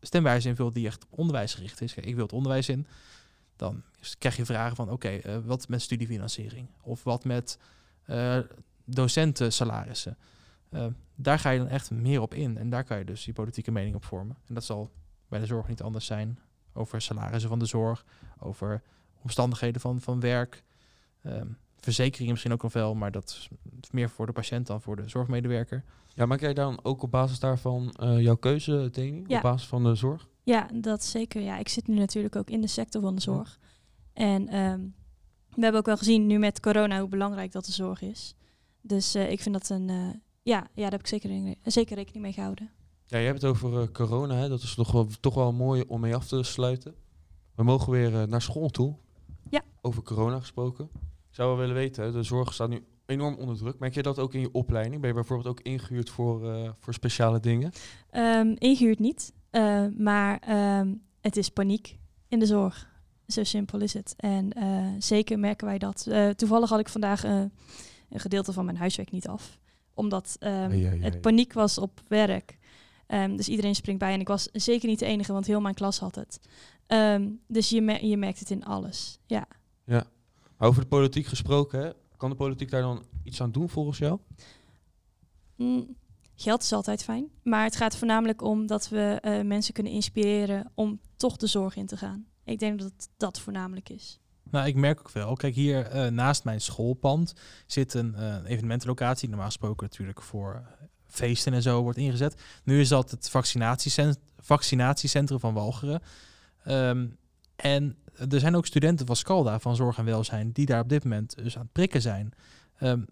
stemwijze 0.00 0.48
invul 0.48 0.72
die 0.72 0.86
echt 0.86 1.04
op 1.04 1.18
onderwijs 1.18 1.54
gericht 1.54 1.80
is, 1.80 1.94
ik 1.94 2.14
wil 2.14 2.24
het 2.24 2.32
onderwijs 2.32 2.68
in, 2.68 2.86
dan 3.56 3.82
krijg 4.18 4.36
je 4.36 4.44
vragen 4.44 4.76
van 4.76 4.90
oké, 4.90 5.08
eh, 5.08 5.38
wat 5.44 5.68
met 5.68 5.82
studiefinanciering? 5.82 6.68
Of 6.80 7.04
wat 7.04 7.24
met 7.24 7.58
eh 8.04 8.38
docentensalarissen? 8.84 10.16
Eh, 10.68 10.86
daar 11.14 11.38
ga 11.38 11.50
je 11.50 11.58
dan 11.58 11.68
echt 11.68 11.90
meer 11.90 12.20
op 12.20 12.34
in. 12.34 12.58
En 12.58 12.70
daar 12.70 12.84
kan 12.84 12.98
je 12.98 13.04
dus 13.04 13.24
je 13.24 13.32
politieke 13.32 13.70
mening 13.70 13.94
op 13.94 14.04
vormen. 14.04 14.36
En 14.46 14.54
dat 14.54 14.64
zal 14.64 14.90
bij 15.28 15.40
de 15.40 15.46
zorg 15.46 15.68
niet 15.68 15.82
anders 15.82 16.06
zijn. 16.06 16.38
Over 16.72 17.02
salarissen 17.02 17.48
van 17.48 17.58
de 17.58 17.66
zorg, 17.66 18.04
over 18.38 18.82
omstandigheden 19.24 19.80
van, 19.80 20.00
van 20.00 20.20
werk. 20.20 20.62
Ehm, 21.22 21.46
verzekeringen 21.76 22.30
misschien 22.32 22.52
ook 22.52 22.62
nog 22.62 22.72
wel, 22.72 22.94
maar 22.94 23.10
dat 23.12 23.48
is 23.82 23.90
meer 23.92 24.10
voor 24.10 24.26
de 24.26 24.32
patiënt 24.32 24.66
dan 24.66 24.80
voor 24.80 24.96
de 24.96 25.08
zorgmedewerker. 25.08 25.84
Ja, 26.14 26.26
maak 26.26 26.40
jij 26.40 26.54
dan 26.54 26.78
ook 26.82 27.02
op 27.02 27.10
basis 27.10 27.38
daarvan 27.38 27.90
eh, 27.92 28.20
jouw 28.20 28.36
keuze, 28.36 28.88
Deni? 28.92 29.24
Ja. 29.26 29.36
Op 29.36 29.42
basis 29.42 29.68
van 29.68 29.82
de 29.84 29.94
zorg? 29.94 30.28
Ja, 30.42 30.68
dat 30.74 31.04
zeker. 31.04 31.42
Ja, 31.42 31.58
ik 31.58 31.68
zit 31.68 31.86
nu 31.88 31.94
natuurlijk 31.94 32.36
ook 32.36 32.50
in 32.50 32.60
de 32.60 32.66
sector 32.66 33.02
van 33.02 33.14
de 33.14 33.20
zorg. 33.20 33.58
En 34.12 34.48
ehm, 34.48 34.80
we 35.54 35.60
hebben 35.62 35.80
ook 35.80 35.86
wel 35.86 35.96
gezien 35.96 36.26
nu 36.26 36.38
met 36.38 36.60
corona 36.60 37.00
hoe 37.00 37.08
belangrijk 37.08 37.52
dat 37.52 37.64
de 37.64 37.72
zorg 37.72 38.02
is. 38.02 38.34
Dus 38.80 39.14
eh, 39.14 39.30
ik 39.30 39.40
vind 39.40 39.54
dat 39.54 39.68
een... 39.68 39.88
eh, 39.88 39.96
ja, 40.42 40.58
ja, 40.74 40.82
daar 40.82 40.90
heb 40.90 41.00
ik 41.00 41.06
zeker, 41.06 41.28
rekening- 41.30 41.58
zeker 41.62 41.96
rekening 41.96 42.22
mee 42.24 42.32
gehouden. 42.32 42.70
Ja, 43.06 43.18
je 43.18 43.26
hebt 43.26 43.42
het 43.42 43.50
over 43.50 43.90
corona. 43.92 44.34
Hè? 44.34 44.48
Dat 44.48 44.62
is 44.62 44.74
toch 44.74 44.92
wel, 44.92 45.06
toch 45.20 45.34
wel 45.34 45.52
mooi 45.52 45.84
om 45.86 46.00
mee 46.00 46.14
af 46.14 46.26
te 46.26 46.42
sluiten. 46.42 46.94
We 47.54 47.62
mogen 47.62 47.92
weer 47.92 48.28
naar 48.28 48.42
school 48.42 48.68
toe. 48.68 48.96
Ja. 49.54 49.62
Over 49.80 50.02
corona 50.02 50.40
gesproken. 50.40 50.90
Zou 51.30 51.48
wel 51.48 51.58
willen 51.58 51.74
weten, 51.74 52.12
de 52.12 52.22
zorg 52.22 52.52
staat 52.52 52.68
nu 52.68 52.84
enorm 53.06 53.34
onder 53.34 53.56
druk. 53.56 53.78
Merk 53.78 53.94
je 53.94 54.02
dat 54.02 54.18
ook 54.18 54.34
in 54.34 54.40
je 54.40 54.52
opleiding? 54.52 55.00
Ben 55.00 55.08
je 55.08 55.14
bijvoorbeeld 55.14 55.48
ook 55.48 55.60
ingehuurd 55.60 56.10
voor, 56.10 56.52
eh, 56.52 56.70
voor 56.80 56.94
speciale 56.94 57.40
dingen? 57.40 57.72
Ehm, 58.10 58.54
ingehuurd 58.58 58.98
niet, 58.98 59.32
eh, 59.50 59.86
maar 59.98 60.38
ehm, 60.38 60.94
het 61.20 61.36
is 61.36 61.48
paniek 61.48 61.98
in 62.28 62.38
de 62.38 62.46
zorg. 62.46 62.92
Zo 63.26 63.44
simpel 63.44 63.80
is 63.80 63.92
het. 63.92 64.14
En 64.16 64.52
eh, 64.52 64.86
zeker 64.98 65.38
merken 65.38 65.66
wij 65.66 65.78
dat. 65.78 66.06
Eh, 66.06 66.28
toevallig 66.28 66.68
had 66.68 66.80
ik 66.80 66.88
vandaag 66.88 67.22
een 67.22 67.50
gedeelte 68.10 68.52
van 68.52 68.64
mijn 68.64 68.76
huiswerk 68.76 69.10
niet 69.10 69.28
af. 69.28 69.58
Omdat 69.94 70.36
ehm, 70.38 71.00
het 71.00 71.20
paniek 71.20 71.52
was 71.52 71.78
op 71.78 72.00
werk. 72.08 72.58
Ehm, 73.06 73.36
dus 73.36 73.48
iedereen 73.48 73.74
springt 73.74 74.00
bij. 74.00 74.12
En 74.12 74.20
ik 74.20 74.28
was 74.28 74.48
zeker 74.52 74.88
niet 74.88 74.98
de 74.98 75.04
enige, 75.04 75.32
want 75.32 75.46
heel 75.46 75.60
mijn 75.60 75.74
klas 75.74 75.98
had 75.98 76.14
het. 76.14 76.40
Ehm, 76.86 77.30
dus 77.46 77.68
je, 77.68 78.06
je 78.06 78.16
merkt 78.16 78.38
het 78.38 78.50
in 78.50 78.64
alles. 78.64 79.18
Ja. 79.26 79.46
Ja. 79.84 80.06
Maar 80.56 80.68
over 80.68 80.82
de 80.82 80.88
politiek 80.88 81.26
gesproken, 81.26 81.80
hè? 81.80 81.90
kan 82.16 82.30
de 82.30 82.36
politiek 82.36 82.70
daar 82.70 82.82
dan 82.82 83.04
iets 83.22 83.40
aan 83.40 83.52
doen 83.52 83.68
volgens 83.68 83.98
jou? 83.98 84.18
Mm, 85.56 85.96
geld 86.34 86.62
is 86.62 86.72
altijd 86.72 87.04
fijn. 87.04 87.28
Maar 87.42 87.64
het 87.64 87.76
gaat 87.76 87.96
voornamelijk 87.96 88.42
om 88.42 88.66
dat 88.66 88.88
we 88.88 89.18
eh, 89.20 89.40
mensen 89.40 89.74
kunnen 89.74 89.92
inspireren 89.92 90.70
om 90.74 91.00
toch 91.16 91.36
de 91.36 91.46
zorg 91.46 91.76
in 91.76 91.86
te 91.86 91.96
gaan. 91.96 92.26
Ik 92.44 92.58
denk 92.58 92.80
dat 92.80 93.08
dat 93.16 93.40
voornamelijk 93.40 93.88
is. 93.88 94.20
Nou, 94.50 94.66
ik 94.66 94.74
merk 94.74 94.98
ook 94.98 95.10
wel. 95.10 95.34
Kijk, 95.34 95.54
hier 95.54 95.86
eh, 95.86 96.10
naast 96.10 96.44
mijn 96.44 96.60
schoolpand 96.60 97.34
zit 97.66 97.94
een 97.94 98.14
eh, 98.14 98.36
evenementenlocatie. 98.44 99.28
Normaal 99.28 99.46
gesproken 99.46 99.86
natuurlijk 99.86 100.22
voor 100.22 100.54
eh, 100.54 100.83
feesten 101.14 101.52
en 101.52 101.62
zo 101.62 101.82
wordt 101.82 101.98
ingezet. 101.98 102.42
Nu 102.64 102.80
is 102.80 102.88
dat 102.88 103.10
het 103.10 103.30
vaccinatiecent- 103.30 104.18
vaccinatiecentrum 104.38 105.40
van 105.40 105.54
Walcheren. 105.54 106.00
Ehm, 106.64 107.06
en 107.56 107.96
er 108.28 108.40
zijn 108.40 108.56
ook 108.56 108.66
studenten 108.66 109.06
van 109.06 109.16
Scalda 109.16 109.58
van 109.58 109.76
Zorg 109.76 109.98
en 109.98 110.04
Welzijn 110.04 110.52
die 110.52 110.66
daar 110.66 110.80
op 110.80 110.88
dit 110.88 111.04
moment 111.04 111.36
dus 111.36 111.56
aan 111.56 111.62
het 111.62 111.72
prikken 111.72 112.02
zijn. 112.02 112.32
Ehm, 112.78 113.02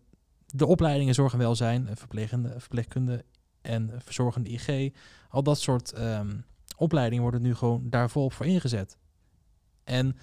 de 0.46 0.66
opleidingen 0.66 1.14
Zorg 1.14 1.32
en 1.32 1.38
Welzijn, 1.38 1.88
eh, 1.88 1.96
verplegende, 1.96 2.54
verpleegkunde 2.58 3.24
en 3.60 3.90
verzorgende 3.98 4.50
IG, 4.50 4.92
al 5.28 5.42
dat 5.42 5.60
soort 5.60 5.92
ehm, 5.92 6.36
opleidingen 6.76 7.22
worden 7.22 7.42
nu 7.42 7.54
gewoon 7.54 7.90
daar 7.90 8.10
volop 8.10 8.32
voor 8.32 8.46
ingezet. 8.46 8.96
En 9.84 10.16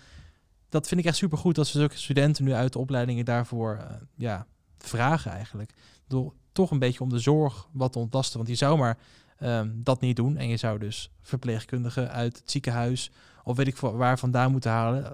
dat 0.70 0.88
vind 0.88 1.00
ik 1.00 1.06
echt 1.06 1.18
super 1.18 1.38
goed 1.38 1.56
dat 1.56 1.68
ze 1.68 1.78
zulke 1.78 1.98
studenten 1.98 2.44
nu 2.44 2.54
uit 2.54 2.74
de 2.74 2.80
opleidingen 2.80 3.26
daarvoor 3.26 3.76
eh, 3.76 3.96
ja, 4.16 4.48
vragen 4.88 5.32
eigenlijk. 5.32 5.74
Door 6.08 6.34
toch 6.52 6.72
een 6.72 6.80
beetje 6.80 7.00
om 7.00 7.10
de 7.10 7.20
zorg 7.20 7.68
wat 7.72 7.92
te 7.92 8.00
ontlasten. 8.00 8.38
Want 8.38 8.50
je 8.50 8.56
zou 8.56 8.78
maar 8.78 8.98
ehm, 9.38 9.70
dat 9.76 10.02
niet 10.02 10.16
doen. 10.16 10.38
En 10.38 10.48
je 10.48 10.58
zou 10.58 10.80
dus 10.80 11.12
verpleegkundigen 11.22 12.12
uit 12.12 12.38
het 12.38 12.52
ziekenhuis 12.52 13.12
of 13.44 13.58
weet 13.58 13.68
ik 13.68 13.78
waar 13.78 14.20
vandaan 14.20 14.52
moeten 14.52 14.72
halen. 14.72 15.06
eh, 15.06 15.12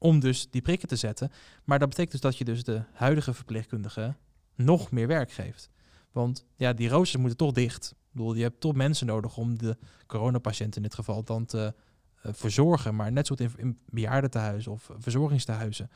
om 0.00 0.20
dus 0.20 0.50
die 0.50 0.62
prikken 0.62 0.88
te 0.88 0.96
zetten. 0.96 1.30
Maar 1.64 1.78
dat 1.78 1.88
betekent 1.88 2.12
dus 2.12 2.30
dat 2.30 2.38
je 2.38 2.44
dus 2.44 2.64
de 2.64 2.82
huidige 2.92 3.34
verpleegkundigen 3.34 4.16
nog 4.54 4.90
meer 4.90 5.06
werk 5.06 5.32
geeft. 5.32 5.70
Want 6.12 6.46
ja, 6.56 6.72
die 6.72 6.88
roosters 6.88 7.20
moeten 7.20 7.38
toch 7.38 7.52
dicht. 7.52 7.90
Ik 7.90 8.16
bedoel, 8.16 8.34
je 8.34 8.42
hebt 8.42 8.60
toch 8.60 8.74
mensen 8.74 9.06
nodig 9.06 9.36
om 9.36 9.58
de 9.58 9.76
coronapatiënt 10.06 10.76
in 10.76 10.82
dit 10.82 10.94
geval 10.94 11.24
dan 11.24 11.44
te 11.44 11.74
eh, 12.22 12.32
verzorgen. 12.34 12.94
Maar 12.94 13.12
net 13.12 13.26
zoals 13.26 13.40
in, 13.40 13.52
in 13.56 13.78
bejaardentehuizen 13.86 14.72
of 14.72 14.90
verzorgingstehuizen. 14.98 15.90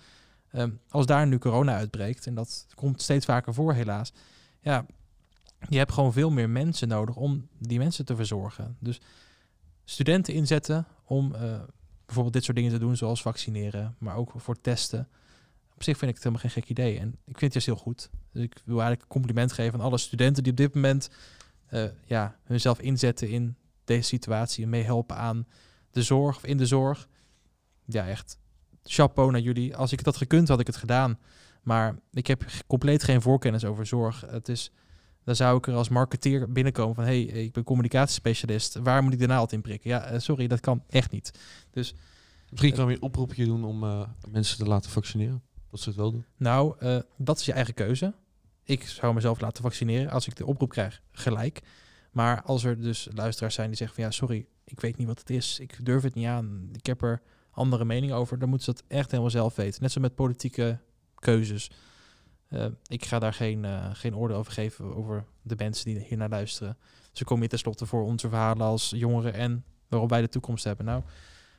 Ehm, 0.55 0.71
als 0.89 1.07
daar 1.07 1.27
nu 1.27 1.39
corona 1.39 1.77
uitbreekt, 1.77 2.27
en 2.27 2.35
dat 2.35 2.67
komt 2.75 3.03
steeds 3.03 3.25
vaker 3.25 3.55
voor 3.55 3.73
helaas. 3.73 4.13
Ja, 4.61 4.87
je 5.69 5.79
hebt 5.79 5.93
gewoon 5.93 6.13
veel 6.13 6.31
meer 6.31 6.51
mensen 6.51 6.89
nodig 6.89 7.17
om 7.17 7.49
die 7.59 7.79
mensen 7.79 8.05
te 8.05 8.17
verzorgen. 8.17 8.77
Dus 8.81 9.01
studenten 9.85 10.35
inzetten 10.35 10.87
om 11.05 11.35
eh, 11.35 11.61
bijvoorbeeld 12.05 12.35
dit 12.35 12.45
soort 12.45 12.57
dingen 12.57 12.73
te 12.73 12.79
doen, 12.79 12.97
zoals 12.97 13.23
vaccineren, 13.23 13.97
maar 13.99 14.17
ook 14.17 14.33
voor 14.37 14.61
testen. 14.61 15.09
Op 15.75 15.83
zich 15.83 15.99
vind 15.99 16.11
ik 16.11 16.17
het 16.17 16.25
helemaal 16.25 16.51
geen 16.51 16.63
gek 16.63 16.71
idee. 16.71 16.99
En 16.99 17.09
ik 17.09 17.39
vind 17.39 17.41
het 17.41 17.53
juist 17.53 17.67
heel 17.67 17.93
goed. 17.93 18.11
Dus 18.33 18.43
ik 18.43 18.61
wil 18.65 18.75
eigenlijk 18.81 19.03
een 19.03 19.21
compliment 19.21 19.53
geven 19.53 19.79
aan 19.79 19.87
alle 19.87 19.99
studenten 19.99 20.43
die 20.43 20.53
op 20.53 20.59
dit 20.59 20.75
moment 20.75 21.11
eh, 21.67 21.85
ja, 22.05 22.37
hunzelf 22.45 22.81
inzetten 22.81 23.29
in 23.29 23.57
deze 23.85 24.09
situatie 24.09 24.65
en 24.65 24.71
meehelpen 24.71 25.17
aan 25.17 25.47
de 25.91 26.03
zorg 26.03 26.37
of 26.37 26.45
in 26.45 26.57
de 26.57 26.67
zorg. 26.67 27.09
Ja, 27.85 28.09
echt. 28.09 28.39
Chapeau 28.85 29.31
naar 29.31 29.41
jullie. 29.41 29.77
Als 29.77 29.93
ik 29.93 29.99
het 29.99 30.07
had 30.07 30.17
gekund, 30.17 30.49
had 30.49 30.61
ik 30.61 30.67
het 30.67 30.77
gedaan. 30.77 31.19
Maar 31.63 31.97
ik 32.13 32.27
heb 32.27 32.45
compleet 32.67 33.03
geen 33.03 33.23
voorkennis 33.23 33.65
over 33.65 33.87
zorg. 33.87 34.25
Het 34.27 34.49
is, 34.49 34.71
dan 35.25 35.37
zou 35.37 35.59
ik 35.59 35.67
er 35.67 35.75
als 35.75 35.89
marketeer 35.89 36.53
binnenkomen 36.53 36.95
van... 36.95 37.05
hey, 37.05 37.23
ik 37.23 37.53
ben 37.53 37.65
communicatiespecialist. 37.65 38.75
Waar 38.75 39.03
moet 39.03 39.13
ik 39.13 39.19
de 39.19 39.27
naald 39.27 39.53
in 39.53 39.61
prikken? 39.61 39.91
Ja, 39.91 40.03
eh, 40.05 40.19
sorry, 40.19 40.47
dat 40.47 40.61
kan 40.61 40.83
echt 40.89 41.11
niet. 41.11 41.39
Dus 41.71 41.95
Misschien 42.51 42.75
kan 42.75 42.89
je 42.89 42.95
een 42.95 43.03
oproepje 43.03 43.45
doen 43.45 43.65
om 43.65 43.85
eh, 43.85 44.09
mensen 44.31 44.59
te 44.59 44.65
laten 44.65 44.91
vaccineren. 44.91 45.43
Dat 45.71 45.81
ze 45.81 45.89
het 45.89 45.99
wel 45.99 46.11
doen. 46.11 46.25
Nou, 46.37 46.77
eh, 46.79 46.99
dat 47.17 47.39
is 47.39 47.45
je 47.45 47.53
eigen 47.53 47.75
keuze. 47.75 48.15
Ik 48.65 48.87
zou 48.87 49.15
mezelf 49.15 49.41
laten 49.41 49.63
vaccineren 49.63 50.11
als 50.11 50.27
ik 50.27 50.37
de 50.37 50.47
oproep 50.47 50.69
krijg, 50.69 51.03
gelijk. 51.13 51.61
Maar 52.11 52.43
als 52.43 52.65
er 52.65 52.81
dus 52.81 53.09
luisteraars 53.15 53.55
zijn 53.55 53.69
die 53.69 53.77
zeggen 53.77 53.97
van 53.97 54.05
ja, 54.05 54.11
sorry, 54.11 54.47
ik 54.65 54.81
weet 54.81 54.97
niet 54.97 55.07
wat 55.07 55.19
het 55.19 55.31
is, 55.31 55.59
ik 55.59 55.85
durf 55.85 56.03
het 56.03 56.15
niet 56.15 56.27
aan, 56.27 56.69
ik 56.73 56.87
heb 56.87 57.03
er 57.03 57.23
andere 57.55 57.85
mening 57.85 58.13
over, 58.13 58.39
dan 58.39 58.49
moeten 58.49 58.67
ze 58.67 58.73
dat 58.73 58.99
echt 58.99 59.11
helemaal 59.11 59.31
zelf 59.31 59.57
weten. 59.57 59.83
Net 59.83 59.93
zo 59.93 60.01
met 60.01 60.15
politieke 60.15 60.79
keuzes. 61.15 61.71
Eh, 62.49 62.67
ik 62.87 63.05
ga 63.05 63.19
daar 63.19 63.33
geen, 63.33 63.65
eh, 63.65 63.91
geen 63.93 64.17
oordeel 64.17 64.37
over 64.37 64.53
geven 64.53 64.95
over 64.95 65.25
de 65.43 65.55
mensen 65.59 65.85
die 65.85 65.99
hier 65.99 66.17
naar 66.17 66.29
luisteren. 66.29 66.77
Ze 67.13 67.25
komen 67.25 67.41
hier 67.41 67.49
tenslotte 67.49 67.87
voor 67.87 68.03
onze 68.03 68.29
verhalen 68.29 68.67
als 68.67 68.91
jongeren 68.97 69.35
en 69.35 69.65
waarop 69.89 70.11
wij 70.11 70.21
de 70.21 70.29
toekomst 70.29 70.65
hebben. 70.65 70.87
Nou, 70.87 71.03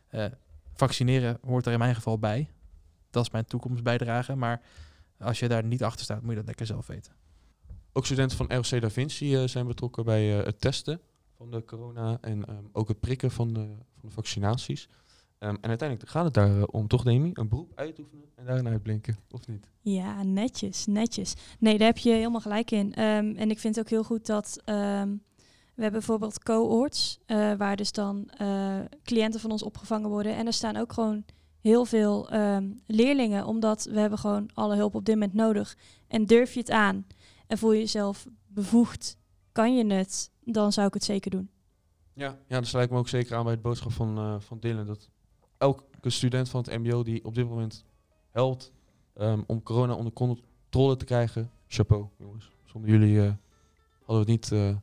eh, 0.08 0.26
vaccineren 0.74 1.38
hoort 1.42 1.66
er 1.66 1.72
in 1.72 1.80
mijn 1.80 1.96
geval 1.96 2.20
bij. 2.20 2.50
Dat 3.10 3.24
is 3.24 3.32
mijn 3.32 3.46
toekomstbijdrage. 3.46 4.36
Maar 4.36 4.62
als 5.20 5.40
je 5.40 5.48
daar 5.48 5.64
niet 5.64 5.84
achter 5.84 6.04
staat, 6.04 6.22
moet 6.22 6.30
je 6.30 6.36
dat 6.36 6.46
lekker 6.46 6.66
zelf 6.66 6.88
weten. 6.88 7.14
Ook 7.94 8.06
studenten 8.06 8.38
van 8.38 8.54
ROC 8.54 8.82
Da 8.82 8.90
Vinci 8.90 9.48
zijn 9.48 9.68
betrokken 9.68 10.06
bij 10.06 10.26
het 10.26 10.62
testen 10.62 11.02
van 11.38 11.52
de 11.52 11.66
corona 11.66 12.18
en 12.22 12.46
ehm, 12.46 12.64
ook 12.72 12.88
het 12.88 13.00
prikken 13.00 13.32
van 13.32 13.54
de, 13.54 13.68
van 14.00 14.10
de 14.10 14.12
vaccinaties. 14.12 14.90
Ehm, 15.38 15.56
en 15.62 15.70
uiteindelijk 15.70 16.10
gaat 16.10 16.24
het 16.24 16.34
daar 16.34 16.58
eh, 16.58 16.64
om, 16.66 16.88
toch 16.88 17.04
Demi, 17.04 17.32
een 17.34 17.50
beroep 17.50 17.72
uitoefenen 17.76 18.26
en 18.36 18.46
daarin 18.46 18.68
uitblinken, 18.68 19.18
of 19.32 19.48
niet? 19.48 19.70
Ja, 19.82 20.24
netjes, 20.24 20.86
netjes. 20.86 21.34
Nee, 21.60 21.78
daar 21.78 21.88
heb 21.88 21.98
je 21.98 22.12
helemaal 22.12 22.42
gelijk 22.42 22.72
in. 22.72 22.94
Ehm, 22.94 23.36
en 23.36 23.50
ik 23.50 23.60
vind 23.60 23.76
het 23.76 23.86
ook 23.86 23.90
heel 23.90 24.04
goed 24.04 24.26
dat 24.26 24.62
ehm, 24.66 25.10
we 25.76 25.82
hebben 25.82 26.00
bijvoorbeeld 26.00 26.44
cohorts, 26.44 27.20
eh, 27.26 27.54
waar 27.54 27.76
dus 27.76 27.92
dan 27.92 28.30
eh, 28.30 28.80
cliënten 29.04 29.40
van 29.40 29.52
ons 29.52 29.64
opgevangen 29.64 30.10
worden. 30.10 30.36
En 30.36 30.46
er 30.46 30.54
staan 30.54 30.76
ook 30.76 30.94
gewoon 30.94 31.26
heel 31.62 31.86
veel 31.86 32.30
leerlingen, 32.88 33.46
omdat 33.46 33.84
we 33.84 34.00
hebben 34.00 34.20
gewoon 34.20 34.50
alle 34.54 34.76
hulp 34.76 34.96
op 34.96 35.06
dit 35.06 35.16
moment 35.16 35.34
nodig. 35.34 35.78
En 36.08 36.26
durf 36.26 36.54
je 36.54 36.60
het 36.60 36.72
aan 36.72 37.06
en 37.48 37.58
voel 37.58 37.72
je 37.72 37.80
jezelf 37.80 38.28
bevoegd, 38.48 39.18
kan 39.52 39.76
je 39.76 39.94
het, 39.94 40.32
dan 40.44 40.74
zou 40.74 40.88
ik 40.88 40.94
het 40.94 41.04
zeker 41.04 41.32
doen. 41.32 41.50
Ja, 42.14 42.38
ja 42.48 42.60
dat 42.60 42.68
sluit 42.68 42.86
ik 42.86 42.92
me 42.92 42.98
ook 42.98 43.10
zeker 43.10 43.36
aan 43.36 43.44
bij 43.44 43.54
het 43.54 43.62
boodschap 43.62 43.92
van, 43.92 44.18
eh, 44.18 44.40
van 44.40 44.60
Dylan. 44.60 44.86
Dat 44.86 45.10
elke 45.58 46.10
student 46.10 46.50
van 46.50 46.62
het 46.62 46.78
mbo 46.80 47.04
die 47.04 47.26
op 47.26 47.36
dit 47.36 47.48
moment 47.50 47.86
helpt 48.32 48.72
ehm, 49.14 49.40
om 49.48 49.64
corona 49.64 49.94
onder 49.94 50.14
controle 50.14 50.98
te 50.98 51.06
krijgen, 51.06 51.50
chapeau 51.68 52.06
jongens. 52.18 52.52
Zonder 52.66 52.90
jullie 52.90 53.22
eh, 53.22 53.32
hadden 54.06 54.26
we 54.26 54.32
het 54.32 54.42
niet... 54.42 54.52
eh, 54.52 54.76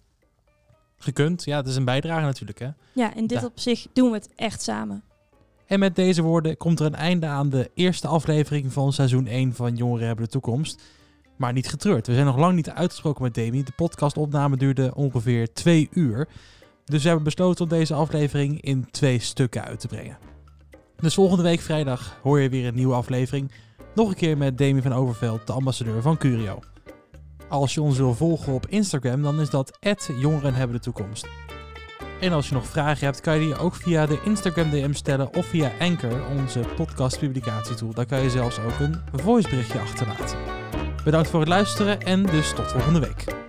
Gekund, 0.96 1.44
ja, 1.44 1.56
het 1.56 1.66
is 1.66 1.76
een 1.76 1.84
bijdrage 1.84 2.24
natuurlijk. 2.24 2.58
Hè? 2.58 2.68
Ja, 2.92 3.14
in 3.14 3.26
dit 3.26 3.40
Ja. 3.40 3.46
opzicht 3.46 3.88
doen 3.92 4.08
we 4.10 4.16
het 4.16 4.30
echt 4.36 4.62
samen. 4.62 5.02
En 5.66 5.78
met 5.78 5.96
deze 5.96 6.22
woorden 6.22 6.56
komt 6.56 6.80
er 6.80 6.86
een 6.86 6.94
einde 6.94 7.26
aan 7.26 7.48
de 7.50 7.70
eerste 7.74 8.06
aflevering 8.08 8.72
van 8.72 8.92
seizoen 8.92 9.26
1 9.26 9.52
van 9.54 9.76
Jongeren 9.76 10.06
hebben 10.06 10.24
de 10.24 10.30
toekomst. 10.30 10.82
Maar 11.36 11.52
niet 11.52 11.68
getreurd. 11.68 12.06
We 12.06 12.12
zijn 12.14 12.26
nog 12.26 12.36
lang 12.36 12.54
niet 12.54 12.70
uitgesproken 12.70 13.22
met 13.22 13.34
Demi. 13.34 13.62
De 13.62 13.72
podcastopname 13.76 14.56
duurde 14.56 14.94
ongeveer 14.94 15.52
twee 15.52 15.88
uur. 15.90 16.28
Dus 16.84 17.00
we 17.02 17.06
hebben 17.06 17.24
besloten 17.24 17.64
om 17.64 17.70
deze 17.70 17.94
aflevering 17.94 18.60
in 18.60 18.90
twee 18.90 19.18
stukken 19.18 19.64
uit 19.64 19.80
te 19.80 19.88
brengen. 19.88 20.18
Dus 21.02 21.14
volgende 21.14 21.42
week 21.42 21.60
vrijdag 21.60 22.18
hoor 22.22 22.40
je 22.40 22.48
weer 22.48 22.66
een 22.66 22.74
nieuwe 22.74 22.94
aflevering. 22.94 23.52
Nog 23.94 24.08
een 24.08 24.14
keer 24.14 24.36
met 24.36 24.58
Demi 24.58 24.82
van 24.82 24.92
Overveld, 24.92 25.46
de 25.46 25.52
ambassadeur 25.52 26.02
van 26.02 26.16
Curio. 26.16 26.58
Als 27.48 27.74
je 27.74 27.82
ons 27.82 27.98
wil 27.98 28.14
volgen 28.14 28.52
op 28.52 28.66
Instagram, 28.66 29.22
dan 29.22 29.40
is 29.40 29.50
dat 29.50 29.78
Jongeren 30.18 30.54
hebben 30.54 30.76
de 30.76 30.82
toekomst. 30.82 31.28
En 32.20 32.32
als 32.32 32.48
je 32.48 32.54
nog 32.54 32.66
vragen 32.66 33.04
hebt, 33.04 33.20
kan 33.20 33.34
je 33.34 33.46
die 33.46 33.58
ook 33.58 33.74
via 33.74 34.06
de 34.06 34.20
Instagram 34.24 34.70
DM 34.70 34.92
stellen 34.92 35.34
of 35.34 35.46
via 35.46 35.72
Anchor, 35.80 36.22
onze 36.38 36.60
podcast 36.76 37.18
publicatietool. 37.18 37.94
Daar 37.94 38.06
kan 38.06 38.22
je 38.22 38.30
zelfs 38.30 38.58
ook 38.58 38.78
een 38.78 39.00
voiceberichtje 39.12 39.80
achterlaten. 39.80 40.38
Bedankt 41.04 41.30
voor 41.30 41.40
het 41.40 41.48
luisteren 41.48 42.00
en 42.00 42.22
dus 42.22 42.52
tot 42.54 42.70
volgende 42.70 43.00
week. 43.00 43.41